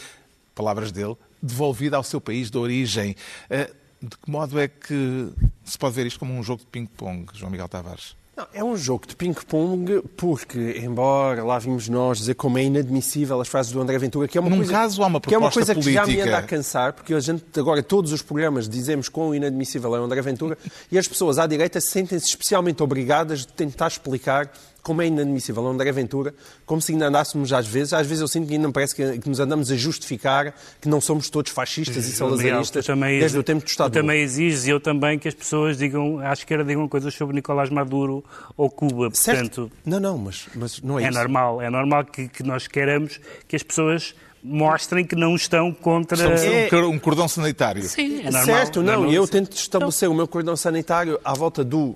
palavras 0.53 0.91
dele, 0.91 1.15
devolvida 1.41 1.95
ao 1.95 2.03
seu 2.03 2.19
país 2.19 2.51
de 2.51 2.57
origem. 2.57 3.15
Eh, 3.49 3.71
De 4.01 4.15
que 4.15 4.29
modo 4.29 4.59
é 4.59 4.67
que 4.67 5.29
se 5.63 5.75
pode 5.77 5.95
ver 5.95 6.05
isto 6.05 6.19
como 6.19 6.31
um 6.33 6.43
jogo 6.43 6.59
de 6.61 6.67
ping-pong, 6.67 7.25
João 7.33 7.49
Miguel 7.49 7.67
Tavares? 7.69 8.15
Não, 8.37 8.47
é 8.53 8.63
um 8.63 8.77
jogo 8.77 9.07
de 9.07 9.15
ping-pong 9.15 10.03
porque, 10.15 10.79
embora 10.83 11.43
lá 11.43 11.57
vimos 11.57 11.89
nós 11.89 12.19
dizer 12.19 12.35
como 12.35 12.59
é 12.59 12.63
inadmissível 12.65 13.41
as 13.41 13.47
frases 13.47 13.71
do 13.71 13.81
André 13.81 13.97
Ventura, 13.97 14.27
que 14.27 14.37
é 14.37 14.41
uma 14.41 14.47
Num 14.47 14.57
coisa, 14.57 14.71
caso, 14.71 15.01
há 15.01 15.07
uma 15.07 15.19
que 15.19 15.33
é 15.33 15.37
uma 15.39 15.51
coisa 15.51 15.73
que 15.73 15.91
já 15.91 16.05
me 16.05 16.21
anda 16.21 16.37
a 16.37 16.43
cansar, 16.43 16.93
porque 16.93 17.15
a 17.15 17.19
gente 17.19 17.43
agora 17.59 17.81
todos 17.81 18.11
os 18.11 18.21
programas 18.21 18.69
dizemos 18.69 19.09
quão 19.09 19.33
inadmissível 19.33 19.95
é 19.95 19.99
o 19.99 20.03
André 20.03 20.21
Ventura 20.21 20.55
e 20.91 20.99
as 20.99 21.07
pessoas 21.07 21.39
à 21.39 21.47
direita 21.47 21.81
sentem-se 21.81 22.27
especialmente 22.27 22.83
obrigadas 22.83 23.39
de 23.39 23.47
tentar 23.47 23.87
explicar 23.87 24.51
como 24.87 25.01
é 25.01 25.07
inadmissível 25.07 25.63
o 25.63 25.67
André 25.67 25.91
Ventura, 25.91 26.33
como 26.65 26.81
se 26.81 26.93
ainda 26.93 27.07
andássemos 27.09 27.51
às 27.51 27.67
vezes, 27.67 27.91
às 27.91 28.07
vezes 28.07 28.21
eu 28.21 28.27
sinto 28.29 28.47
que 28.47 28.53
ainda 28.53 28.67
me 28.67 28.73
parece 28.73 28.95
que, 28.95 29.19
que 29.19 29.27
nos 29.27 29.37
andamos 29.41 29.69
a 29.69 29.75
justificar 29.75 30.55
que 30.79 30.87
não 30.87 31.01
somos 31.01 31.29
todos 31.29 31.51
fascistas 31.51 32.07
e 32.07 32.11
salazaristas 32.13 32.85
também, 32.85 33.19
desde 33.19 33.37
o 33.37 33.43
tempo 33.43 33.65
do 33.65 33.67
Estado 33.67 33.91
tu 33.91 33.95
também 33.95 34.21
exiges 34.21 34.65
e 34.65 34.69
eu 34.69 34.79
também 34.79 35.19
que 35.19 35.27
as 35.27 35.33
pessoas 35.33 35.77
digam, 35.77 36.19
à 36.19 36.31
esquerda 36.31 36.63
digam 36.63 36.87
coisas 36.87 37.13
sobre 37.13 37.35
Nicolás 37.35 37.69
Maduro 37.69 38.23
ou 38.55 38.69
Cuba. 38.69 39.09
Certo? 39.13 39.39
Portanto, 39.39 39.71
Não, 39.85 39.99
não, 39.99 40.17
mas, 40.17 40.47
mas 40.55 40.81
não 40.81 40.97
é, 40.97 41.03
é 41.03 41.09
isso. 41.09 41.17
normal, 41.19 41.61
é 41.61 41.69
normal 41.69 42.05
que, 42.05 42.29
que 42.29 42.41
nós 42.43 42.65
queiramos 42.65 43.19
que 43.45 43.57
as 43.57 43.63
pessoas 43.63 44.15
mostrem 44.41 45.03
que 45.03 45.15
não 45.15 45.35
estão 45.35 45.73
contra... 45.73 46.17
É- 46.23 46.67
um 46.67 46.69
cor- 46.93 46.99
cordão 47.01 47.27
sanitário. 47.27 47.83
Sim, 47.83 48.19
é 48.21 48.23
normal. 48.31 48.45
certo, 48.45 48.81
não, 48.81 49.05
é 49.05 49.09
e 49.09 49.15
eu 49.15 49.27
tento 49.27 49.51
estabelecer 49.57 50.07
o 50.09 50.13
meu 50.13 50.27
cordão 50.27 50.55
sanitário 50.55 51.19
à 51.25 51.33
volta 51.33 51.63
do 51.63 51.95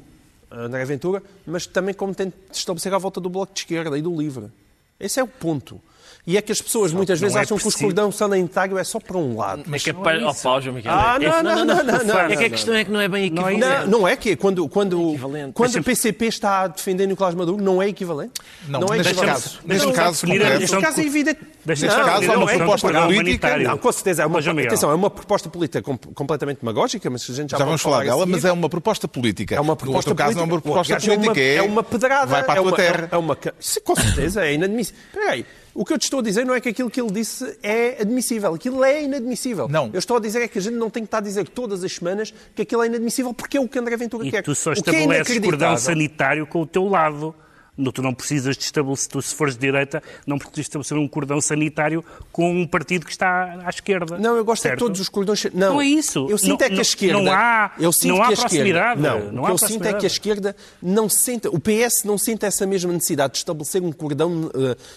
André 0.52 0.84
Ventura, 0.86 1.24
mas 1.46 1.66
também 1.66 1.94
como 1.94 2.14
tento 2.14 2.34
estabelecer 2.52 2.94
à 2.94 2.98
volta 2.98 3.22
do 3.22 3.30
Bloco 3.30 3.54
de 3.54 3.62
Esquerda 3.62 3.98
e 3.98 4.02
do 4.02 4.16
Livre. 4.16 4.52
Esse 5.00 5.20
é 5.20 5.24
o 5.24 5.28
ponto. 5.28 5.82
E 6.26 6.38
é 6.38 6.42
que 6.42 6.52
as 6.52 6.62
pessoas 6.62 6.94
muitas 6.94 7.20
não 7.20 7.26
vezes 7.26 7.36
é 7.36 7.40
acham 7.42 7.58
que 7.58 7.64
o 7.64 7.66
preciso. 7.66 7.84
cordão 7.84 8.12
sanitário 8.12 8.78
é 8.78 8.84
só 8.84 9.00
para 9.00 9.18
um 9.18 9.36
lado. 9.38 9.64
É 9.74 9.80
que 9.80 9.90
é 9.90 9.94
não 9.94 10.04
para... 10.04 10.20
é 10.22 10.26
Oh, 10.26 10.30
isso. 10.30 10.44
pau, 10.44 10.62
João 10.62 10.76
Miguel. 10.76 10.92
Ah, 10.94 11.18
É- 11.20 11.28
não, 11.28 11.44
não, 11.44 11.66
não, 11.66 11.84
não, 11.84 12.04
não, 12.06 12.20
É 12.20 12.36
que 12.36 12.44
a 12.46 12.50
questão 12.50 12.76
é 12.76 12.84
que 12.86 12.92
não 12.92 13.02
é 13.02 13.08
bem 13.08 13.24
é 13.24 13.26
equivalente. 13.26 13.60
Não, 13.60 13.88
não 13.88 14.08
é 14.08 14.16
que 14.16 14.30
é 14.32 14.36
quando, 14.36 14.68
quando, 14.70 15.10
equivalente. 15.10 15.54
quando 15.54 15.76
o 15.78 15.84
PCP 15.84 16.26
está 16.28 16.62
a 16.62 16.68
defender 16.68 17.08
Nicolás 17.08 17.34
Maduro, 17.34 17.64
não 17.64 17.82
é 17.82 17.88
equivalente? 17.90 18.34
Não, 18.68 18.82
é 18.94 18.98
neste 18.98 19.14
equivalente. 19.14 19.34
caso, 19.34 19.60
neste 19.66 19.88
Não, 19.88 19.94
caso 19.94 20.26
Neste 20.28 20.78
caso 20.80 21.02
é 21.02 21.04
evidente. 21.06 21.40
Só 21.76 22.04
caso, 22.04 22.32
é 22.32 22.38
uma 22.38 22.46
proposta 22.48 22.92
política. 23.04 23.58
Não, 23.58 23.78
com 23.78 23.92
certeza. 23.92 24.22
É 24.24 24.26
uma, 24.28 24.40
Mas, 24.42 24.48
atenção, 24.48 24.92
é 24.92 24.96
uma 24.96 25.10
proposta 25.10 25.50
política 25.50 25.82
com- 25.82 25.98
completamente 25.98 26.60
demagógica, 26.60 27.10
mas 27.10 27.28
a 27.30 27.34
gente 27.34 27.50
já, 27.52 27.58
Já 27.58 27.66
vamos 27.66 27.82
falar 27.82 28.04
dela, 28.04 28.26
mas 28.28 28.46
é 28.46 28.52
uma 28.52 28.70
proposta 28.70 29.08
política. 29.08 29.56
É 29.56 29.60
uma 29.60 29.76
proposta 29.76 30.14
caso, 30.14 30.38
é 30.40 30.42
uma 30.44 30.48
política. 30.48 30.72
proposta 30.72 30.94
é 30.94 30.98
uma- 30.98 31.16
política. 31.26 31.42
É 31.42 31.62
uma 31.64 31.84
pedrada. 31.84 32.26
Vai 32.28 32.44
para 32.44 32.54
a 32.54 32.58
é 32.58 32.62
tua 32.62 32.76
terra. 32.76 33.10
É 33.12 33.18
uma, 33.18 33.36
com 33.36 33.96
certeza, 33.96 34.46
é 34.46 34.54
inadmissível. 34.54 35.00
Espera 35.12 35.32
aí. 35.32 35.46
O 35.74 35.86
que 35.86 35.94
eu 35.94 35.98
te 35.98 36.04
estou 36.04 36.20
a 36.20 36.24
dizer 36.24 36.46
não 36.46 36.54
é 36.54 36.60
que 36.60 36.70
aquilo 36.70 36.90
que 36.90 37.00
ele 37.00 37.12
disse 37.12 37.58
é 37.64 38.02
admissível. 38.02 38.54
Aquilo 38.54 38.84
é 38.84 39.04
inadmissível. 39.04 39.68
Não. 39.70 39.90
Eu 39.94 40.00
estou 40.00 40.18
a 40.18 40.20
dizer 40.20 40.42
é 40.42 40.48
que 40.48 40.60
a 40.60 40.62
gente 40.62 40.76
não 40.76 40.90
tem 40.90 41.04
que 41.04 41.08
estar 41.08 41.20
a 41.20 41.22
dizer 41.22 41.48
todas 41.48 41.84
as 41.84 41.94
semanas 41.94 42.34
que 42.54 42.62
aquilo 42.62 42.84
é 42.84 42.88
inadmissível 42.88 43.34
porque 43.34 43.58
é 43.58 43.62
o 43.62 43.68
que 43.68 43.80
André 43.80 43.96
Ventura 43.96 44.26
E 44.26 44.32
quer. 44.32 44.44
tu 44.44 44.54
só 44.54 44.72
o 44.72 44.74
que 44.74 44.90
é 44.90 44.94
estabeleces 44.94 45.40
cordão 45.40 45.78
sanitário 45.78 46.46
com 46.46 46.62
o 46.62 46.66
teu 46.68 46.88
lado. 46.88 47.34
No, 47.78 47.92
tu 47.92 48.02
não 48.02 48.14
precisas 48.14 48.58
de 48.58 48.64
estabelecer, 48.66 49.08
tu 49.10 49.22
se 49.22 49.34
fores 49.34 49.56
de 49.56 49.62
direita, 49.62 50.04
não 50.28 50.38
precisas 50.38 50.66
estabelecer 50.66 50.98
um 50.98 51.08
cordão 51.08 51.40
sanitário 51.40 52.04
com 52.32 52.52
um 52.54 52.68
partido 52.68 53.06
que 53.06 53.12
está 53.12 53.60
à 53.66 53.70
esquerda. 53.70 54.18
Não, 54.20 54.36
eu 54.36 54.44
gosto 54.44 54.66
é 54.66 54.68
de 54.68 54.72
certo? 54.72 54.80
todos 54.80 55.00
os 55.00 55.08
cordões. 55.08 55.46
Não, 55.54 55.74
Não 55.76 55.82
é 55.82 55.86
isso. 55.86 56.28
Eu 56.30 56.38
sinto 56.38 56.60
Não- 56.60 56.66
é 56.66 56.68
que 56.68 56.74
a 56.74 56.76
não- 56.76 56.82
esquerda. 56.82 57.22
não 57.22 57.32
há- 57.34 57.72
eu 57.80 57.94
sinto 57.94 58.08
não 58.16 58.22
há 58.22 58.28
que 58.28 58.32
a 58.32 58.34
esquerda, 58.34 58.50
proximidade. 58.50 59.02
Não, 59.02 59.32
Não 59.32 59.44
o 59.44 59.46
há 59.46 59.50
eu 59.52 59.58
sinto 59.58 59.86
é 59.86 59.94
que 59.94 60.06
a 60.06 60.08
esquerda 60.08 60.56
não 60.82 61.08
sente. 61.08 61.48
O 61.48 61.60
PS 61.60 62.06
não 62.06 62.18
sente 62.18 62.46
essa 62.46 62.68
mesma 62.68 62.92
necessidade 62.92 63.34
de 63.34 63.38
estabelecer 63.40 63.82
um 63.82 63.92
cordão, 63.94 64.52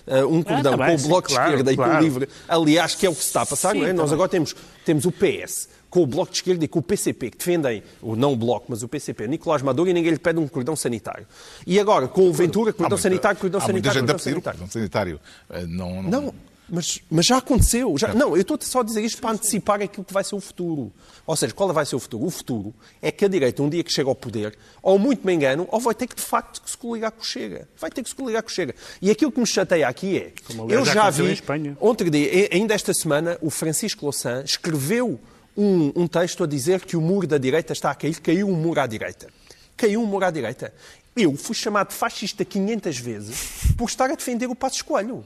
eh, 0.09 0.25
um 0.25 0.43
cordão 0.43 0.77
tá 0.77 0.85
bem, 0.85 0.87
com 0.89 0.95
o 0.95 0.99
sim, 0.99 1.09
Bloco 1.09 1.29
claro, 1.29 1.45
de 1.45 1.51
Esquerda 1.53 1.73
e 1.73 1.77
com 1.77 1.83
claro. 1.85 1.99
o 1.99 2.03
Livre. 2.03 2.29
Aliás, 2.49 2.95
que 2.97 3.07
é 3.07 3.09
o 3.09 3.15
que 3.15 3.21
se 3.21 3.29
está 3.29 3.43
a 3.43 3.47
passar, 3.47 3.73
Sim, 3.73 3.79
não 3.79 3.85
é? 3.87 3.89
tá 3.91 3.95
Nós 3.95 4.07
bem. 4.11 4.15
agora 4.15 4.29
temos, 4.29 4.55
temos 4.85 5.05
o 5.07 5.13
PS 5.13 5.69
com 5.94 6.02
o 6.02 6.07
Bloco 6.09 6.33
de 6.33 6.38
Esquerda 6.38 6.64
e 6.64 6.66
com 6.66 6.80
o 6.80 6.83
PCP, 6.83 7.30
que 7.30 7.38
defendem, 7.38 7.80
o 8.02 8.16
não 8.16 8.33
o 8.33 8.37
Bloco, 8.37 8.66
mas 8.68 8.83
o 8.83 8.88
PCP, 8.88 9.28
Nicolás 9.28 9.62
Maduro, 9.62 9.88
e 9.88 9.92
ninguém 9.92 10.11
lhe 10.11 10.18
pede 10.18 10.40
um 10.40 10.48
cordão 10.48 10.74
sanitário. 10.74 11.24
E 11.64 11.78
agora, 11.78 12.09
com 12.09 12.28
o 12.28 12.33
Ventura, 12.33 12.72
cordão 12.72 12.90
muita- 12.96 13.02
sanitário, 13.02 13.38
cordão 13.38 13.61
há 13.61 13.68
muita 13.68 13.92
sanitário, 13.92 14.00
gente 14.00 14.11
a 14.11 14.14
cordão 14.14 14.18
pedir 14.18 14.30
o 14.30 14.33
sanitário. 14.33 14.59
cordão 14.59 14.72
sanitário. 14.72 15.20
Eh, 15.50 15.66
Não, 15.68 16.02
não, 16.02 16.11
Não, 16.22 16.35
mas, 16.68 17.00
mas 17.09 17.24
já 17.26 17.37
aconteceu. 17.37 17.96
Já, 17.96 18.12
não, 18.12 18.35
eu 18.35 18.42
estou 18.42 18.59
só 18.61 18.80
a 18.80 18.83
dizer 18.83 19.02
isto 19.02 19.20
para 19.20 19.30
antecipar 19.35 19.80
aquilo 19.83 20.02
que 20.04 20.12
vai 20.12 20.24
ser 20.24 20.35
o 20.35 20.40
futuro. 20.40 20.90
Ou 21.26 21.37
seja, 21.37 21.54
qual 21.54 21.72
vai 21.72 21.87
ser 21.87 21.94
o 21.94 22.00
futuro? 22.00 22.24
O 22.24 22.30
futuro 22.30 22.74
é 23.00 23.12
que 23.12 23.24
a 23.24 23.28
direita, 23.28 23.62
um 23.62 23.68
dia 23.68 23.85
que 23.85 23.92
chega 23.92 24.09
ao 24.09 24.16
poder, 24.16 24.57
ou 24.83 24.98
muito 24.98 25.24
me 25.24 25.33
engano, 25.33 25.68
ou 25.70 25.78
vai 25.78 25.94
ter 25.94 26.09
que 26.09 26.16
de 26.16 26.22
facto 26.22 26.61
que 26.61 26.68
se 26.68 26.76
coligar 26.76 27.12
com 27.12 27.22
o 27.22 27.24
Chega. 27.24 27.68
Vai 27.78 27.88
ter 27.90 28.02
que 28.02 28.09
se 28.09 28.14
coligar 28.16 28.42
com 28.42 28.48
o 28.48 28.52
Chega. 28.52 28.74
E 29.00 29.12
aquilo 29.12 29.30
que 29.30 29.38
me 29.38 29.46
chateia 29.46 29.87
aqui 29.87 30.18
é, 30.18 30.33
Como, 30.46 30.64
aliás, 30.64 30.88
eu 30.88 30.92
já 30.92 31.09
vi, 31.09 31.22
em 31.26 31.33
Espanha. 31.33 31.76
ontem 31.80 32.11
dia, 32.11 32.48
ainda 32.52 32.74
esta 32.74 32.92
semana, 32.92 33.38
o 33.40 33.48
Francisco 33.48 34.04
Louçã 34.04 34.42
escreveu 34.44 35.20
um, 35.57 35.93
um 35.95 36.07
texto 36.07 36.45
a 36.45 36.47
dizer 36.47 36.81
que 36.85 36.97
o 36.97 37.01
muro 37.01 37.27
da 37.27 37.38
direita 37.38 37.73
está 37.73 37.90
a 37.90 37.95
cair, 37.95 38.21
caiu 38.21 38.49
um 38.49 38.55
muro 38.57 38.81
à 38.81 38.87
direita. 38.87 39.29
Caiu 39.77 40.03
um 40.03 40.07
muro 40.07 40.25
à 40.25 40.31
direita. 40.31 40.73
Eu 41.16 41.37
fui 41.37 41.55
chamado 41.55 41.90
de 41.90 41.94
fascista 41.94 42.44
500 42.44 42.98
vezes 42.98 43.37
por 43.77 43.88
estar 43.88 44.11
a 44.11 44.16
defender 44.16 44.46
o 44.48 44.55
Passo 44.55 44.77
Escolho. 44.77 45.24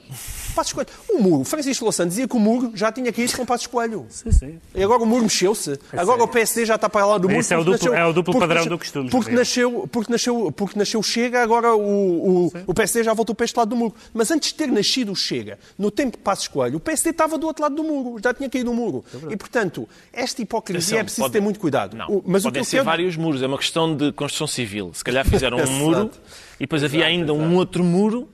Passo 0.54 0.68
Escolho. 0.70 0.86
O 1.08 1.18
muro, 1.18 1.44
Francisco 1.44 1.82
Louçã 1.84 2.06
dizia 2.06 2.28
que 2.28 2.36
o 2.36 2.38
muro 2.38 2.72
já 2.74 2.92
tinha 2.92 3.10
caído 3.10 3.34
com 3.34 3.42
o 3.42 3.46
Passo 3.46 3.62
Escolho. 3.62 4.06
Sim, 4.10 4.30
sim. 4.30 4.60
E 4.74 4.82
agora 4.82 5.02
o 5.02 5.06
muro 5.06 5.22
mexeu-se. 5.22 5.78
Agora 5.94 6.22
o 6.22 6.28
PSD 6.28 6.66
já 6.66 6.74
está 6.74 6.90
para 6.90 7.06
lá 7.06 7.16
do 7.16 7.26
muro. 7.26 7.40
Esse 7.40 7.54
é 7.54 7.58
o 7.58 7.64
duplo- 7.64 7.94
é 7.94 8.04
o 8.04 8.12
duplo 8.12 8.34
padrão 8.38 8.56
nasceu- 8.56 8.70
do 8.70 8.78
costume, 8.78 9.08
Porque 9.10 9.30
nasceu, 9.30 9.88
porque, 9.90 10.12
nasceu, 10.12 10.52
porque 10.52 10.78
nasceu 10.78 11.00
o 11.00 11.02
Chega, 11.02 11.42
agora 11.42 11.74
o, 11.74 12.46
o, 12.48 12.52
o 12.66 12.74
PSD 12.74 13.02
já 13.02 13.14
voltou 13.14 13.34
para 13.34 13.46
este 13.46 13.56
lado 13.56 13.70
do 13.70 13.76
muro. 13.76 13.94
Mas 14.12 14.30
antes 14.30 14.50
de 14.50 14.56
ter 14.56 14.66
nascido 14.68 15.12
o 15.12 15.16
Chega, 15.16 15.58
no 15.78 15.90
tempo 15.90 16.18
de 16.18 16.22
Passos 16.22 16.48
Coelho, 16.48 16.76
o 16.76 16.80
PSD 16.80 17.10
estava 17.10 17.38
do 17.38 17.46
outro 17.46 17.62
lado 17.62 17.74
do 17.74 17.82
muro. 17.82 18.20
Já 18.22 18.34
tinha 18.34 18.50
caído 18.50 18.70
o 18.70 18.74
muro. 18.74 19.02
E, 19.30 19.36
portanto, 19.38 19.88
esta 20.12 20.42
hipocrisia 20.42 20.98
é 21.00 21.02
preciso 21.02 21.22
pode- 21.22 21.32
ter 21.32 21.40
muito 21.40 21.58
cuidado. 21.58 21.96
Não, 21.96 22.08
O- 22.08 22.22
mas 22.26 22.42
o 22.44 22.48
que 22.48 22.50
podem 22.50 22.60
eu 22.60 22.64
ser 22.66 22.70
quero- 22.76 22.84
vários 22.84 23.16
muros, 23.16 23.40
é 23.42 23.46
uma 23.46 23.56
questão 23.58 23.96
de 23.96 24.12
construção 24.12 24.46
civil. 24.46 24.90
Se 24.92 25.02
calhar 25.02 25.24
fizeram 25.26 25.56
um. 25.64 25.77
Muro 25.78 26.10
e 26.56 26.60
depois 26.60 26.82
havia 26.84 27.06
ainda 27.06 27.32
um 27.32 27.56
outro 27.56 27.82
muro 27.84 28.28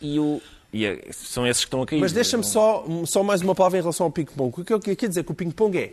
e, 0.00 0.18
o, 0.18 0.40
e 0.72 0.84
é- 0.84 1.08
são 1.12 1.46
esses 1.46 1.64
que 1.64 1.68
estão 1.68 1.82
a 1.82 1.86
cair. 1.86 2.00
Mas 2.00 2.12
deixa-me 2.12 2.44
só, 2.44 2.84
só 3.04 3.22
mais 3.22 3.40
uma 3.42 3.54
palavra 3.54 3.78
em 3.78 3.82
relação 3.82 4.06
ao 4.06 4.12
ping-pong. 4.12 4.60
O 4.60 4.64
que 4.64 4.72
eu 4.72 4.80
quero 4.80 5.08
dizer 5.08 5.24
com 5.24 5.32
o 5.32 5.36
ping-pong 5.36 5.76
é. 5.78 5.92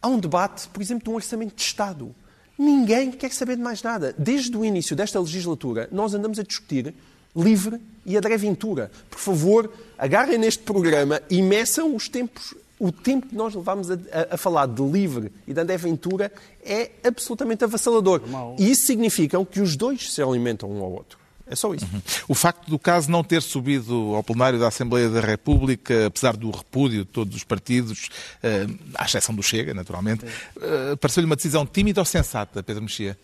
Há 0.00 0.08
um 0.08 0.18
debate, 0.18 0.68
por 0.68 0.80
exemplo, 0.82 1.04
de 1.04 1.10
um 1.10 1.14
orçamento 1.14 1.54
de 1.54 1.62
Estado. 1.62 2.14
Ninguém 2.58 3.10
quer 3.10 3.32
saber 3.32 3.56
de 3.56 3.62
mais 3.62 3.82
nada. 3.82 4.14
Desde 4.16 4.56
o 4.56 4.64
início 4.64 4.94
desta 4.96 5.18
legislatura, 5.20 5.88
nós 5.92 6.14
andamos 6.14 6.38
a 6.38 6.42
discutir 6.42 6.94
livre 7.34 7.78
e 8.04 8.16
André 8.16 8.36
Ventura. 8.36 8.90
Por 9.10 9.18
favor, 9.18 9.70
agarrem 9.98 10.38
neste 10.38 10.62
programa 10.62 11.20
e 11.28 11.42
meçam 11.42 11.94
os 11.94 12.08
tempos. 12.08 12.54
O 12.78 12.92
tempo 12.92 13.26
que 13.28 13.34
nós 13.34 13.54
levamos 13.54 13.90
a, 13.90 13.94
a- 13.94 14.34
a 14.34 14.36
falar 14.36 14.66
de 14.66 14.82
livre 14.82 15.32
e 15.46 15.54
de 15.54 15.60
André 15.60 15.76
Ventura 15.78 16.30
é 16.64 16.90
absolutamente 17.04 17.64
avassalador. 17.64 18.20
E 18.58 18.70
isso 18.70 18.86
significa 18.86 19.42
que 19.46 19.60
os 19.60 19.76
dois 19.76 20.12
se 20.12 20.20
alimentam 20.22 20.70
um 20.70 20.82
ao 20.82 20.92
outro. 20.92 21.18
É 21.48 21.54
só 21.54 21.72
isso. 21.72 21.86
O 22.26 22.34
facto 22.34 22.68
do 22.68 22.76
caso 22.76 23.08
não 23.08 23.22
ter 23.22 23.40
subido 23.40 24.14
ao 24.16 24.22
plenário 24.22 24.58
da 24.58 24.66
Assembleia 24.66 25.08
da 25.08 25.20
República, 25.20 26.06
apesar 26.06 26.36
do 26.36 26.50
repúdio 26.50 27.04
de 27.04 27.10
todos 27.10 27.36
os 27.36 27.44
partidos, 27.44 28.08
eh, 28.42 28.66
à 28.96 29.04
exceção 29.04 29.32
do 29.32 29.44
Chega, 29.44 29.72
naturalmente, 29.72 30.24
eh, 30.60 30.96
pareceu-lhe 31.00 31.24
uma 31.26 31.36
decisão 31.36 31.64
tímida 31.64 32.00
ou 32.00 32.04
sensata, 32.04 32.64
Pedro 32.64 32.82
Mexia? 32.82 33.16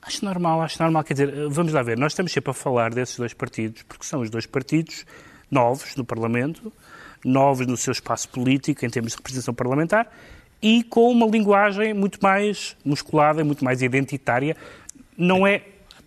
Acho 0.00 0.24
normal, 0.24 0.62
acho 0.62 0.82
normal. 0.82 1.04
Quer 1.04 1.12
dizer, 1.12 1.48
vamos 1.50 1.74
lá 1.74 1.82
ver, 1.82 1.98
nós 1.98 2.12
estamos 2.12 2.32
sempre 2.32 2.50
a 2.50 2.54
falar 2.54 2.94
desses 2.94 3.16
dois 3.18 3.34
partidos, 3.34 3.82
porque 3.82 4.06
são 4.06 4.22
os 4.22 4.30
dois 4.30 4.46
partidos 4.46 5.04
novos 5.50 5.94
no 5.96 6.04
Parlamento, 6.04 6.72
novos 7.24 7.66
no 7.66 7.76
seu 7.76 7.92
espaço 7.92 8.28
político, 8.28 8.84
em 8.84 8.90
termos 8.90 9.12
de 9.12 9.18
representação 9.18 9.52
parlamentar, 9.54 10.10
e 10.62 10.82
com 10.84 11.10
uma 11.10 11.26
linguagem 11.26 11.94
muito 11.94 12.18
mais 12.22 12.76
musculada, 12.84 13.42
muito 13.44 13.64
mais 13.64 13.82
identitária. 13.82 14.56
Não 15.16 15.46
é. 15.46 15.62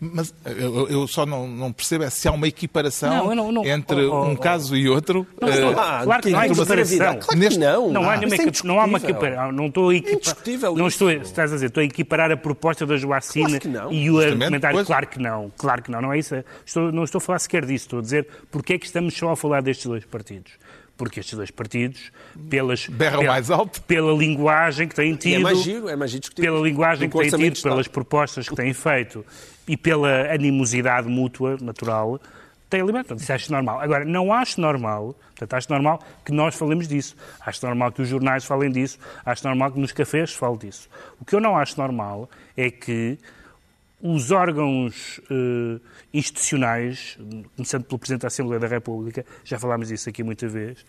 Mas 0.05 0.33
eu, 0.45 0.89
eu 0.89 1.07
só 1.07 1.25
não, 1.25 1.47
não 1.47 1.71
percebo 1.71 2.03
é 2.03 2.09
se 2.09 2.27
há 2.27 2.31
uma 2.33 2.45
equiparação 2.45 3.27
Não, 3.27 3.35
não- 3.35 3.51
não- 3.53 3.65
entre 3.65 4.03
oh, 4.05 4.13
oh, 4.13 4.25
um 4.25 4.33
oh. 4.33 4.37
caso 4.37 4.75
e 4.75 4.89
outro. 4.89 5.25
Não, 5.39 5.47
eh, 5.47 5.73
Ah, 5.77 6.01
claro 6.03 6.21
que 6.23 6.29
não 6.29 6.39
há 6.39 6.45
equiparação. 6.45 6.85
vida. 6.85 7.05
Claro 7.05 7.27
que 7.27 7.35
Neste- 7.37 7.59
não. 7.59 7.89
Não 7.89 8.09
há, 8.09 8.17
nenhuma 8.17 8.35
é 8.35 8.51
não 8.65 8.79
há 8.81 8.85
uma 8.85 8.97
equiparação. 8.97 9.51
Não 9.53 9.67
estou 9.67 9.89
a 9.89 9.95
equipa- 9.95 10.15
indiscutível 10.17 10.75
Não 10.75 10.87
isso. 10.87 11.09
estou, 11.09 11.09
estás 11.09 11.51
a 11.51 11.55
dizer, 11.55 11.67
estou 11.67 11.79
a 11.81 11.85
equiparar 11.85 12.31
a 12.31 12.35
proposta 12.35 12.85
da 12.85 12.97
Joacine 12.97 13.59
Claro 13.61 13.93
e 13.93 14.09
o 14.09 14.13
Justamente, 14.15 14.41
argumentário. 14.43 14.75
pois. 14.75 14.87
Claro 14.87 15.07
que 15.07 15.19
não, 15.19 15.51
claro 15.57 15.81
que 15.81 15.89
não. 15.91 16.01
Não 16.01 16.11
é 16.11 16.19
isso. 16.19 16.35
Estou, 16.65 16.91
não 16.91 17.05
estou 17.05 17.19
a 17.19 17.21
falar 17.21 17.39
sequer 17.39 17.65
disso. 17.65 17.85
Estou 17.85 17.99
a 17.99 18.01
dizer 18.01 18.27
porque 18.51 18.73
é 18.73 18.77
que 18.77 18.85
estamos 18.85 19.15
só 19.15 19.29
a 19.29 19.37
falar 19.37 19.61
destes 19.61 19.85
dois 19.85 20.03
partidos. 20.03 20.51
Porque 20.95 21.19
estes 21.19 21.35
dois 21.35 21.49
partidos, 21.49 22.11
pelas, 22.49 22.87
Berram 22.87 23.19
pela, 23.19 23.31
mais 23.33 23.49
alto. 23.49 23.81
pela 23.81 24.13
linguagem 24.13 24.87
que 24.87 24.93
têm 24.93 25.15
tido, 25.15 25.35
é 25.35 25.39
mais 25.39 25.61
giro, 25.63 25.89
é 25.89 25.95
mais 25.95 26.11
giro 26.11 26.23
pela 26.35 26.59
linguagem 26.61 27.09
que 27.09 27.17
têm 27.17 27.49
tido, 27.49 27.63
pelas 27.63 27.87
propostas 27.87 28.47
que 28.47 28.55
têm 28.55 28.73
feito 28.73 29.25
e 29.67 29.75
pela 29.75 30.31
animosidade 30.31 31.07
mútua, 31.07 31.57
natural, 31.59 32.21
têm 32.69 32.81
alimentado. 32.81 33.19
Isso 33.19 33.33
acho 33.33 33.51
normal. 33.51 33.79
Agora, 33.79 34.05
não 34.05 34.31
acho 34.31 34.61
normal, 34.61 35.15
portanto, 35.29 35.53
acho 35.53 35.71
normal 35.71 35.99
que 36.23 36.31
nós 36.31 36.55
falemos 36.55 36.87
disso. 36.87 37.15
Acho 37.43 37.65
normal 37.65 37.91
que 37.91 38.01
os 38.01 38.07
jornais 38.07 38.45
falem 38.45 38.71
disso. 38.71 38.99
Acho 39.25 39.47
normal 39.47 39.71
que 39.71 39.79
nos 39.79 39.91
cafés 39.91 40.31
se 40.31 40.37
fale 40.37 40.57
disso. 40.57 40.89
O 41.19 41.25
que 41.25 41.35
eu 41.35 41.39
não 41.39 41.57
acho 41.57 41.79
normal 41.79 42.29
é 42.55 42.69
que 42.69 43.17
os 44.05 44.31
órgãos 44.31 45.21
eh, 45.31 45.79
institucionais, 46.13 47.17
começando 47.55 47.85
pelo 47.85 47.97
Presidente 47.97 48.23
da 48.23 48.27
Assembleia 48.27 48.59
da 48.59 48.67
República, 48.67 49.25
já 49.45 49.57
falámos 49.57 49.87
disso 49.87 50.09
aqui 50.09 50.21
muita 50.21 50.45
vez, 50.45 50.85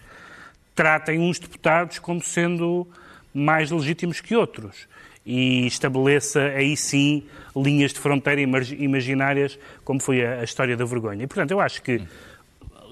tratem 0.74 1.20
uns 1.20 1.38
deputados 1.38 2.00
como 2.00 2.20
sendo 2.20 2.84
mais 3.32 3.70
legítimos 3.70 4.20
que 4.20 4.34
outros 4.34 4.88
e 5.24 5.64
estabeleça 5.66 6.40
aí 6.40 6.76
sim 6.76 7.22
linhas 7.54 7.92
de 7.92 8.00
fronteira 8.00 8.40
imag- 8.40 8.76
imaginárias, 8.82 9.56
como 9.84 10.00
foi 10.00 10.26
a, 10.26 10.40
a 10.40 10.44
história 10.44 10.76
da 10.76 10.84
vergonha. 10.84 11.22
E, 11.22 11.26
portanto, 11.28 11.52
eu 11.52 11.60
acho 11.60 11.82
que 11.82 12.02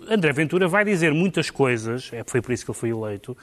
André 0.09 0.33
Ventura 0.33 0.69
vai 0.69 0.85
dizer 0.85 1.13
muitas 1.13 1.51
coisas, 1.51 2.11
é, 2.13 2.23
foi 2.25 2.41
por 2.41 2.53
isso 2.53 2.65
que 2.65 2.71
ele 2.71 2.79
foi 2.79 2.91
eleito, 2.91 3.37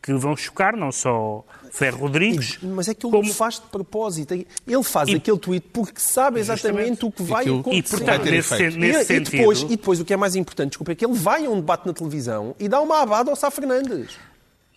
que 0.00 0.12
vão 0.14 0.36
chocar 0.36 0.76
não 0.76 0.92
só 0.92 1.44
Ferro 1.72 1.98
Rodrigues, 1.98 2.58
Mas 2.62 2.88
é 2.88 2.94
que 2.94 3.04
ele 3.04 3.12
como... 3.12 3.32
faz 3.34 3.56
de 3.56 3.62
propósito. 3.66 4.32
Ele 4.32 4.82
faz 4.82 5.08
E- 5.08 5.16
aquele 5.16 5.38
tweet 5.38 5.66
porque 5.72 6.00
sabe 6.00 6.40
exatamente 6.40 7.04
o 7.04 7.10
que 7.10 7.22
vai 7.22 7.40
Aquilo- 7.42 7.60
acontecer. 7.60 7.96
E, 7.96 7.98
portanto, 7.98 8.24
nesse, 8.30 8.70
nesse 8.78 9.00
e, 9.00 9.04
sentido... 9.04 9.34
e, 9.34 9.38
depois, 9.38 9.62
e 9.62 9.66
depois, 9.66 10.00
o 10.00 10.04
que 10.04 10.12
é 10.14 10.16
mais 10.16 10.34
importante, 10.36 10.70
desculpa, 10.70 10.92
é 10.92 10.94
que 10.94 11.04
ele 11.04 11.14
vai 11.14 11.44
a 11.46 11.50
um 11.50 11.56
debate 11.56 11.86
na 11.86 11.92
televisão 11.92 12.54
e 12.58 12.68
dá 12.68 12.80
uma 12.80 13.02
abada 13.02 13.30
ao 13.30 13.36
Sá 13.36 13.50
Fernandes. 13.50 14.16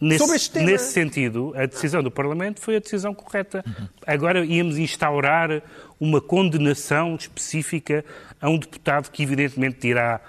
Nesse, 0.01 0.17
sobre 0.19 0.35
este 0.35 0.49
tema. 0.49 0.65
nesse 0.65 0.91
sentido, 0.91 1.53
a 1.55 1.67
decisão 1.67 2.01
do 2.01 2.09
Parlamento 2.09 2.59
foi 2.59 2.75
a 2.75 2.79
decisão 2.79 3.13
correta. 3.13 3.63
Agora 4.05 4.43
íamos 4.43 4.79
instaurar 4.79 5.61
uma 5.99 6.19
condenação 6.19 7.15
específica 7.15 8.03
a 8.41 8.49
um 8.49 8.57
deputado 8.57 9.11
que, 9.11 9.21
evidentemente, 9.21 9.77
dirá 9.79 10.19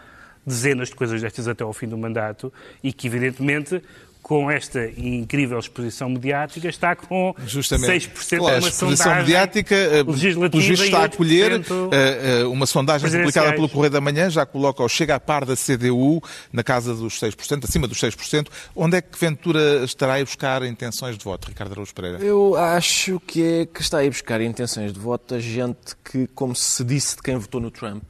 dezenas 0.47 0.89
de 0.89 0.95
coisas 0.95 1.23
destas 1.23 1.49
até 1.49 1.65
ao 1.65 1.73
fim 1.73 1.89
do 1.89 1.97
mandato 1.97 2.53
e 2.85 2.93
que, 2.93 3.07
evidentemente, 3.07 3.83
com 4.33 4.51
esta 4.51 4.91
incrível 4.97 5.59
exposição 5.59 6.09
mediática, 6.09 6.67
está 6.67 6.97
com 6.97 7.35
Justamente. 7.47 8.09
6% 8.09 8.39
Claro, 8.39 8.57
a 8.57 8.59
uma 8.61 8.69
exposição 8.69 8.97
sondagem 8.97 9.23
mediática, 9.27 9.75
eh, 9.75 10.03
legislativa 10.03 10.51
pelo 10.51 10.63
visto, 10.63 10.85
está 10.85 11.01
a 11.01 11.05
acolher 11.05 11.61
8% 11.61 11.91
eh, 11.93 12.41
eh, 12.41 12.45
uma 12.45 12.65
sondagem 12.65 13.11
publicada 13.11 13.53
pelo 13.53 13.69
Correio 13.69 13.93
da 13.93 14.01
Manhã, 14.01 14.31
já 14.31 14.47
coloca 14.47 14.83
o 14.83 14.89
Chega 14.89 15.17
a 15.17 15.21
par 15.21 15.45
da 15.45 15.55
CDU 15.55 16.23
na 16.51 16.65
casa 16.65 16.95
dos 16.95 17.21
6%, 17.21 17.65
acima 17.65 17.87
dos 17.87 17.99
6%. 17.99 18.47
Onde 18.75 18.97
é 18.97 19.03
que 19.03 19.19
Ventura 19.19 19.85
estará 19.85 20.15
a 20.15 20.21
buscar 20.21 20.63
intenções 20.63 21.19
de 21.19 21.25
voto, 21.25 21.49
Ricardo 21.49 21.73
Araújo 21.73 21.93
Pereira? 21.95 22.17
Eu 22.17 22.57
acho 22.57 23.21
que 23.27 23.43
é 23.43 23.67
que 23.67 23.83
está 23.83 23.99
a 23.99 24.05
ir 24.05 24.09
buscar 24.09 24.41
intenções 24.41 24.95
de 24.95 24.99
voto 24.99 25.35
a 25.35 25.41
gente 25.41 25.95
que, 26.03 26.27
como 26.29 26.57
se 26.57 26.83
disse 26.83 27.17
de 27.17 27.23
quem 27.23 27.37
votou 27.37 27.61
no 27.61 27.71
Trump, 27.71 28.05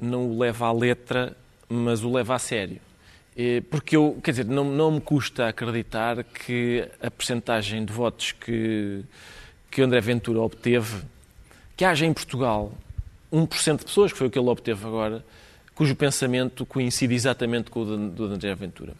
não 0.00 0.30
o 0.30 0.38
leva 0.38 0.64
à 0.64 0.72
letra, 0.72 1.36
mas 1.68 2.02
o 2.02 2.10
leva 2.10 2.34
a 2.34 2.38
sério. 2.38 2.80
Eh, 3.36 3.62
Porque 3.70 3.96
eu, 3.96 4.18
quer 4.22 4.32
dizer, 4.32 4.46
não, 4.46 4.64
não 4.64 4.92
me 4.92 5.00
custa 5.00 5.48
acreditar 5.48 6.22
que 6.24 6.88
a 7.02 7.10
percentagem 7.10 7.84
de 7.84 7.92
votos 7.92 8.32
que, 8.32 9.02
que 9.70 9.82
André 9.82 10.00
Ventura 10.00 10.40
obteve, 10.40 11.02
que 11.76 11.84
haja 11.84 12.04
em 12.04 12.12
Portugal 12.12 12.72
1% 13.32 13.78
de 13.78 13.84
pessoas, 13.84 14.12
que 14.12 14.18
foi 14.18 14.26
o 14.26 14.30
que 14.30 14.38
ele 14.38 14.48
obteve 14.48 14.86
agora, 14.86 15.24
cujo 15.74 15.94
pensamento 15.94 16.66
coincide 16.66 17.14
exatamente 17.14 17.70
com 17.70 17.80
o 17.82 18.08
do 18.10 18.24
André 18.24 18.54
Ventura. 18.54 18.94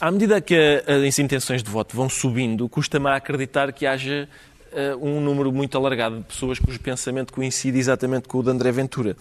À 0.00 0.10
medida 0.10 0.40
que 0.40 0.84
as 0.86 1.18
intenções 1.18 1.62
de 1.62 1.70
voto 1.70 1.96
vão 1.96 2.08
subindo, 2.08 2.68
custa-me 2.68 3.08
acreditar 3.08 3.72
que 3.72 3.86
haja 3.86 4.28
eh, 4.72 4.94
um 4.96 5.20
número 5.20 5.50
muito 5.50 5.78
alargado 5.78 6.18
de 6.18 6.24
pessoas 6.24 6.58
cujo 6.58 6.78
pensamento 6.78 7.32
coincide 7.32 7.78
exatamente 7.78 8.28
com 8.28 8.38
o 8.38 8.42
de 8.42 8.50
André 8.50 8.70
Ventura. 8.70 9.16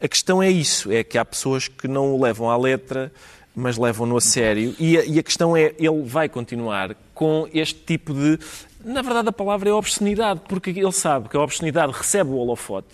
A 0.00 0.06
questão 0.06 0.42
é 0.42 0.50
isso, 0.50 0.92
é 0.92 1.02
que 1.02 1.18
há 1.18 1.24
pessoas 1.24 1.66
que 1.66 1.88
não 1.88 2.14
o 2.14 2.22
levam 2.22 2.48
à 2.48 2.56
letra, 2.56 3.12
mas 3.54 3.76
levam-no 3.76 4.16
a 4.16 4.20
sério. 4.20 4.74
E 4.78 4.98
a, 4.98 5.04
e 5.04 5.18
a 5.18 5.22
questão 5.22 5.56
é, 5.56 5.74
ele 5.78 6.02
vai 6.04 6.28
continuar 6.28 6.96
com 7.14 7.48
este 7.52 7.78
tipo 7.80 8.14
de... 8.14 8.38
Na 8.84 9.02
verdade, 9.02 9.28
a 9.28 9.32
palavra 9.32 9.68
é 9.68 9.72
obscenidade, 9.72 10.40
porque 10.48 10.70
ele 10.70 10.92
sabe 10.92 11.28
que 11.28 11.36
a 11.36 11.40
obscenidade 11.40 11.92
recebe 11.92 12.30
o 12.30 12.36
holofote 12.36 12.88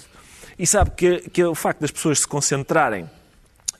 e 0.58 0.66
sabe 0.66 0.90
que, 0.90 1.30
que 1.30 1.44
o 1.44 1.54
facto 1.54 1.80
das 1.80 1.90
pessoas 1.90 2.20
se 2.20 2.28
concentrarem 2.28 3.08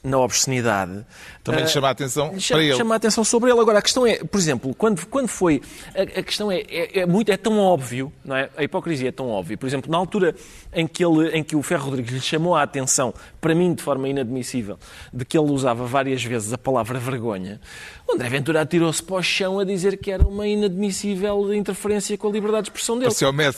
na 0.03 0.19
obscenidade 0.19 1.05
Também 1.43 1.61
lhe 1.61 1.67
eh, 1.67 1.73
chama 1.73 1.89
a 1.89 1.91
atenção 1.91 2.39
chama, 2.39 2.59
para 2.59 2.69
ele. 2.69 2.77
chama 2.77 2.95
a 2.95 2.97
atenção 2.97 3.25
sobre 3.25 3.51
ele. 3.51 3.61
Agora, 3.61 3.79
a 3.79 3.83
questão 3.83 4.07
é, 4.07 4.23
por 4.23 4.39
exemplo, 4.39 4.75
quando, 4.75 5.07
quando 5.07 5.29
foi. 5.29 5.61
A, 5.95 6.21
a 6.21 6.23
questão 6.23 6.51
é, 6.51 6.61
é, 6.69 7.01
é 7.01 7.07
muito, 7.07 7.31
é 7.31 7.37
tão 7.37 7.59
óbvio, 7.59 8.13
não 8.25 8.37
é? 8.37 8.49
A 8.57 8.63
hipocrisia 8.63 9.09
é 9.09 9.13
tão 9.13 9.29
óbvia. 9.29 9.57
Por 9.57 9.67
exemplo, 9.67 9.91
na 9.91 9.99
altura 9.99 10.35
em 10.73 10.87
que, 10.87 11.05
ele, 11.05 11.31
em 11.31 11.43
que 11.43 11.57
o 11.57 11.63
Ferro 11.63 11.87
Rodrigues 11.87 12.13
lhe 12.13 12.21
chamou 12.21 12.55
a 12.55 12.63
atenção, 12.63 13.13
para 13.41 13.55
mim 13.55 13.75
de 13.75 13.83
forma 13.83 14.09
inadmissível, 14.09 14.79
de 15.13 15.25
que 15.25 15.37
ele 15.37 15.51
usava 15.51 15.85
várias 15.85 16.23
vezes 16.23 16.53
a 16.53 16.59
palavra 16.59 16.99
vergonha, 16.99 17.61
o 18.07 18.15
André 18.15 18.29
Ventura 18.29 18.63
atirou-se 18.63 19.03
para 19.03 19.17
o 19.17 19.23
chão 19.23 19.59
a 19.59 19.65
dizer 19.65 19.99
que 19.99 20.11
era 20.11 20.27
uma 20.27 20.47
inadmissível 20.47 21.53
interferência 21.55 22.17
com 22.17 22.29
a 22.29 22.33
liberdade 22.33 22.65
de 22.65 22.71
expressão 22.71 22.99
dele. 22.99 23.11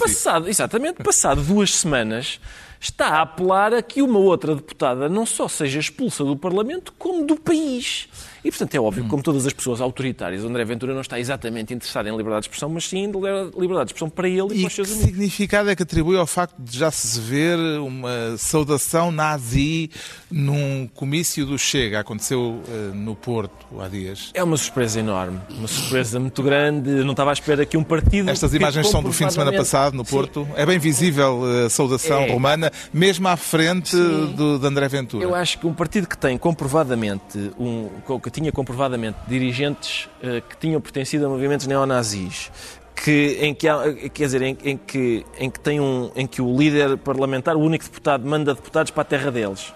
Passado, 0.02 0.48
exatamente, 0.48 1.02
passado 1.02 1.42
duas 1.42 1.74
semanas, 1.74 2.40
está 2.80 3.08
a 3.08 3.22
apelar 3.22 3.74
a 3.74 3.82
que 3.82 4.00
uma 4.00 4.18
outra 4.18 4.56
deputada 4.56 5.08
não 5.08 5.26
só 5.26 5.46
seja 5.46 5.78
expulsa 5.78 6.24
do 6.24 6.34
Parlamento, 6.34 6.94
como 6.98 7.26
do 7.26 7.36
país. 7.36 8.08
E, 8.44 8.50
portanto, 8.50 8.74
é 8.74 8.80
óbvio 8.80 9.04
que, 9.04 9.10
como 9.10 9.22
todas 9.22 9.46
as 9.46 9.52
pessoas 9.52 9.80
autoritárias, 9.80 10.44
André 10.44 10.64
Ventura 10.64 10.94
não 10.94 11.00
está 11.02 11.18
exatamente 11.20 11.74
interessado 11.74 12.06
em 12.08 12.16
liberdade 12.16 12.42
de 12.42 12.48
expressão, 12.48 12.68
mas 12.68 12.88
sim 12.88 12.98
em 13.04 13.06
liberdade 13.06 13.86
de 13.86 13.92
expressão 13.92 14.08
para 14.10 14.28
ele 14.28 14.38
e, 14.40 14.46
para 14.46 14.56
E 14.56 14.62
os 14.64 14.68
que 14.68 14.74
seus 14.76 14.88
amigos. 14.92 15.04
significado 15.06 15.70
é 15.70 15.76
que 15.76 15.82
atribui 15.82 16.16
ao 16.16 16.26
facto 16.26 16.54
de 16.58 16.78
já 16.78 16.90
se 16.90 17.20
ver 17.20 17.58
uma 17.80 18.36
saudação 18.38 19.10
nazi 19.10 19.90
num 20.30 20.88
comício 20.94 21.44
do 21.44 21.58
Chega? 21.58 22.00
Aconteceu 22.00 22.60
eh, 22.68 22.90
no 22.94 23.14
Porto 23.14 23.66
há 23.80 23.88
dias. 23.88 24.30
É 24.34 24.42
uma 24.42 24.56
surpresa 24.56 25.00
enorme, 25.00 25.38
uma 25.50 25.68
surpresa 25.68 26.18
muito 26.18 26.42
grande. 26.42 26.90
Eu 26.90 27.04
não 27.04 27.12
estava 27.12 27.30
à 27.30 27.32
espera 27.32 27.66
que 27.66 27.76
um 27.76 27.84
partido. 27.84 28.30
Estas 28.30 28.50
que 28.50 28.56
imagens 28.56 28.88
são 28.88 29.02
do 29.02 29.12
fim 29.12 29.26
de 29.26 29.32
semana 29.34 29.52
passado 29.52 29.94
no 29.94 30.04
Sim. 30.04 30.10
Porto. 30.10 30.48
É 30.56 30.64
bem 30.64 30.78
visível 30.78 31.42
eh, 31.46 31.66
a 31.66 31.70
saudação 31.70 32.20
É. 32.22 32.32
romana, 32.32 32.72
mesmo 32.92 33.28
à 33.28 33.36
frente 33.36 33.90
Sim. 33.90 34.32
do, 34.34 34.58
de 34.58 34.66
André 34.66 34.88
Ventura. 34.88 35.24
Eu 35.24 35.34
acho 35.34 35.58
que 35.58 35.66
um 35.66 35.74
partido 35.74 36.06
que 36.06 36.16
tem 36.16 36.38
comprovadamente, 36.38 37.50
um, 37.58 37.88
que 38.30 38.40
tinha 38.40 38.52
comprovadamente 38.52 39.18
dirigentes 39.26 40.08
eh, 40.22 40.40
que 40.48 40.56
tinham 40.56 40.80
pertencido 40.80 41.26
a 41.26 41.28
movimentos 41.28 41.66
neonazis, 41.66 42.50
que, 42.94 43.38
em 43.40 43.52
que 43.52 43.68
há, 43.68 43.92
quer 44.14 44.24
dizer, 44.24 44.42
em, 44.42 44.56
em 44.64 44.76
que, 44.76 45.26
em, 45.38 45.50
que 45.50 45.58
tem 45.58 45.80
um, 45.80 46.10
em 46.14 46.26
que 46.26 46.40
o 46.40 46.56
líder 46.56 46.96
parlamentar, 46.98 47.56
o 47.56 47.60
único 47.60 47.84
deputado, 47.84 48.26
manda 48.26 48.54
deputados 48.54 48.90
para 48.90 49.02
a 49.02 49.04
terra 49.04 49.30
deles. 49.30 49.72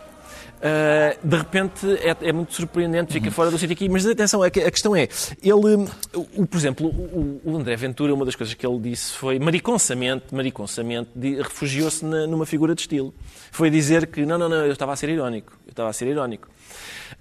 Uh, 0.65 1.29
de 1.29 1.37
repente 1.37 1.87
é, 1.99 2.29
é 2.29 2.33
muito 2.33 2.55
surpreendente, 2.55 3.12
fica 3.12 3.31
fora 3.31 3.51
do 3.51 3.59
sítio 3.59 3.75
aqui. 3.75 3.87
Mas 3.87 4.07
atenção, 4.07 4.41
que 4.51 4.61
a 4.61 4.71
questão 4.71 4.97
é: 4.97 5.09
ele, 5.43 5.87
o, 6.15 6.47
por 6.47 6.57
exemplo, 6.57 6.87
o, 6.87 7.41
o 7.45 7.57
André 7.59 7.77
Ventura, 7.77 8.15
uma 8.15 8.25
das 8.25 8.35
coisas 8.35 8.55
que 8.55 8.67
ele 8.67 8.79
disse 8.79 9.12
foi 9.12 9.39
mariconsamente, 9.39 10.35
mariconsamente, 10.35 11.11
refugiou-se 11.43 12.03
numa 12.03 12.47
figura 12.47 12.75
de 12.75 12.81
estilo. 12.81 13.12
Foi 13.53 13.69
dizer 13.69 14.07
que 14.07 14.25
não, 14.25 14.39
não, 14.39 14.49
não, 14.49 14.65
eu 14.65 14.73
estava 14.73 14.95
a 14.95 14.97
ser 14.97 15.11
irónico. 15.11 15.53
Eu 15.67 15.71
estava 15.71 15.91
a 15.91 15.93
ser 15.93 16.07
irónico. 16.07 16.49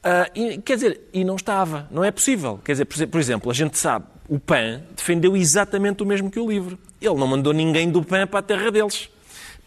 Ah, 0.01 0.29
e, 0.33 0.57
quer 0.59 0.75
dizer, 0.75 1.01
e 1.13 1.25
não 1.25 1.35
estava, 1.35 1.87
não 1.91 2.01
é 2.01 2.11
possível. 2.11 2.61
Quer 2.63 2.71
dizer, 2.73 2.85
por 2.85 3.07
por 3.07 3.19
exemplo, 3.19 3.51
a 3.51 3.53
gente 3.53 3.77
sabe, 3.77 4.05
o 4.29 4.39
PAN 4.39 4.81
defendeu 4.95 5.35
exatamente 5.35 6.01
o 6.01 6.05
mesmo 6.05 6.31
que 6.31 6.39
o 6.39 6.49
livro. 6.49 6.79
Ele 7.01 7.15
não 7.15 7.27
mandou 7.27 7.51
ninguém 7.51 7.91
do 7.91 8.01
PAN 8.01 8.25
para 8.25 8.39
a 8.39 8.43
terra 8.43 8.71
deles. 8.71 9.09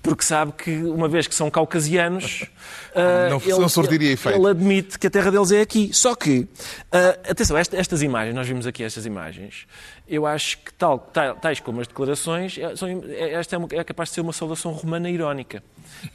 Porque 0.07 0.24
sabe 0.24 0.52
que, 0.52 0.70
uma 0.84 1.09
vez 1.09 1.26
que 1.26 1.34
são 1.34 1.50
caucasianos, 1.50 2.44
ah, 2.94 3.28
Não- 3.30 3.59
não 3.61 3.68
surtiria 3.68 4.12
efeito. 4.12 4.38
ele 4.38 4.48
admite 4.48 4.98
que 4.98 5.07
a 5.07 5.11
terra 5.11 5.30
deles 5.30 5.50
é 5.50 5.61
aqui. 5.61 5.90
Só 5.92 6.14
que, 6.14 6.46
ah, 6.92 7.18
atenção, 7.30 7.57
esta- 7.59 7.76
estas 7.76 8.02
imagens, 8.02 8.34
nós 8.34 8.46
vimos 8.46 8.66
aqui 8.66 8.82
estas 8.84 9.04
imagens, 9.07 9.66
eu 10.09 10.24
acho 10.24 10.59
que 10.59 10.72
tal, 10.74 10.98
tal- 10.98 11.34
tais 11.34 11.59
como 11.61 11.80
as 11.80 11.88
declarações, 11.88 12.57
é, 12.59 12.76
são- 12.76 12.88
é- 13.09 13.32
esta 13.32 13.57
é, 13.57 13.59
uma- 13.59 13.68
é 13.72 13.82
capaz 13.84 14.11
de 14.11 14.14
ser 14.14 14.20
uma 14.20 14.32
saudação 14.32 14.70
romana 14.72 15.11
irónica. 15.11 15.62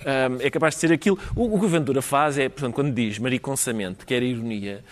Ah, 0.06 0.30
é 0.40 0.50
capaz 0.50 0.76
de 0.76 0.80
ser 0.82 0.92
aquilo. 0.92 1.20
O, 1.36 1.56
o 1.56 1.60
que 1.60 1.66
o 1.66 1.70
Ventura 1.70 2.02
faz 2.02 2.38
é, 2.38 2.48
portanto, 2.48 2.74
quando 2.74 2.94
diz 2.94 3.20
mariconsamente, 3.20 4.06
que 4.06 4.14
era 4.14 4.24
ironia, 4.24 4.84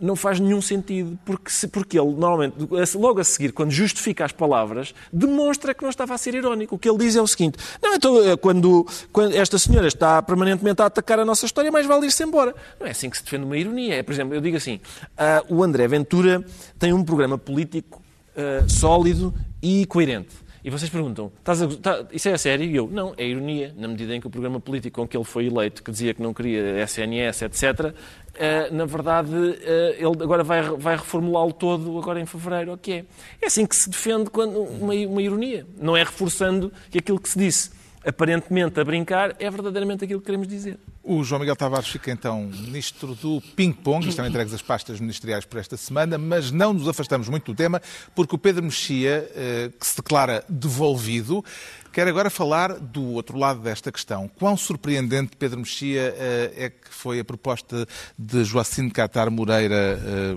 não 0.00 0.14
faz 0.16 0.38
nenhum 0.40 0.60
sentido, 0.60 1.18
porque, 1.24 1.50
se- 1.50 1.68
porque 1.68 1.98
ele, 1.98 2.12
normalmente, 2.12 2.54
logo 2.96 3.20
a 3.20 3.24
seguir, 3.24 3.52
quando 3.52 3.70
justifica 3.70 4.24
as 4.24 4.32
palavras, 4.32 4.94
demonstra 5.12 5.74
que 5.74 5.82
não 5.82 5.90
estava 5.90 6.14
a 6.14 6.18
ser 6.18 6.34
irónico. 6.34 6.74
O 6.76 6.78
que 6.78 6.88
ele 6.88 6.98
diz 6.98 7.16
é 7.16 7.22
o 7.22 7.26
seguinte: 7.26 7.58
não, 7.82 7.94
então, 7.94 8.22
eh, 8.24 8.36
quando, 8.36 8.86
quando 9.12 9.34
esta 9.34 9.58
senhora 9.58 9.86
está 9.88 10.22
permanentemente 10.22 10.80
a 10.82 10.86
atacar 10.86 11.18
a 11.18 11.24
nossa 11.24 11.46
história, 11.46 11.70
mais 11.70 11.86
vale 11.86 12.06
ir-se 12.06 12.22
embora. 12.22 12.54
Não 12.80 12.86
é 12.86 12.90
assim 12.90 13.10
que 13.10 13.16
se 13.16 13.24
defende 13.24 13.44
uma 13.44 13.56
ironia. 13.56 13.94
É, 13.96 14.02
por 14.02 14.12
exemplo, 14.12 14.34
eu 14.34 14.40
digo 14.40 14.56
assim: 14.56 14.80
ah, 15.16 15.42
o 15.48 15.62
André 15.62 15.86
Ventura 15.88 16.44
tem 16.78 16.92
um 16.92 17.04
programa 17.04 17.36
político 17.38 18.00
ah, 18.36 18.64
sólido 18.68 19.34
e 19.62 19.84
coerente. 19.86 20.47
E 20.64 20.70
vocês 20.70 20.90
perguntam, 20.90 21.30
"Estás 21.38 21.62
a 21.62 21.68
tá- 21.68 22.04
isso 22.12 22.28
é 22.28 22.32
a 22.32 22.38
sério? 22.38 22.64
E 22.66 22.74
eu, 22.74 22.88
não, 22.90 23.14
é 23.16 23.24
ironia, 23.26 23.72
na 23.76 23.86
medida 23.88 24.14
em 24.14 24.20
que 24.20 24.26
o 24.26 24.30
programa 24.30 24.58
político 24.60 25.00
com 25.00 25.06
que 25.06 25.16
ele 25.16 25.24
foi 25.24 25.46
eleito, 25.46 25.82
que 25.82 25.90
dizia 25.90 26.12
que 26.12 26.22
não 26.22 26.34
queria 26.34 26.80
SNS, 26.82 27.42
etc., 27.44 27.94
eh, 28.34 28.68
na 28.70 28.84
verdade, 28.84 29.30
eh, 29.62 29.96
ele 29.98 30.22
agora 30.22 30.42
vai, 30.42 30.62
vai 30.62 30.96
reformulá-lo 30.96 31.52
todo 31.52 31.96
agora 31.98 32.20
em 32.20 32.26
fevereiro, 32.26 32.72
o 32.72 32.78
que 32.78 32.92
é? 32.92 33.04
É 33.40 33.46
assim 33.46 33.64
que 33.66 33.74
se 33.76 33.88
defende 33.88 34.30
quando, 34.30 34.60
uma, 34.62 34.94
uma 34.94 35.22
ironia. 35.22 35.66
Não 35.80 35.96
é 35.96 36.02
reforçando 36.02 36.72
aquilo 36.96 37.20
que 37.20 37.28
se 37.28 37.38
disse, 37.38 37.70
aparentemente 38.08 38.80
a 38.80 38.84
brincar, 38.84 39.36
é 39.38 39.50
verdadeiramente 39.50 40.02
aquilo 40.02 40.18
que 40.20 40.24
queremos 40.24 40.48
dizer. 40.48 40.78
O 41.02 41.22
João 41.22 41.40
Miguel 41.40 41.54
Tavares 41.54 41.88
fica 41.88 42.10
então 42.10 42.44
ministro 42.44 43.14
do 43.14 43.38
ping-pong, 43.54 44.08
estão 44.08 44.26
entregues 44.26 44.54
as 44.54 44.62
pastas 44.62 44.98
ministeriais 44.98 45.44
por 45.44 45.58
esta 45.58 45.76
semana, 45.76 46.16
mas 46.16 46.50
não 46.50 46.72
nos 46.72 46.88
afastamos 46.88 47.28
muito 47.28 47.52
do 47.52 47.56
tema, 47.56 47.82
porque 48.14 48.34
o 48.34 48.38
Pedro 48.38 48.62
Mexia, 48.62 49.30
eh, 49.36 49.70
que 49.78 49.86
se 49.86 49.96
declara 49.96 50.42
devolvido, 50.48 51.44
quer 51.92 52.08
agora 52.08 52.30
falar 52.30 52.78
do 52.78 53.04
outro 53.12 53.36
lado 53.36 53.60
desta 53.60 53.92
questão. 53.92 54.26
Quão 54.26 54.56
surpreendente, 54.56 55.36
Pedro 55.36 55.58
Mexia, 55.58 56.14
eh, 56.16 56.52
é 56.56 56.70
que 56.70 56.88
foi 56.88 57.20
a 57.20 57.24
proposta 57.24 57.86
de 58.18 58.42
Joacine 58.42 58.90
Catar 58.90 59.30
Moreira 59.30 60.00
eh, 60.02 60.36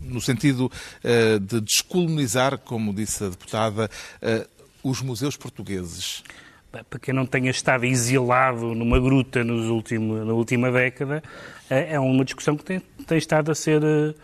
no 0.00 0.20
sentido 0.20 0.70
de 1.40 1.60
descolonizar, 1.62 2.58
como 2.58 2.92
disse 2.92 3.24
a 3.24 3.28
deputada, 3.30 3.88
os 4.82 5.00
museus 5.00 5.38
portugueses? 5.38 6.22
Para 6.88 6.98
quem 6.98 7.12
não 7.12 7.26
tenha 7.26 7.50
estado 7.50 7.84
exilado 7.84 8.74
numa 8.74 8.98
gruta 8.98 9.44
nos 9.44 9.66
último, 9.68 10.24
na 10.24 10.32
última 10.32 10.70
década, 10.72 11.22
é 11.68 11.94
é 11.94 12.00
uma 12.00 12.24
discussão 12.24 12.56
que 12.56 12.64
tem, 12.64 12.80
tem 13.06 13.18
estado 13.18 13.52
a 13.52 13.54
ser 13.54 13.82
eh, 13.84 14.14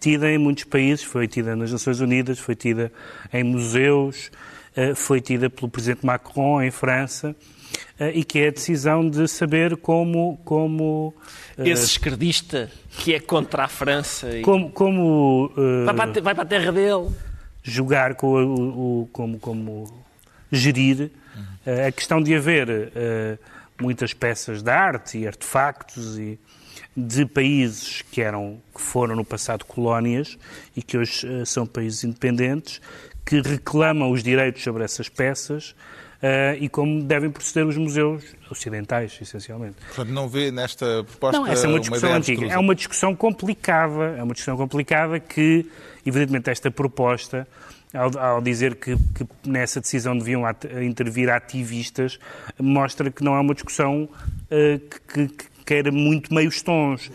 tida 0.00 0.28
em 0.30 0.36
muitos 0.36 0.64
países. 0.64 1.04
Foi 1.04 1.28
tida 1.28 1.54
nas 1.54 1.70
Nações 1.70 2.00
Unidas, 2.00 2.40
foi 2.40 2.56
tida 2.56 2.92
em 3.32 3.44
museus, 3.44 4.32
eh, 4.74 4.96
foi 4.96 5.20
tida 5.20 5.48
pelo 5.48 5.68
Presidente 5.70 6.04
Macron 6.04 6.60
em 6.60 6.72
França, 6.72 7.36
eh, 8.00 8.10
e 8.16 8.24
que 8.24 8.40
é 8.40 8.48
a 8.48 8.50
decisão 8.50 9.08
de 9.08 9.28
saber 9.28 9.76
como. 9.76 10.38
como 10.44 11.14
Esse 11.56 11.84
esquerdista 11.86 12.68
que 12.90 13.14
é 13.14 13.20
contra 13.20 13.62
a 13.64 13.68
França 13.68 14.36
e 14.36 14.42
como, 14.42 14.70
como 14.70 15.52
vai, 15.86 15.94
para 15.94 16.10
a, 16.18 16.22
vai 16.22 16.34
para 16.34 16.42
a 16.42 16.46
terra 16.46 16.72
dele. 16.72 17.10
jogar 17.62 18.16
com 18.16 18.26
o- 18.26 19.02
o- 19.02 19.08
como, 19.12 19.38
como 19.38 20.02
gerir 20.50 21.12
eh, 21.66 21.86
a 21.86 21.92
questão 21.92 22.22
de 22.22 22.34
haver 22.34 22.92
eh, 22.94 23.38
muitas 23.80 24.12
peças 24.12 24.62
de 24.62 24.70
arte 24.70 25.18
e 25.18 25.26
artefactos 25.26 26.18
e, 26.18 26.38
de 26.96 27.24
países 27.24 28.02
que, 28.02 28.20
eram, 28.20 28.60
que 28.74 28.80
foram 28.80 29.16
no 29.16 29.24
passado 29.24 29.64
colónias 29.64 30.38
e 30.76 30.82
que 30.82 30.98
hoje 30.98 31.26
uh, 31.26 31.46
são 31.46 31.66
países 31.66 32.04
independentes, 32.04 32.80
que 33.24 33.40
reclamam 33.40 34.10
os 34.10 34.22
direitos 34.22 34.62
sobre 34.62 34.84
essas 34.84 35.08
peças 35.08 35.70
uh, 35.70 36.56
e 36.60 36.68
como 36.68 37.02
devem 37.02 37.30
proceder 37.30 37.66
os 37.66 37.76
museus 37.76 38.24
ocidentais, 38.50 39.18
essencialmente. 39.22 39.76
Portanto, 39.86 40.10
não 40.10 40.28
vê 40.28 40.50
nesta 40.50 41.04
proposta 41.04 41.40
Não, 41.40 41.46
essa 41.46 41.66
é 41.66 41.70
uma 41.70 41.80
discussão 41.80 42.10
uma 42.10 42.18
antiga. 42.18 42.46
É 42.46 42.58
uma 42.58 42.74
discussão 42.74 43.16
complicada, 43.16 44.16
é 44.18 44.22
uma 44.22 44.34
discussão 44.34 44.56
complicada 44.56 45.18
que, 45.18 45.66
evidentemente, 46.04 46.50
esta 46.50 46.70
proposta 46.70 47.48
ao, 47.94 48.18
ao, 48.18 48.40
dizer 48.40 48.76
que, 48.76 48.96
que, 48.96 49.26
nessa 49.44 49.80
decisão 49.80 50.16
deviam 50.16 50.46
at 50.46 50.64
intervir 50.82 51.30
ativistas, 51.30 52.18
mostra 52.58 53.10
que 53.10 53.22
não 53.22 53.34
é 53.34 53.40
uma 53.40 53.54
discussão 53.54 54.04
uh, 54.04 54.78
que, 55.08 55.28
que, 55.28 55.52
queira 55.64 55.90
muito 55.90 56.32
meios 56.34 56.60
tons. 56.62 57.10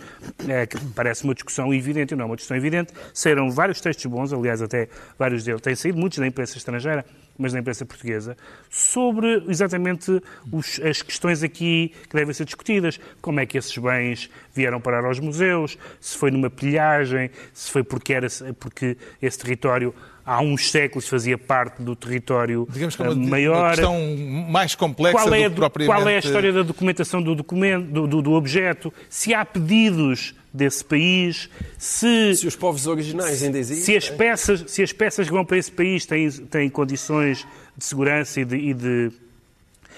É, 0.47 0.65
que 0.65 0.77
parece 0.95 1.23
uma 1.23 1.33
discussão 1.33 1.73
evidente, 1.73 2.15
não 2.15 2.23
é 2.23 2.25
uma 2.25 2.35
discussão 2.35 2.57
evidente. 2.57 2.93
Saíram 3.13 3.51
vários 3.51 3.81
textos 3.81 4.05
bons, 4.05 4.33
aliás, 4.33 4.61
até 4.61 4.87
vários 5.17 5.43
deles 5.43 5.61
têm 5.61 5.75
saído, 5.75 5.97
muitos 5.97 6.17
da 6.17 6.27
imprensa 6.27 6.57
estrangeira, 6.57 7.05
mas 7.37 7.53
da 7.53 7.59
imprensa 7.59 7.85
portuguesa, 7.85 8.35
sobre 8.69 9.43
exatamente 9.47 10.21
os, 10.51 10.79
as 10.79 11.01
questões 11.01 11.43
aqui 11.43 11.93
que 12.09 12.15
devem 12.15 12.33
ser 12.33 12.45
discutidas. 12.45 12.99
Como 13.21 13.39
é 13.39 13.45
que 13.45 13.57
esses 13.57 13.77
bens 13.77 14.29
vieram 14.53 14.81
parar 14.81 15.05
aos 15.05 15.19
museus, 15.19 15.77
se 15.99 16.17
foi 16.17 16.31
numa 16.31 16.49
pilhagem, 16.49 17.29
se 17.53 17.71
foi 17.71 17.83
porque, 17.83 18.13
era, 18.13 18.27
porque 18.59 18.97
esse 19.21 19.37
território 19.37 19.93
há 20.27 20.41
uns 20.41 20.69
séculos 20.69 21.07
fazia 21.07 21.37
parte 21.37 21.81
do 21.81 21.95
território 21.95 22.67
Digamos 22.69 22.97
que 22.97 23.01
é 23.01 23.09
uma, 23.09 23.15
maior. 23.15 23.55
Uma 23.55 23.69
questão 23.69 24.17
mais 24.49 24.75
complexa 24.75 25.17
qual 25.17 25.33
é, 25.33 25.47
do 25.47 25.49
que 25.49 25.55
propriamente... 25.55 25.95
Qual 25.95 26.09
é 26.09 26.15
a 26.17 26.19
história 26.19 26.51
da 26.51 26.63
documentação 26.63 27.21
do, 27.21 27.33
documento, 27.33 27.85
do, 27.85 28.05
do, 28.05 28.21
do 28.21 28.33
objeto? 28.33 28.93
Se 29.09 29.33
há 29.33 29.45
pedidos 29.45 30.35
desse 30.53 30.83
país, 30.83 31.49
se... 31.77 32.35
Se 32.35 32.45
os 32.45 32.57
povos 32.57 32.87
originais 32.87 33.41
ainda 33.41 33.57
existem. 33.57 33.85
Se 33.85 33.95
as 33.95 34.09
peças, 34.09 34.65
se 34.67 34.83
as 34.83 34.91
peças 34.91 35.27
que 35.27 35.33
vão 35.33 35.45
para 35.45 35.57
esse 35.57 35.71
país 35.71 36.05
têm, 36.05 36.29
têm 36.29 36.69
condições 36.69 37.47
de 37.77 37.85
segurança 37.85 38.41
e 38.41 38.45
de, 38.45 38.57
e 38.57 38.73
de 38.73 39.11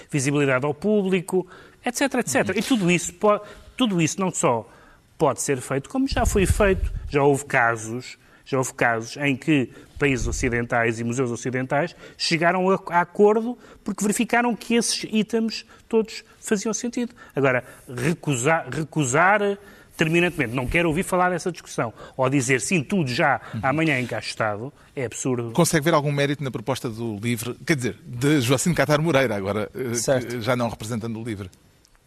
visibilidade 0.08 0.64
ao 0.64 0.72
público, 0.72 1.44
etc, 1.84 2.02
etc. 2.14 2.56
E 2.56 2.62
tudo 2.62 2.88
isso, 2.88 3.12
pode, 3.14 3.42
tudo 3.76 4.00
isso 4.00 4.20
não 4.20 4.30
só 4.30 4.68
pode 5.18 5.42
ser 5.42 5.60
feito, 5.60 5.90
como 5.90 6.06
já 6.06 6.24
foi 6.24 6.46
feito. 6.46 6.92
Já 7.08 7.22
houve 7.24 7.44
casos 7.46 8.16
já 8.50 8.58
houve 8.58 8.74
casos 8.74 9.16
em 9.18 9.36
que 9.36 9.70
países 10.00 10.26
ocidentais 10.26 10.98
e 10.98 11.04
museus 11.04 11.30
ocidentais 11.30 11.94
chegaram 12.16 12.70
a, 12.70 12.80
a 12.88 13.00
acordo 13.02 13.56
porque 13.84 14.02
verificaram 14.02 14.56
que 14.56 14.74
esses 14.74 15.04
itens 15.12 15.66
todos 15.86 16.24
faziam 16.40 16.72
sentido. 16.72 17.14
Agora, 17.36 17.62
recusar, 17.86 18.66
recusar 18.70 19.58
terminantemente, 19.96 20.54
não 20.54 20.66
quero 20.66 20.88
ouvir 20.88 21.02
falar 21.02 21.28
dessa 21.28 21.52
discussão, 21.52 21.92
ou 22.16 22.30
dizer 22.30 22.62
sim, 22.62 22.82
tudo 22.82 23.10
já 23.10 23.38
amanhã 23.62 24.00
encaixotado, 24.00 24.72
é 24.96 25.04
absurdo. 25.04 25.50
Consegue 25.50 25.84
ver 25.84 25.92
algum 25.92 26.10
mérito 26.10 26.42
na 26.42 26.50
proposta 26.50 26.88
do 26.88 27.18
LIVRE, 27.18 27.54
quer 27.66 27.76
dizer, 27.76 27.98
de 28.06 28.40
Joacim 28.40 28.72
Catar 28.72 28.98
Moreira, 29.02 29.36
agora, 29.36 29.70
eh, 29.74 30.40
já 30.40 30.56
não 30.56 30.70
representando 30.70 31.20
o 31.20 31.22
LIVRE? 31.22 31.50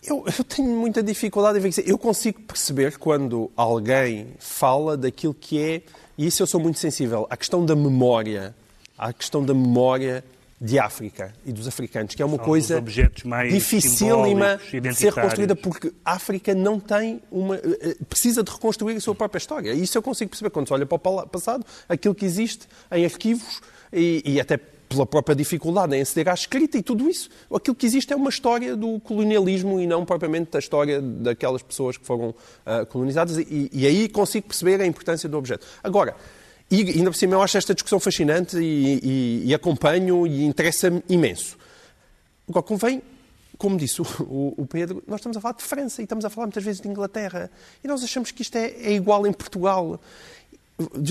Eu, 0.05 0.25
eu, 0.25 0.43
tenho 0.43 0.69
muita 0.69 1.01
dificuldade 1.03 1.59
em 1.59 1.61
ver 1.61 1.69
isso. 1.69 1.81
Eu 1.81 1.97
consigo 1.97 2.41
perceber 2.41 2.97
quando 2.97 3.49
alguém 3.55 4.33
fala 4.37 4.97
daquilo 4.97 5.33
que 5.33 5.61
é 5.61 5.81
e 6.17 6.27
isso 6.27 6.43
eu 6.43 6.47
sou 6.47 6.59
muito 6.59 6.79
sensível, 6.79 7.27
à 7.29 7.37
questão 7.37 7.65
da 7.65 7.75
memória, 7.75 8.55
à 8.97 9.11
questão 9.11 9.43
da 9.43 9.53
memória 9.53 10.23
de 10.63 10.79
África 10.79 11.33
e 11.45 11.51
dos 11.51 11.67
africanos, 11.67 12.15
que 12.15 12.21
é 12.21 12.25
uma 12.25 12.37
São 12.37 12.45
coisa 12.45 12.81
dificílima 13.49 14.57
de 14.71 14.95
ser 14.95 15.11
reconstruída, 15.11 15.57
porque 15.57 15.91
a 16.05 16.13
África 16.13 16.55
não 16.55 16.79
tem 16.79 17.21
uma. 17.29 17.57
Eh, 17.57 17.79
eh, 17.81 17.95
precisa 18.07 18.41
de 18.41 18.49
reconstruir 18.49 18.95
a 18.95 19.01
sua 19.01 19.13
própria 19.13 19.39
história. 19.39 19.73
E 19.73 19.83
isso 19.83 19.97
eu 19.97 20.01
consigo 20.01 20.29
perceber 20.29 20.51
quando 20.51 20.67
se 20.67 20.73
olha 20.73 20.85
para 20.85 20.95
o 20.95 21.27
passado, 21.27 21.65
aquilo 21.89 22.15
que 22.15 22.23
existe 22.23 22.65
em 22.89 23.03
arquivos 23.03 23.59
e, 23.91 24.23
e 24.25 24.39
até 24.39 24.57
pela 24.93 25.05
própria 25.05 25.35
dificuldade 25.35 25.95
em 25.95 26.01
aceder 26.01 26.29
à 26.29 26.33
escrita 26.33 26.77
e 26.77 26.83
tudo 26.83 27.09
isso. 27.09 27.29
Aquilo 27.53 27.75
que 27.75 27.85
existe 27.85 28.13
é 28.13 28.15
uma 28.15 28.29
história 28.29 28.75
do 28.75 28.99
colonialismo 28.99 29.79
e 29.79 29.87
não 29.87 30.05
propriamente 30.05 30.55
a 30.55 30.59
história 30.59 31.01
daquelas 31.01 31.61
pessoas 31.61 31.97
que 31.97 32.05
foram 32.05 32.29
uh, 32.29 32.85
colonizadas 32.87 33.37
e, 33.37 33.69
e, 33.71 33.85
aí 33.85 34.07
consigo 34.07 34.47
perceber 34.47 34.81
a 34.81 34.85
importância 34.85 35.27
do 35.27 35.37
objeto. 35.37 35.65
Agora, 35.83 36.15
e 36.69 36.81
ainda 36.91 37.11
por 37.11 37.17
cima 37.17 37.35
eu 37.35 37.41
acho 37.41 37.57
esta 37.57 37.73
discussão 37.73 37.99
fascinante 37.99 38.57
e, 38.57 38.99
e, 39.03 39.43
e 39.45 39.53
acompanho 39.53 40.25
e 40.25 40.43
interessa-me 40.43 41.03
imenso. 41.09 41.57
Agora, 42.47 42.63
convém 42.63 43.01
como 43.57 43.77
disse 43.77 44.01
o, 44.01 44.05
o, 44.57 44.65
Pedro, 44.65 45.01
nós 45.07 45.19
estamos 45.21 45.37
a 45.37 45.41
falar 45.41 45.53
de 45.53 45.63
França 45.63 46.01
e 46.01 46.03
estamos 46.03 46.25
a 46.25 46.29
falar 46.29 46.47
muitas 46.47 46.63
vezes 46.63 46.81
de 46.81 46.87
Inglaterra. 46.89 47.49
E 47.81 47.87
nós 47.87 48.03
achamos 48.03 48.29
que 48.31 48.41
isto 48.41 48.57
é, 48.57 48.65
é 48.65 48.91
igual 48.91 49.25
em 49.25 49.31
Portugal 49.31 50.01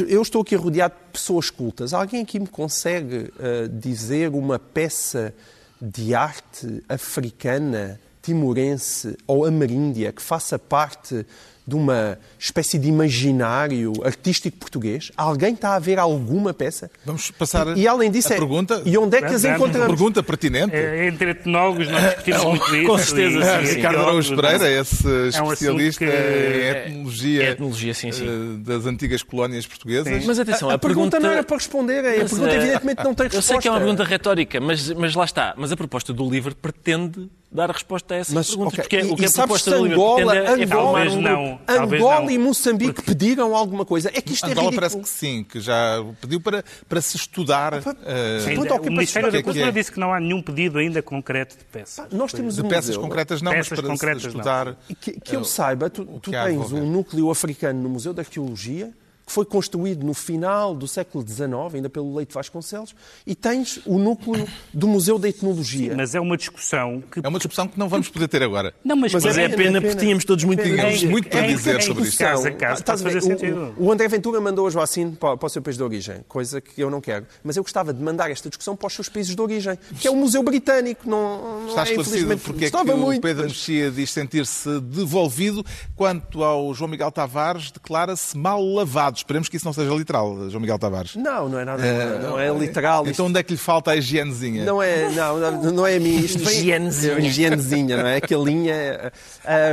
eu 0.09 0.23
estou 0.23 0.43
aqui 0.43 0.55
rodeado 0.55 0.95
de 0.95 1.13
pessoas 1.13 1.51
cultas. 1.51 1.93
Alguém 1.93 2.23
aqui 2.23 2.39
me 2.39 2.47
consegue 2.47 3.17
uh, 3.17 3.69
dizer 3.69 4.31
uma 4.31 4.59
peça 4.59 5.35
de 5.81 6.15
arte 6.15 6.83
africana, 6.89 8.01
timorense 8.23 9.17
ou 9.27 9.45
ameríndia 9.45 10.13
que 10.13 10.23
faça 10.23 10.59
parte 10.59 11.27
de 11.67 11.75
uma 11.75 12.19
espécie 12.39 12.79
de 12.79 12.89
imaginário 12.89 13.93
artístico 14.05 14.57
português? 14.59 15.13
Alguém 15.17 15.55
está 15.55 15.77
a 15.77 15.79
ver 15.79 15.99
alguma 15.99 16.53
peça? 16.53 16.91
Vamos 17.05 17.31
passar 17.31 17.77
e, 17.77 17.83
e 17.83 17.89
além 17.89 18.11
disso, 18.11 18.33
a 18.33 18.37
é, 18.37 18.39
pergunta. 18.39 18.83
E 18.85 18.97
onde 18.99 19.17
é 19.17 19.21
que 19.21 19.35
as 19.35 19.45
encontramos? 19.45 19.89
Pergunta 19.89 20.23
pertinente. 20.23 20.75
É, 20.75 21.07
entre 21.07 21.31
etnólogos 21.31 21.89
nós 21.89 22.03
discutimos 22.03 22.45
muito 22.45 22.77
isso. 22.77 22.87
Com 22.87 22.99
certeza, 22.99 23.63
e, 23.63 23.67
sim. 23.67 23.75
Ricardo 23.75 23.99
Araújo 24.01 24.37
Pereira, 24.37 24.71
esse 24.71 25.07
é 25.07 25.43
um 25.43 25.53
especialista 25.53 26.05
em 26.05 26.09
é 26.09 26.85
etnologia, 26.87 27.51
etnologia 27.51 27.95
sim, 27.95 28.13
sim. 28.13 28.27
Eh, 28.27 28.59
das 28.59 28.87
antigas 28.87 29.23
colónias 29.23 29.67
portuguesas. 29.67 30.23
Sim. 30.23 30.27
Mas 30.27 30.39
atenção, 30.39 30.69
a, 30.69 30.73
a, 30.73 30.75
a 30.77 30.79
pergunta... 30.79 31.11
pergunta... 31.13 31.21
não 31.21 31.31
era 31.31 31.45
para 31.45 31.57
responder, 31.57 32.01
a 32.01 32.13
pergunta 32.13 32.45
uh, 32.45 32.51
evidentemente 32.51 33.05
não 33.05 33.15
tem 33.15 33.27
resposta. 33.27 33.37
Eu 33.37 33.43
sei 33.43 33.59
que 33.59 33.69
é 33.69 33.71
uma 33.71 33.79
pergunta 33.79 34.05
retórica, 34.05 34.61
mas, 34.61 34.91
mas 34.91 35.15
lá 35.15 35.25
está. 35.25 35.55
Mas 35.57 35.73
a 35.73 35.77
proposta 35.77 36.13
do 36.13 36.29
livro 36.29 36.55
pretende 36.55 37.29
dar 37.51 37.71
a 37.71 37.73
resposta 37.73 38.15
a 38.15 38.17
essas 38.17 38.35
mas, 38.35 38.49
perguntas. 38.49 38.79
Okay. 38.79 39.01
Porque 39.01 39.09
e, 39.09 39.13
o 39.13 39.17
que 39.17 39.23
e 39.23 39.27
a 39.27 39.31
proposta 39.31 39.71
do 39.71 39.85
Angola, 39.85 40.37
é, 40.37 40.49
Angola, 40.49 40.67
talvez 40.67 41.15
não, 41.17 41.52
Angola 41.67 42.23
não. 42.23 42.31
e 42.31 42.39
Moçambique 42.39 42.95
porque... 42.95 43.11
pediram 43.11 43.55
alguma 43.55 43.85
coisa. 43.85 44.11
É 44.13 44.21
que 44.21 44.33
isto 44.33 44.45
Angola 44.45 44.69
é 44.69 44.71
ridículo. 44.71 44.81
parece 44.81 44.99
que 44.99 45.09
sim, 45.09 45.45
que 45.45 45.61
já 45.61 46.05
pediu 46.21 46.41
para, 46.41 46.65
para 46.89 47.01
se 47.01 47.17
estudar. 47.17 47.75
Ah, 47.75 47.79
uh, 47.81 48.81
o 48.81 48.91
Ministério 48.91 49.33
da 49.33 49.43
Cultura 49.43 49.69
é. 49.69 49.73
disse 49.73 49.91
que 49.91 50.01
não 50.01 50.13
há 50.13 50.21
nenhum 50.21 50.43
pedido 50.43 50.79
ainda 50.79 51.03
concreto 51.03 51.57
de 51.57 51.65
peças. 51.65 52.07
nós 52.13 52.33
temos 52.33 52.57
de 52.57 52.63
um 52.63 52.69
peças 52.69 52.89
museu. 52.89 53.03
concretas 53.03 53.43
não, 53.43 53.53
peças 53.53 53.71
mas 53.71 53.81
para 53.81 53.89
concretas 53.89 54.25
estudar. 54.25 54.77
Que, 55.01 55.21
que 55.21 55.37
eu 55.37 55.45
saiba, 55.45 55.89
tu, 55.91 56.05
tu 56.05 56.31
tens 56.31 56.73
um 56.73 56.87
núcleo 56.87 57.31
africano 57.31 57.81
no 57.81 57.89
Museu 57.89 58.13
da 58.13 58.23
Arqueologia 58.23 58.53
que 58.87 59.02
foi 59.33 59.47
construído 59.47 60.05
no 60.05 60.13
final 60.13 60.75
do 60.75 60.87
século 60.87 61.27
XIX, 61.27 61.75
ainda 61.75 61.89
pelo 61.89 62.15
Leite 62.15 62.35
Vasconcelos, 62.35 62.95
e 63.27 63.35
tens 63.35 63.81
o 63.87 63.99
núcleo 63.99 64.47
do 64.75 64.87
Museu 64.87 65.19
da 65.19 65.29
Etnologia. 65.29 65.91
Sim, 65.91 65.97
mas 65.97 66.15
é 66.15 66.21
uma 66.21 66.37
discussão 66.37 67.03
que... 67.11 67.21
É 67.25 67.29
uma 67.29 67.39
discussão 67.39 67.67
que 67.67 67.79
não 67.79 67.89
vamos 67.89 68.11
poder 68.11 68.29
ter 68.29 68.43
agora. 68.43 68.75
Não, 68.85 68.95
mas, 68.95 69.13
mas, 69.15 69.25
mas 69.25 69.39
é, 69.39 69.45
é, 69.45 69.49
pena, 69.49 69.81
porque 69.81 69.97
tínhamos 69.97 70.25
todos 70.27 70.45
muito, 70.45 70.63
tínhamos 70.63 71.03
muito 71.05 71.31
para 71.31 71.47
dizer 71.47 71.83
sobre 71.83 72.05
isso. 72.05 72.19
Caso 72.19 72.47
a 72.47 72.51
caso, 72.51 72.83
ah, 72.87 72.99
fazer 72.99 73.23
sentido. 73.23 73.75
O, 73.79 73.87
o 73.87 73.93
André 73.93 74.07
Ventura 74.07 74.39
mandou 74.39 74.67
a 74.67 74.71
Joacine 74.71 75.17
para, 75.17 75.37
para 75.37 75.47
o 75.47 75.49
seu 75.49 75.63
país 75.63 75.79
de 75.79 75.83
origem, 75.83 76.21
coisa 76.29 76.61
que 76.61 76.79
eu 76.83 76.91
não 76.91 77.01
quero. 77.01 77.27
Mas 77.43 77.57
eu 77.57 77.63
gostava 77.63 77.95
de 77.95 78.03
mandar 78.03 78.31
esta 78.31 78.51
discussão 78.51 78.77
para 78.77 78.87
os 78.87 78.93
seus 78.93 79.09
países 79.09 79.35
de 79.35 79.41
origem, 79.41 79.79
que 79.99 80.07
é 80.07 80.11
o 80.11 80.17
Museu 80.17 80.43
Britânico. 80.43 81.09
Não, 81.09 81.63
não 81.63 81.69
Está 81.69 81.83
é, 81.83 81.85
esclarecido 81.85 82.39
porque 82.39 82.67
é 82.67 82.71
que 82.71 82.77
o 82.77 83.21
Pedro 83.21 83.45
Mexia 83.45 83.91
diz 83.91 84.11
sentir-se 84.11 84.79
devolvido, 84.81 85.65
quanto 85.97 86.45
ao 86.45 86.75
João 86.75 86.91
Miguel 86.91 87.11
Tavares 87.11 87.71
declara-se 87.71 88.37
mal 88.37 88.63
lavado. 88.63 89.22
Esperemos 89.23 89.49
que 89.49 89.57
isso 89.57 89.65
não 89.65 89.73
seja 89.73 89.95
literal, 89.95 90.51
João 90.51 90.61
Miguel 90.61 90.79
Tavares. 90.81 91.15
Não, 91.15 91.49
não 91.49 91.61
é 91.61 91.65
nada. 91.65 91.81
Uh, 91.81 92.23
não 92.23 92.39
é 92.41 92.53
literal. 92.53 93.07
Então 93.07 93.27
onde 93.27 93.39
é 93.39 93.43
que 93.45 93.53
lhe 93.53 93.59
falta 93.59 93.93
a 93.93 93.97
higienezinha? 93.97 94.65
Não 94.65 94.83
é, 94.83 95.09
não, 95.11 95.73
não 95.73 95.87
é 95.87 95.95
a 95.95 96.01
mim. 96.01 96.19
Isto 96.19 96.41
vem, 96.41 96.59
higienezinha. 96.59 97.19
higienezinha, 97.23 97.97
não 97.99 98.07
é? 98.07 98.17
Aquela 98.17 98.45
linha. 98.45 99.13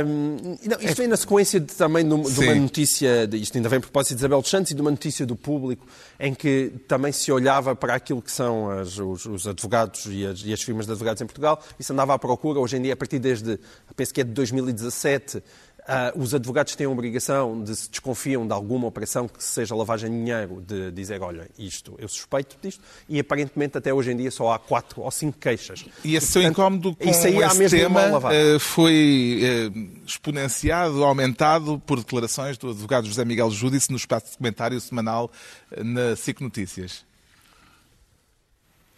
Um, 0.06 0.56
não, 0.64 0.80
isto 0.80 0.96
vem 0.96 1.08
na 1.08 1.16
sequência 1.16 1.58
de, 1.58 1.74
também 1.74 2.08
de, 2.08 2.32
de 2.32 2.40
uma 2.40 2.54
notícia, 2.54 3.26
de, 3.26 3.38
isto 3.38 3.56
ainda 3.56 3.68
vem 3.68 3.78
a 3.78 3.80
propósito 3.80 4.14
de 4.14 4.20
Isabel 4.20 4.40
dos 4.40 4.50
Santos 4.50 4.70
e 4.70 4.74
de 4.74 4.80
uma 4.80 4.90
notícia 4.92 5.26
do 5.26 5.34
público 5.34 5.84
em 6.20 6.32
que 6.32 6.72
também 6.86 7.10
se 7.10 7.32
olhava 7.32 7.74
para 7.74 7.94
aquilo 7.94 8.22
que 8.22 8.30
são 8.30 8.70
as, 8.70 8.98
os, 8.98 9.26
os, 9.26 9.48
advogados 9.48 10.06
e 10.06 10.24
as, 10.24 10.42
e 10.44 10.52
as 10.52 10.62
firmas 10.62 10.86
de 10.86 10.92
advogados 10.92 11.20
em 11.22 11.26
Portugal 11.26 11.60
e 11.78 11.82
se 11.82 11.92
andava 11.92 12.14
à 12.14 12.18
procura, 12.18 12.60
hoje 12.60 12.76
em 12.76 12.82
dia, 12.82 12.92
a 12.92 12.96
partir 12.96 13.18
desde, 13.18 13.58
penso 13.96 14.14
que 14.14 14.20
é 14.20 14.24
de 14.24 14.30
2017, 14.30 15.42
Uh, 15.90 16.22
os 16.22 16.32
advogados 16.32 16.76
têm 16.76 16.86
a 16.86 16.90
obrigação 16.90 17.64
de, 17.64 17.74
se 17.74 17.90
desconfiam 17.90 18.46
de 18.46 18.52
alguma 18.52 18.86
operação 18.86 19.26
que 19.26 19.42
seja 19.42 19.74
lavagem 19.74 20.08
de 20.08 20.16
dinheiro, 20.18 20.62
de 20.64 20.92
dizer, 20.92 21.20
olha, 21.20 21.50
isto, 21.58 21.96
eu 21.98 22.06
suspeito 22.06 22.56
disto, 22.62 22.80
e 23.08 23.18
aparentemente 23.18 23.76
até 23.76 23.92
hoje 23.92 24.12
em 24.12 24.16
dia 24.16 24.30
só 24.30 24.52
há 24.52 24.58
quatro 24.60 25.02
ou 25.02 25.10
cinco 25.10 25.36
queixas. 25.38 25.84
E 26.04 26.14
esse 26.14 26.28
seu 26.28 26.42
incómodo 26.42 26.94
com 26.94 27.10
isso 27.10 27.26
aí 27.26 27.38
esse 27.38 27.70
tema 27.70 28.18
uh, 28.18 28.60
foi 28.60 29.40
uh, 29.42 30.06
exponenciado, 30.06 31.02
aumentado 31.02 31.82
por 31.84 31.98
declarações 31.98 32.56
do 32.56 32.70
advogado 32.70 33.08
José 33.08 33.24
Miguel 33.24 33.50
Júdice 33.50 33.90
no 33.90 33.96
espaço 33.96 34.30
de 34.30 34.36
comentário 34.36 34.80
semanal 34.80 35.28
na 35.76 36.14
SIC 36.14 36.40
Notícias. 36.40 37.04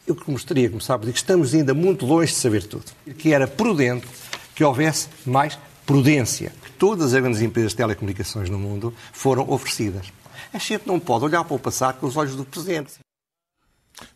Eu 0.07 0.14
gostaria, 0.14 0.68
como 0.68 0.82
sabe, 0.82 1.07
de 1.07 1.12
que 1.12 1.18
estamos 1.18 1.55
ainda 1.55 1.72
muito 1.72 2.05
longe 2.05 2.32
de 2.32 2.38
saber 2.38 2.64
tudo. 2.64 2.84
Que 3.16 3.32
era 3.32 3.47
prudente 3.47 4.07
que 4.55 4.62
houvesse 4.62 5.09
mais 5.24 5.59
prudência 5.86 6.53
todas 6.83 7.14
as 7.14 7.20
grandes 7.20 7.41
empresas 7.41 7.70
de 7.70 7.76
telecomunicações 7.76 8.51
no 8.51 8.59
mundo 8.59 8.93
foram 9.12 9.49
oferecidas. 9.49 10.12
A 10.53 10.59
gente 10.59 10.85
não 10.85 10.99
pode 10.99 11.24
olhar 11.24 11.45
para 11.45 11.55
o 11.55 11.59
passado 11.59 12.01
com 12.01 12.09
os 12.09 12.16
olhos 12.16 12.35
do 12.35 12.45
presente. 12.45 12.95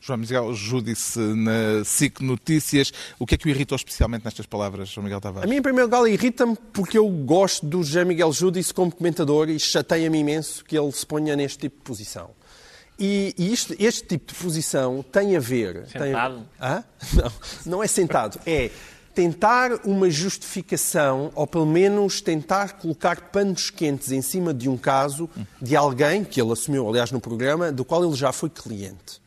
João 0.00 0.18
Miguel 0.18 0.52
Júdice 0.52 1.20
na 1.20 1.84
SIC 1.84 2.20
Notícias. 2.22 2.92
O 3.20 3.24
que 3.24 3.36
é 3.36 3.38
que 3.38 3.46
o 3.46 3.48
irritou 3.50 3.76
especialmente 3.76 4.24
nestas 4.24 4.46
palavras, 4.46 4.88
João 4.88 5.04
Miguel 5.04 5.20
Tavares? 5.20 5.48
A 5.48 5.48
mim, 5.48 5.58
em 5.58 5.62
primeiro 5.62 5.86
lugar, 5.86 6.10
irrita-me 6.10 6.56
porque 6.72 6.98
eu 6.98 7.08
gosto 7.08 7.64
do 7.64 7.84
José 7.84 8.04
Miguel 8.04 8.32
Júdice 8.32 8.74
como 8.74 8.90
comentador 8.90 9.48
e 9.48 9.60
chateia-me 9.60 10.18
imenso 10.18 10.64
que 10.64 10.76
ele 10.76 10.90
se 10.90 11.06
ponha 11.06 11.36
neste 11.36 11.58
tipo 11.58 11.76
de 11.76 11.82
posição. 11.82 12.30
E, 12.98 13.32
e 13.38 13.52
isto, 13.52 13.76
este 13.78 14.08
tipo 14.08 14.32
de 14.32 14.38
posição 14.40 15.04
tem 15.12 15.36
a 15.36 15.40
ver... 15.40 15.86
Sentado? 15.86 16.34
Tem 16.34 16.48
a... 16.58 16.78
Hã? 16.78 16.84
Não, 17.14 17.32
não 17.66 17.82
é 17.84 17.86
sentado. 17.86 18.40
É 18.44 18.72
tentar 19.16 19.80
uma 19.86 20.10
justificação, 20.10 21.32
ou 21.34 21.46
pelo 21.46 21.64
menos 21.64 22.20
tentar 22.20 22.74
colocar 22.74 23.30
panos 23.30 23.70
quentes 23.70 24.12
em 24.12 24.20
cima 24.20 24.52
de 24.52 24.68
um 24.68 24.76
caso 24.76 25.28
de 25.60 25.74
alguém 25.74 26.22
que 26.22 26.38
ele 26.38 26.52
assumiu, 26.52 26.86
aliás, 26.86 27.10
no 27.10 27.18
programa, 27.18 27.72
do 27.72 27.82
qual 27.82 28.04
ele 28.04 28.14
já 28.14 28.30
foi 28.30 28.50
cliente 28.50 29.24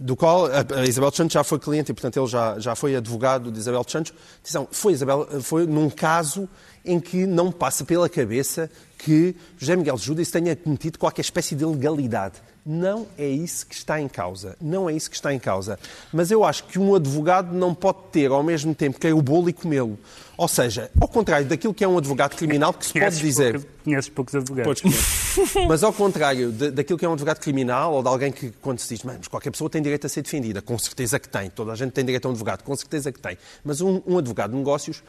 do 0.00 0.14
qual 0.14 0.46
a 0.46 0.86
Isabel 0.86 1.10
Santos 1.10 1.32
já 1.32 1.42
foi 1.42 1.58
cliente 1.58 1.90
e, 1.90 1.94
portanto, 1.94 2.20
ele 2.20 2.26
já, 2.28 2.56
já 2.60 2.76
foi 2.76 2.94
advogado 2.94 3.50
de 3.50 3.58
Isabel 3.58 3.84
Santos. 3.84 4.12
Atenção, 4.40 4.68
foi, 4.70 4.92
Isabel, 4.92 5.26
foi 5.42 5.66
num 5.66 5.90
caso 5.90 6.48
em 6.84 7.00
que 7.00 7.26
não 7.26 7.50
passa 7.50 7.84
pela 7.84 8.08
cabeça 8.08 8.70
que 8.96 9.34
José 9.58 9.74
Miguel 9.74 9.96
Judas 9.96 10.30
tenha 10.30 10.54
cometido 10.54 11.00
qualquer 11.00 11.22
espécie 11.22 11.56
de 11.56 11.64
legalidade. 11.64 12.36
Não 12.70 13.06
é 13.16 13.26
isso 13.26 13.66
que 13.66 13.74
está 13.74 13.98
em 13.98 14.06
causa. 14.06 14.54
Não 14.60 14.90
é 14.90 14.92
isso 14.92 15.08
que 15.08 15.16
está 15.16 15.32
em 15.32 15.38
causa. 15.38 15.78
Mas 16.12 16.30
eu 16.30 16.44
acho 16.44 16.64
que 16.64 16.78
um 16.78 16.94
advogado 16.94 17.50
não 17.56 17.74
pode 17.74 18.00
ter 18.12 18.30
ao 18.30 18.42
mesmo 18.42 18.74
tempo 18.74 19.00
que 19.00 19.06
é 19.06 19.14
o 19.14 19.22
bolo 19.22 19.48
e 19.48 19.54
comê-lo. 19.54 19.98
Ou 20.36 20.46
seja, 20.46 20.90
ao 21.00 21.08
contrário 21.08 21.46
daquilo 21.46 21.72
que 21.72 21.82
é 21.82 21.88
um 21.88 21.96
advogado 21.96 22.36
criminal, 22.36 22.74
que 22.74 22.84
se 22.84 22.92
pode 22.92 23.16
dizer. 23.20 23.52
Poucos, 23.52 23.70
conheces 23.82 24.10
poucos 24.10 24.34
advogados. 24.34 24.82
mas 25.66 25.82
ao 25.82 25.94
contrário 25.94 26.52
de, 26.52 26.70
daquilo 26.70 26.98
que 26.98 27.06
é 27.06 27.08
um 27.08 27.14
advogado 27.14 27.40
criminal 27.40 27.94
ou 27.94 28.02
de 28.02 28.08
alguém 28.10 28.30
que, 28.30 28.50
quando 28.60 28.80
se 28.80 28.94
diz, 28.94 29.02
mas 29.02 29.26
qualquer 29.28 29.50
pessoa 29.50 29.70
tem 29.70 29.80
direito 29.80 30.06
a 30.06 30.10
ser 30.10 30.20
defendida, 30.20 30.60
com 30.60 30.78
certeza 30.78 31.18
que 31.18 31.26
tem. 31.28 31.48
Toda 31.48 31.72
a 31.72 31.74
gente 31.74 31.92
tem 31.92 32.04
direito 32.04 32.26
a 32.26 32.28
um 32.28 32.32
advogado, 32.32 32.64
com 32.64 32.76
certeza 32.76 33.10
que 33.10 33.18
tem. 33.18 33.38
Mas 33.64 33.80
um, 33.80 34.02
um 34.06 34.18
advogado 34.18 34.50
de 34.50 34.58
negócios 34.58 35.02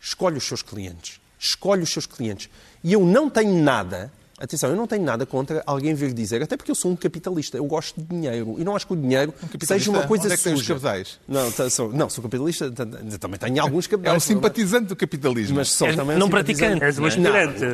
escolhe 0.00 0.38
os 0.38 0.44
seus 0.44 0.60
clientes. 0.60 1.20
Escolhe 1.38 1.84
os 1.84 1.92
seus 1.92 2.04
clientes. 2.04 2.50
E 2.82 2.92
eu 2.92 3.06
não 3.06 3.30
tenho 3.30 3.62
nada 3.62 4.10
Atenção, 4.38 4.68
eu 4.68 4.76
não 4.76 4.86
tenho 4.86 5.02
nada 5.02 5.24
contra 5.24 5.62
alguém 5.64 5.94
vir 5.94 6.12
dizer, 6.12 6.42
até 6.42 6.58
porque 6.58 6.70
eu 6.70 6.74
sou 6.74 6.90
um 6.90 6.96
capitalista, 6.96 7.56
eu 7.56 7.64
gosto 7.64 7.98
de 7.98 8.06
dinheiro 8.06 8.56
e 8.58 8.64
não 8.64 8.76
acho 8.76 8.86
que 8.86 8.92
o 8.92 8.96
dinheiro 8.96 9.32
um 9.42 9.66
seja 9.66 9.90
uma 9.90 10.06
coisa 10.06 10.24
onde 10.24 10.34
é 10.34 10.36
que 10.36 10.42
suja. 10.42 10.74
Os 10.74 11.18
não, 11.26 11.50
tá, 11.50 11.70
sou, 11.70 11.90
não, 11.90 12.10
sou 12.10 12.22
capitalista, 12.22 12.70
também 12.70 13.40
tenho 13.40 13.62
alguns 13.62 13.86
capitais. 13.86 14.12
É 14.12 14.16
um 14.16 14.20
simpatizante 14.20 14.88
do 14.88 14.96
capitalismo. 14.96 15.56
Mas 15.56 15.70
sou 15.70 15.88
é, 15.88 15.96
também 15.96 16.18
não 16.18 16.26
um 16.26 16.30
praticante. 16.30 16.84
És 16.84 16.98
um 16.98 17.06
aspirante. 17.06 17.64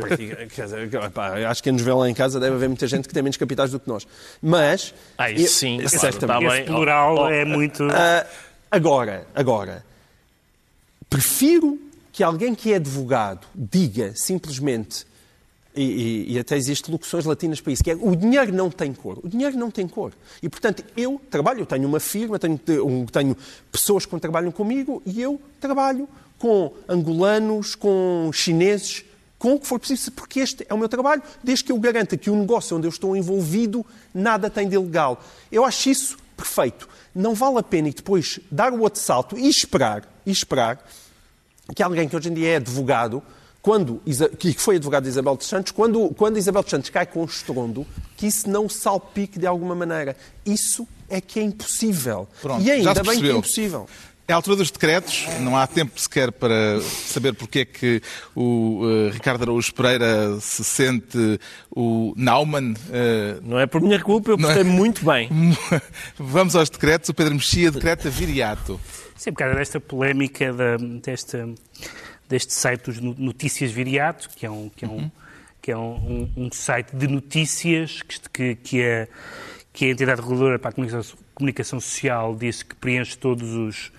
acho 1.49 1.63
que 1.65 1.69
a 1.69 1.73
nos 1.73 1.83
vê 1.83 1.93
lá 1.93 2.09
em 2.09 2.15
casa 2.15 2.39
deve 2.39 2.55
haver 2.55 2.69
muita 2.69 2.87
gente 2.87 3.09
que 3.09 3.15
tem 3.15 3.25
menos 3.25 3.37
capitais 3.37 3.73
do 3.73 3.81
que 3.81 3.89
nós. 3.89 4.07
Mas... 4.41 4.95
Ah, 5.19 5.33
isso 5.33 5.55
sim, 5.57 5.81
eu, 5.81 5.91
claro. 5.91 6.09
Está 6.15 6.39
Esse 6.43 6.63
plural 6.63 7.17
oh, 7.17 7.23
oh, 7.23 7.29
é 7.29 7.45
muito... 7.45 7.85
Uh, 7.85 8.25
agora, 8.71 9.27
agora, 9.35 9.85
prefiro 11.11 11.77
que 12.13 12.23
alguém 12.23 12.55
que 12.55 12.73
é 12.73 12.77
advogado 12.77 13.49
diga 13.53 14.13
simplesmente 14.15 15.11
e, 15.75 15.83
e, 15.83 16.33
e, 16.35 16.39
até 16.39 16.57
existem 16.57 16.93
locuções 16.93 17.25
latinas 17.25 17.61
para 17.61 17.73
isso, 17.73 17.83
que 17.83 17.91
é 17.91 17.95
o 17.95 18.15
dinheiro 18.15 18.53
não 18.53 18.71
tem 18.71 18.93
cor. 18.93 19.19
O 19.23 19.29
dinheiro 19.29 19.57
não 19.57 19.71
tem 19.71 19.89
cor. 19.89 20.13
E, 20.43 20.49
portanto, 20.49 20.85
eu 20.97 21.21
trabalho, 21.31 21.61
eu 21.61 21.67
tenho 21.67 21.89
uma 21.89 22.01
firma, 22.01 22.39
tenho, 22.39 22.59
tenho 22.59 23.37
pessoas 23.71 24.05
que 24.05 24.21
trabalham 24.21 24.53
comigo 24.53 25.03
e 25.07 25.21
eu 25.21 25.41
trabalho 25.59 26.07
com 26.39 26.73
angolanos, 26.89 27.75
com 27.75 28.31
chineses, 28.35 29.05
com 29.39 29.55
o 29.55 29.61
que 29.61 29.67
for 29.67 29.79
preciso, 29.79 30.13
porque 30.13 30.41
este 30.41 30.67
é 30.69 30.75
o 30.75 30.79
meu 30.79 30.89
trabalho, 30.89 31.23
desde 31.43 31.65
que 31.65 31.73
eu 31.73 31.79
garanta 31.79 32.17
que 32.17 32.31
o 32.31 32.37
negócio 32.37 32.77
onde 32.77 32.87
eu 32.87 32.91
estou 32.91 33.17
envolvido 33.17 33.85
nada 34.13 34.51
tem 34.51 34.69
de 34.69 34.75
ilegal. 34.75 35.23
Eu 35.51 35.65
acho 35.65 35.89
isso 35.89 36.17
perfeito. 36.37 36.89
Não 37.15 37.35
vale 37.35 37.59
a 37.59 37.63
pena 37.63 37.89
e 37.89 37.93
depois 37.93 38.39
dar 38.51 38.73
o 38.73 38.81
outro 38.81 39.01
salto 39.01 39.39
e 39.39 39.49
esperar, 39.49 40.09
e 40.27 40.31
esperar 40.31 40.85
que 41.75 41.83
alguém 41.83 42.09
que 42.09 42.17
hoje 42.17 42.29
em 42.29 42.35
dia 42.35 42.51
é 42.51 42.57
advogado 42.57 43.23
quando, 43.63 44.03
que 44.39 44.53
foi 44.55 44.77
advogado 44.77 45.05
de 45.05 45.09
Isabel 45.09 45.37
dos 45.37 45.47
Santos, 45.47 45.71
quando, 45.71 46.09
quando 46.17 46.37
Isabel 46.37 46.63
dos 46.63 46.71
Santos 46.71 46.91
cai 46.91 47.07
com 47.07 47.25
estrondo, 47.25 47.87
que 48.17 48.27
isso 48.27 48.51
não 48.51 48.69
salpique 48.69 49.39
de 49.39 49.47
alguma 49.47 49.75
maneira. 49.75 50.17
Isso 50.45 50.87
é 51.09 51.21
que 51.21 51.39
é 51.39 51.45
impossível. 51.45 52.29
Pronto, 52.43 52.61
e 52.61 52.71
ainda 52.71 53.03
bem 53.05 53.21
que 53.21 53.31
é 53.31 53.33
impossível. 53.33 53.89
É 54.27 54.33
a 54.33 54.37
altura 54.37 54.57
dos 54.57 54.71
decretos, 54.71 55.27
não 55.41 55.57
há 55.57 55.67
tempo 55.67 56.01
sequer 56.01 56.33
para 56.33 56.81
saber 56.81 57.35
porque 57.35 57.61
é 57.61 57.65
que 57.65 58.01
o 58.35 58.81
uh, 58.83 59.11
Ricardo 59.11 59.43
Araújo 59.43 59.75
Pereira 59.75 60.39
se 60.41 60.65
sente 60.65 61.39
o 61.71 62.15
Naumann. 62.17 62.73
Uh, 62.73 63.41
não 63.43 63.59
é 63.59 63.67
por 63.67 63.81
minha 63.81 64.01
culpa, 64.01 64.31
eu 64.31 64.39
gostei 64.39 64.63
é... 64.63 64.65
muito 64.65 65.05
bem. 65.05 65.29
Vamos 66.19 66.57
aos 66.57 66.71
decretos. 66.71 67.09
O 67.11 67.15
Pedro 67.15 67.35
Mexia 67.35 67.71
decreta 67.71 68.09
viriato. 68.09 68.81
Sim, 69.17 69.33
por 69.33 69.39
causa 69.39 69.55
desta 69.55 69.81
polémica, 69.81 70.53
da, 70.53 70.77
desta 70.77 71.49
deste 72.33 72.55
site 72.55 72.85
dos 72.85 72.99
Notícias 72.99 73.71
Viriato, 73.71 74.31
que 74.31 74.47
é 74.47 74.51
um, 74.51 74.71
que 74.71 74.87
é 74.87 74.89
um, 74.89 74.93
uhum. 74.93 75.11
que 75.61 75.71
é 75.71 75.77
um, 75.77 76.31
um, 76.35 76.51
site 76.51 76.97
de 76.97 77.07
notícias 77.07 78.01
que, 78.33 78.55
que, 78.55 78.81
é, 78.81 79.07
que 79.71 79.85
é 79.85 79.89
a 79.89 79.93
entidade 79.93 80.23
reguladora 80.23 80.59
para 80.59 80.71
a 80.71 80.73
comunicação, 80.73 81.19
comunicação 81.35 81.79
social 81.79 82.35
disse 82.35 82.65
que 82.65 82.75
preenche 82.75 83.19
todos 83.19 83.53
os, 83.53 83.93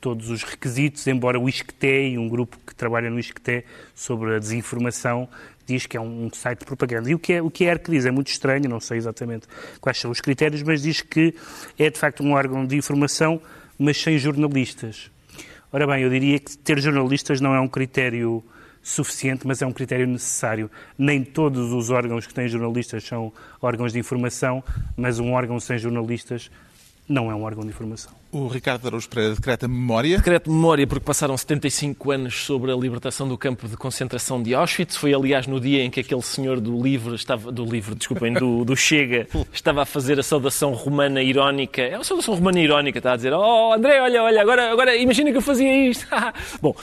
todos 0.00 0.30
os 0.30 0.42
requisitos, 0.42 1.06
embora 1.06 1.38
o 1.38 1.46
ISCTE, 1.50 2.16
um 2.16 2.30
grupo 2.30 2.58
que 2.66 2.74
trabalha 2.74 3.10
no 3.10 3.20
ISCTE 3.20 3.62
sobre 3.94 4.36
a 4.36 4.38
desinformação, 4.38 5.28
diz 5.66 5.84
que 5.84 5.98
é 5.98 6.00
um 6.00 6.30
site 6.32 6.60
de 6.60 6.64
propaganda. 6.64 7.10
E 7.10 7.14
o 7.14 7.18
que 7.18 7.34
é, 7.34 7.42
o 7.42 7.50
que 7.50 7.66
é 7.66 7.76
que 7.76 7.90
diz? 7.90 8.06
É 8.06 8.10
muito 8.10 8.28
estranho, 8.28 8.70
não 8.70 8.80
sei 8.80 8.96
exatamente 8.96 9.46
quais 9.82 10.00
são 10.00 10.10
os 10.10 10.22
critérios, 10.22 10.62
mas 10.62 10.80
diz 10.80 11.02
que 11.02 11.34
é 11.78 11.90
de 11.90 11.98
facto 11.98 12.22
um 12.22 12.32
órgão 12.32 12.64
de 12.64 12.74
informação, 12.74 13.38
mas 13.78 14.00
sem 14.00 14.16
jornalistas. 14.16 15.10
Ora 15.76 15.86
bem, 15.86 16.04
eu 16.04 16.08
diria 16.08 16.38
que 16.38 16.56
ter 16.56 16.80
jornalistas 16.80 17.38
não 17.38 17.54
é 17.54 17.60
um 17.60 17.68
critério 17.68 18.42
suficiente, 18.82 19.46
mas 19.46 19.60
é 19.60 19.66
um 19.66 19.72
critério 19.74 20.06
necessário. 20.06 20.70
Nem 20.96 21.22
todos 21.22 21.70
os 21.70 21.90
órgãos 21.90 22.26
que 22.26 22.32
têm 22.32 22.48
jornalistas 22.48 23.04
são 23.04 23.30
órgãos 23.60 23.92
de 23.92 23.98
informação, 23.98 24.64
mas 24.96 25.18
um 25.18 25.34
órgão 25.34 25.60
sem 25.60 25.76
jornalistas 25.76 26.50
não 27.06 27.30
é 27.30 27.34
um 27.34 27.42
órgão 27.42 27.62
de 27.62 27.68
informação. 27.68 28.10
O 28.36 28.48
Ricardo 28.48 28.86
Araújo 28.86 29.08
Pereira 29.08 29.34
decreta 29.34 29.66
memória. 29.66 30.18
Decreta 30.18 30.50
memória 30.50 30.86
porque 30.86 31.02
passaram 31.02 31.34
75 31.34 32.10
anos 32.10 32.44
sobre 32.44 32.70
a 32.70 32.76
libertação 32.76 33.26
do 33.26 33.38
campo 33.38 33.66
de 33.66 33.78
concentração 33.78 34.42
de 34.42 34.54
Auschwitz. 34.54 34.94
Foi, 34.94 35.14
aliás, 35.14 35.46
no 35.46 35.58
dia 35.58 35.82
em 35.82 35.90
que 35.90 36.00
aquele 36.00 36.20
senhor 36.20 36.60
do 36.60 36.82
livro 36.82 37.14
estava, 37.14 37.50
do 37.50 37.64
livro, 37.64 37.94
desculpem, 37.94 38.34
do, 38.34 38.62
do 38.62 38.76
Chega, 38.76 39.26
estava 39.50 39.80
a 39.80 39.84
fazer 39.86 40.20
a 40.20 40.22
saudação 40.22 40.74
romana 40.74 41.22
irónica. 41.22 41.80
É 41.80 41.96
uma 41.96 42.04
saudação 42.04 42.34
romana 42.34 42.60
irónica, 42.60 42.98
está 42.98 43.14
a 43.14 43.16
dizer, 43.16 43.32
oh 43.32 43.72
André, 43.72 44.02
olha, 44.02 44.22
olha, 44.22 44.42
agora, 44.42 44.70
agora 44.70 44.94
imagina 44.94 45.30
que 45.30 45.38
eu 45.38 45.42
fazia 45.42 45.88
isto. 45.88 46.06
Bom, 46.60 46.76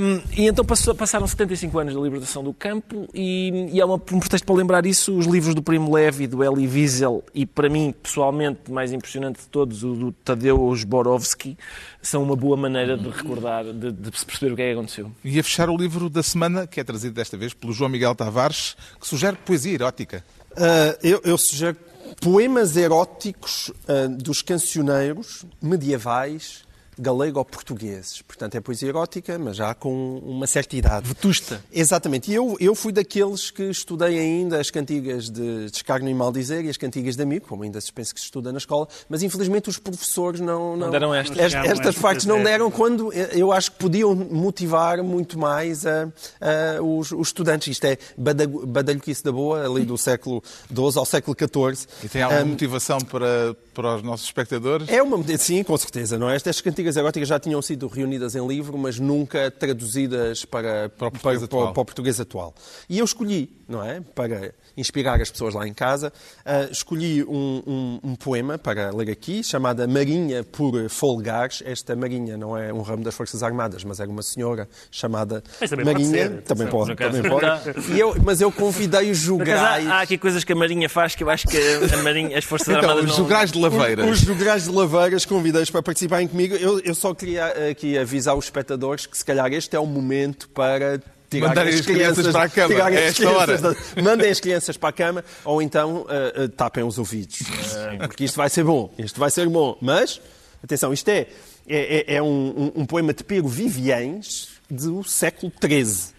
um, 0.00 0.22
e 0.36 0.46
então 0.46 0.64
passou, 0.64 0.94
passaram 0.94 1.26
75 1.26 1.76
anos 1.76 1.94
da 1.94 2.00
libertação 2.00 2.44
do 2.44 2.54
campo 2.54 3.08
e, 3.12 3.68
e 3.72 3.80
é 3.80 3.84
uma, 3.84 3.96
um 3.96 4.20
pretexto 4.20 4.46
para 4.46 4.54
lembrar 4.54 4.86
isso, 4.86 5.18
os 5.18 5.26
livros 5.26 5.56
do 5.56 5.62
Primo 5.62 5.92
Levi, 5.92 6.28
do 6.28 6.44
Elie 6.44 6.68
Wiesel 6.68 7.24
e, 7.34 7.44
para 7.44 7.68
mim, 7.68 7.92
pessoalmente, 8.00 8.70
mais 8.70 8.92
impressionante 8.92 9.40
de 9.40 9.48
todos, 9.48 9.82
o 9.82 9.94
do 9.94 10.12
Tadeu 10.12 10.62
Borowski 10.86 11.56
são 12.02 12.22
uma 12.22 12.36
boa 12.36 12.56
maneira 12.56 12.96
de 12.96 13.08
recordar, 13.08 13.64
de, 13.64 13.92
de 13.92 14.18
se 14.18 14.24
perceber 14.24 14.52
o 14.52 14.56
que 14.56 14.62
é 14.62 14.66
que 14.66 14.78
aconteceu. 14.78 15.12
E 15.24 15.38
a 15.38 15.42
fechar 15.42 15.68
o 15.68 15.76
livro 15.76 16.08
da 16.08 16.22
semana, 16.22 16.66
que 16.66 16.80
é 16.80 16.84
trazido 16.84 17.14
desta 17.14 17.36
vez 17.36 17.54
pelo 17.54 17.72
João 17.72 17.90
Miguel 17.90 18.14
Tavares, 18.14 18.76
que 19.00 19.06
sugere 19.06 19.36
poesia 19.36 19.74
erótica. 19.74 20.24
Uh, 20.52 20.98
eu, 21.02 21.20
eu 21.24 21.38
sugero 21.38 21.76
poemas 22.20 22.76
eróticos 22.76 23.68
uh, 23.68 24.08
dos 24.08 24.42
cancioneiros 24.42 25.44
medievais 25.60 26.64
galego-portugueses. 26.98 28.22
Portanto, 28.22 28.54
é 28.54 28.60
poesia 28.60 28.88
erótica, 28.88 29.38
mas 29.38 29.56
já 29.56 29.74
com 29.74 30.18
uma 30.18 30.46
certa 30.46 30.76
idade. 30.76 31.08
Vetusta. 31.08 31.62
Exatamente. 31.72 32.30
E 32.30 32.34
eu, 32.34 32.56
eu 32.60 32.74
fui 32.74 32.92
daqueles 32.92 33.50
que 33.50 33.64
estudei 33.64 34.18
ainda 34.18 34.60
as 34.60 34.70
cantigas 34.70 35.30
de 35.30 35.70
Descarno 35.70 36.08
e 36.08 36.14
Maldizer 36.14 36.64
e 36.64 36.68
as 36.68 36.76
cantigas 36.76 37.16
de 37.16 37.22
amigo, 37.22 37.46
como 37.46 37.62
ainda 37.62 37.80
se 37.80 37.92
pensa 37.92 38.14
que 38.14 38.20
se 38.20 38.26
estuda 38.26 38.52
na 38.52 38.58
escola, 38.58 38.88
mas 39.08 39.22
infelizmente 39.22 39.68
os 39.68 39.78
professores 39.78 40.40
não... 40.40 40.76
Não, 40.76 40.86
não 40.86 40.90
deram 40.90 41.14
estas. 41.14 41.38
Estas, 41.38 41.70
estas 41.70 41.96
partes 41.96 42.26
não 42.26 42.42
deram 42.42 42.70
quando 42.70 43.12
eu 43.12 43.52
acho 43.52 43.72
que 43.72 43.78
podiam 43.78 44.14
motivar 44.14 45.02
muito 45.02 45.38
mais 45.38 45.86
a, 45.86 46.08
a, 46.40 46.82
os, 46.82 47.12
os, 47.12 47.28
estudantes. 47.28 47.68
Isto 47.68 47.84
é 47.86 47.98
badalhoquice 48.16 49.22
da 49.22 49.32
boa, 49.32 49.66
ali 49.66 49.84
do 49.84 49.98
século 49.98 50.42
XII 50.68 50.98
ao 50.98 51.04
século 51.04 51.36
XIV. 51.36 51.86
E 52.04 52.08
tem 52.08 52.22
alguma 52.22 52.42
um, 52.42 52.46
motivação 52.46 52.98
para, 53.00 53.56
para 53.72 53.96
os 53.96 54.02
nossos 54.02 54.26
espectadores? 54.26 54.88
É 54.88 55.02
uma... 55.02 55.22
Sim, 55.38 55.62
com 55.62 55.76
certeza. 55.76 56.18
Não 56.18 56.28
é? 56.28 56.36
Estas 56.36 56.60
cantigas 56.60 56.83
sátiras 56.92 56.96
eróticas 56.96 57.28
já 57.28 57.40
tinham 57.40 57.62
sido 57.62 57.86
reunidas 57.86 58.34
em 58.34 58.46
livro, 58.46 58.76
mas 58.76 58.98
nunca 58.98 59.50
traduzidas 59.50 60.44
para, 60.44 60.88
Para 60.90 61.08
o 61.08 61.10
português 61.10 61.38
para, 61.38 61.44
atual. 61.46 61.72
para 61.72 61.80
o 61.82 61.84
português 61.84 62.20
atual. 62.20 62.54
E 62.88 62.98
eu 62.98 63.04
escolhi, 63.04 63.50
não 63.68 63.82
é? 63.82 64.00
Para 64.00 64.52
inspirar 64.76 65.20
as 65.20 65.30
pessoas 65.30 65.54
lá 65.54 65.66
em 65.66 65.72
casa, 65.74 66.12
ah, 66.44 66.68
escolhi 66.70 67.22
um, 67.24 67.62
um- 67.66 68.00
um 68.10 68.14
poema 68.16 68.58
para 68.58 68.90
ler 68.94 69.10
aqui, 69.10 69.42
chamada 69.44 69.86
Marinha 69.86 70.42
por 70.44 70.88
Folgares. 70.88 71.62
Esta 71.64 71.94
Marinha 71.96 72.36
não 72.36 72.56
é 72.56 72.72
um 72.72 72.82
ramo 72.82 73.02
das 73.04 73.14
Forças 73.14 73.42
Armadas, 73.42 73.84
mas 73.84 74.00
era 74.00 74.10
uma 74.10 74.22
senhora 74.22 74.68
chamada 74.90 75.42
também 75.60 75.84
pode 75.84 75.84
Marinha. 75.84 76.10
ser, 76.10 76.42
também 76.42 76.66
pode, 76.66 76.94
também 76.96 77.22
pode. 77.22 77.46
E 77.94 77.98
eu, 78.00 78.14
mas 78.24 78.40
eu 78.40 78.50
convidei 78.50 79.10
os 79.10 79.18
jograis. 79.18 79.86
há, 79.86 79.94
há 79.96 80.00
aqui 80.02 80.16
coisas 80.18 80.42
que 80.44 80.52
a 80.52 80.56
Marinha 80.56 80.88
faz 80.88 81.14
que 81.14 81.22
eu 81.22 81.30
acho 81.30 81.46
que 81.48 81.58
a 81.92 82.02
Marinha, 82.02 82.36
as 82.38 82.44
Forças 82.44 82.68
Então, 82.68 82.80
Armadas 82.80 83.04
os 83.04 83.10
não... 83.10 83.16
jograis 83.16 83.52
de 83.52 83.58
laveiras. 83.60 84.10
Os 84.10 84.18
jograis 84.20 84.64
de 84.64 84.70
laveiras 84.70 85.24
convidei-os 85.24 85.70
para 85.70 85.82
participarem 85.82 86.26
comigo. 86.28 86.54
Eu, 86.56 86.80
eu 86.80 86.94
só 86.94 87.14
queria 87.14 87.44
eh, 87.56 87.70
aqui 87.70 87.96
avisar 87.98 88.36
os 88.36 88.44
espectadores 88.46 89.06
que 89.06 89.16
se 89.16 89.24
calhar 89.24 89.52
este 89.52 89.76
é 89.76 89.78
o 89.80 89.86
momento 89.86 90.48
para 90.50 91.00
tirar 91.38 91.48
Mandarem 91.48 91.74
as 91.74 91.80
crianças 91.80 92.26
para 92.32 92.42
a 92.44 92.48
cama, 92.48 92.74
é 92.74 92.80
as 92.80 92.92
esta 93.10 93.22
crianças 93.26 93.60
da- 93.60 94.02
mandem 94.02 94.30
as 94.30 94.40
crianças 94.40 94.76
para 94.76 94.88
a 94.88 94.92
cama 94.92 95.24
ou 95.44 95.60
então 95.62 96.06
eh, 96.08 96.32
eh, 96.44 96.48
tapem 96.48 96.84
os 96.84 96.98
ouvidos. 96.98 97.40
Eh, 97.42 97.96
porque 98.06 98.24
isto 98.24 98.36
vai 98.36 98.48
ser 98.50 98.64
bom. 98.64 98.92
Isto 98.98 99.18
vai 99.20 99.30
ser 99.30 99.48
bom. 99.48 99.76
Mas, 99.80 100.20
atenção, 100.62 100.92
isto 100.92 101.08
é, 101.08 101.26
é, 101.66 102.12
é- 102.12 102.14
é 102.16 102.22
um, 102.22 102.26
um- 102.26 102.72
um 102.82 102.86
poema 102.86 103.12
de 103.14 103.22
Pedro 103.24 103.48
Viviens 103.48 104.48
do 104.70 105.02
século 105.04 105.52
XIII. 105.62 106.12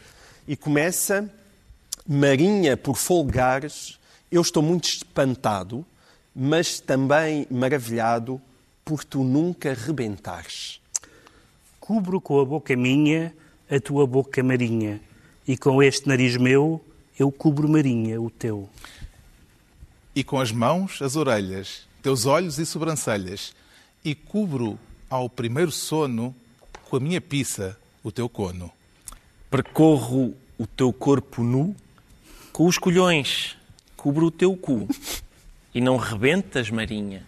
E 0.48 0.56
começa 0.56 1.30
Marinha 2.08 2.78
por 2.78 2.96
Folgares, 2.98 3.98
eu 4.32 4.42
estou 4.42 4.62
muito 4.62 4.86
espantado, 4.88 5.84
mas 6.36 6.80
também 6.80 7.48
maravilhado 7.50 8.40
por 8.84 9.04
tu 9.04 9.24
nunca 9.24 9.74
rebentares. 9.74 10.80
Cubro 11.80 12.20
com 12.22 12.40
a 12.40 12.46
boca 12.46 12.76
minha 12.76 13.34
a 13.70 13.80
tua 13.80 14.06
boca 14.06 14.44
marinha, 14.44 15.02
e 15.48 15.58
com 15.58 15.82
este 15.82 16.08
nariz 16.08 16.38
meu 16.38 16.84
eu 17.18 17.32
cubro 17.32 17.68
marinha 17.68 18.22
o 18.22 18.30
teu. 18.30 18.70
E 20.16 20.24
com 20.24 20.40
as 20.40 20.52
mãos, 20.52 21.02
as 21.02 21.16
orelhas, 21.16 21.88
teus 22.02 22.26
olhos 22.26 22.60
e 22.60 22.66
sobrancelhas, 22.66 23.54
e 24.04 24.14
cubro 24.14 24.80
ao 25.10 25.30
primeiro 25.30 25.72
sono 25.72 26.36
com 26.84 26.98
a 26.98 27.00
minha 27.00 27.20
pizza 27.20 27.78
o 28.04 28.12
teu 28.12 28.30
cono. 28.30 28.72
Percorro 29.50 30.34
o 30.58 30.68
teu 30.68 30.94
corpo 30.94 31.44
nu 31.44 31.76
com 32.54 32.66
os 32.68 32.78
colhões, 32.78 33.58
cubro 33.98 34.28
o 34.28 34.32
teu 34.32 34.56
cu 34.56 34.88
e 35.74 35.82
não 35.82 35.98
rebentas, 35.98 36.70
Marinha. 36.70 37.28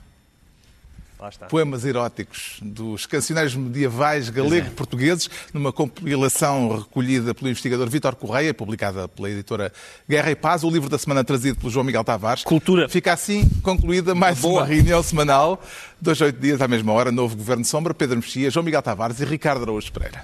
Poemas 1.50 1.84
eróticos 1.84 2.60
dos 2.62 3.06
cancioneiros 3.06 3.56
medievais 3.56 4.30
galego-portugueses, 4.30 5.30
numa 5.54 5.74
compilação 5.74 6.78
recolhida 6.78 7.34
pelo 7.34 7.50
investigador 7.50 7.90
Vítor 7.90 8.16
Correia, 8.16 8.54
publicada 8.54 9.08
pela 9.08 9.30
editora 9.30 9.74
Guerra 10.08 10.32
e 10.32 10.36
Paz, 10.36 10.64
o 10.64 10.70
livro 10.70 10.90
da 10.90 10.98
semana 10.98 11.24
trazido 11.24 11.58
pelo 11.58 11.72
João 11.72 11.84
Miguel 11.84 12.04
Tavares. 12.04 12.44
Cultura. 12.44 12.88
Fica 12.88 13.14
assim 13.14 13.50
concluída 13.64 14.14
mais 14.14 14.44
uma 14.44 14.64
reunião 14.64 15.02
semanal, 15.02 15.62
dois, 16.00 16.22
oito 16.22 16.40
dias 16.40 16.62
à 16.62 16.68
mesma 16.68 16.94
hora, 16.94 17.12
novo 17.12 17.36
Governo 17.36 17.66
Sombra, 17.66 17.94
Pedro 17.94 18.18
Mexia, 18.18 18.52
João 18.52 18.64
Miguel 18.64 18.82
Tavares 18.82 19.20
e 19.20 19.26
Ricardo 19.26 19.64
Araújo 19.64 19.92
Pereira. 19.92 20.24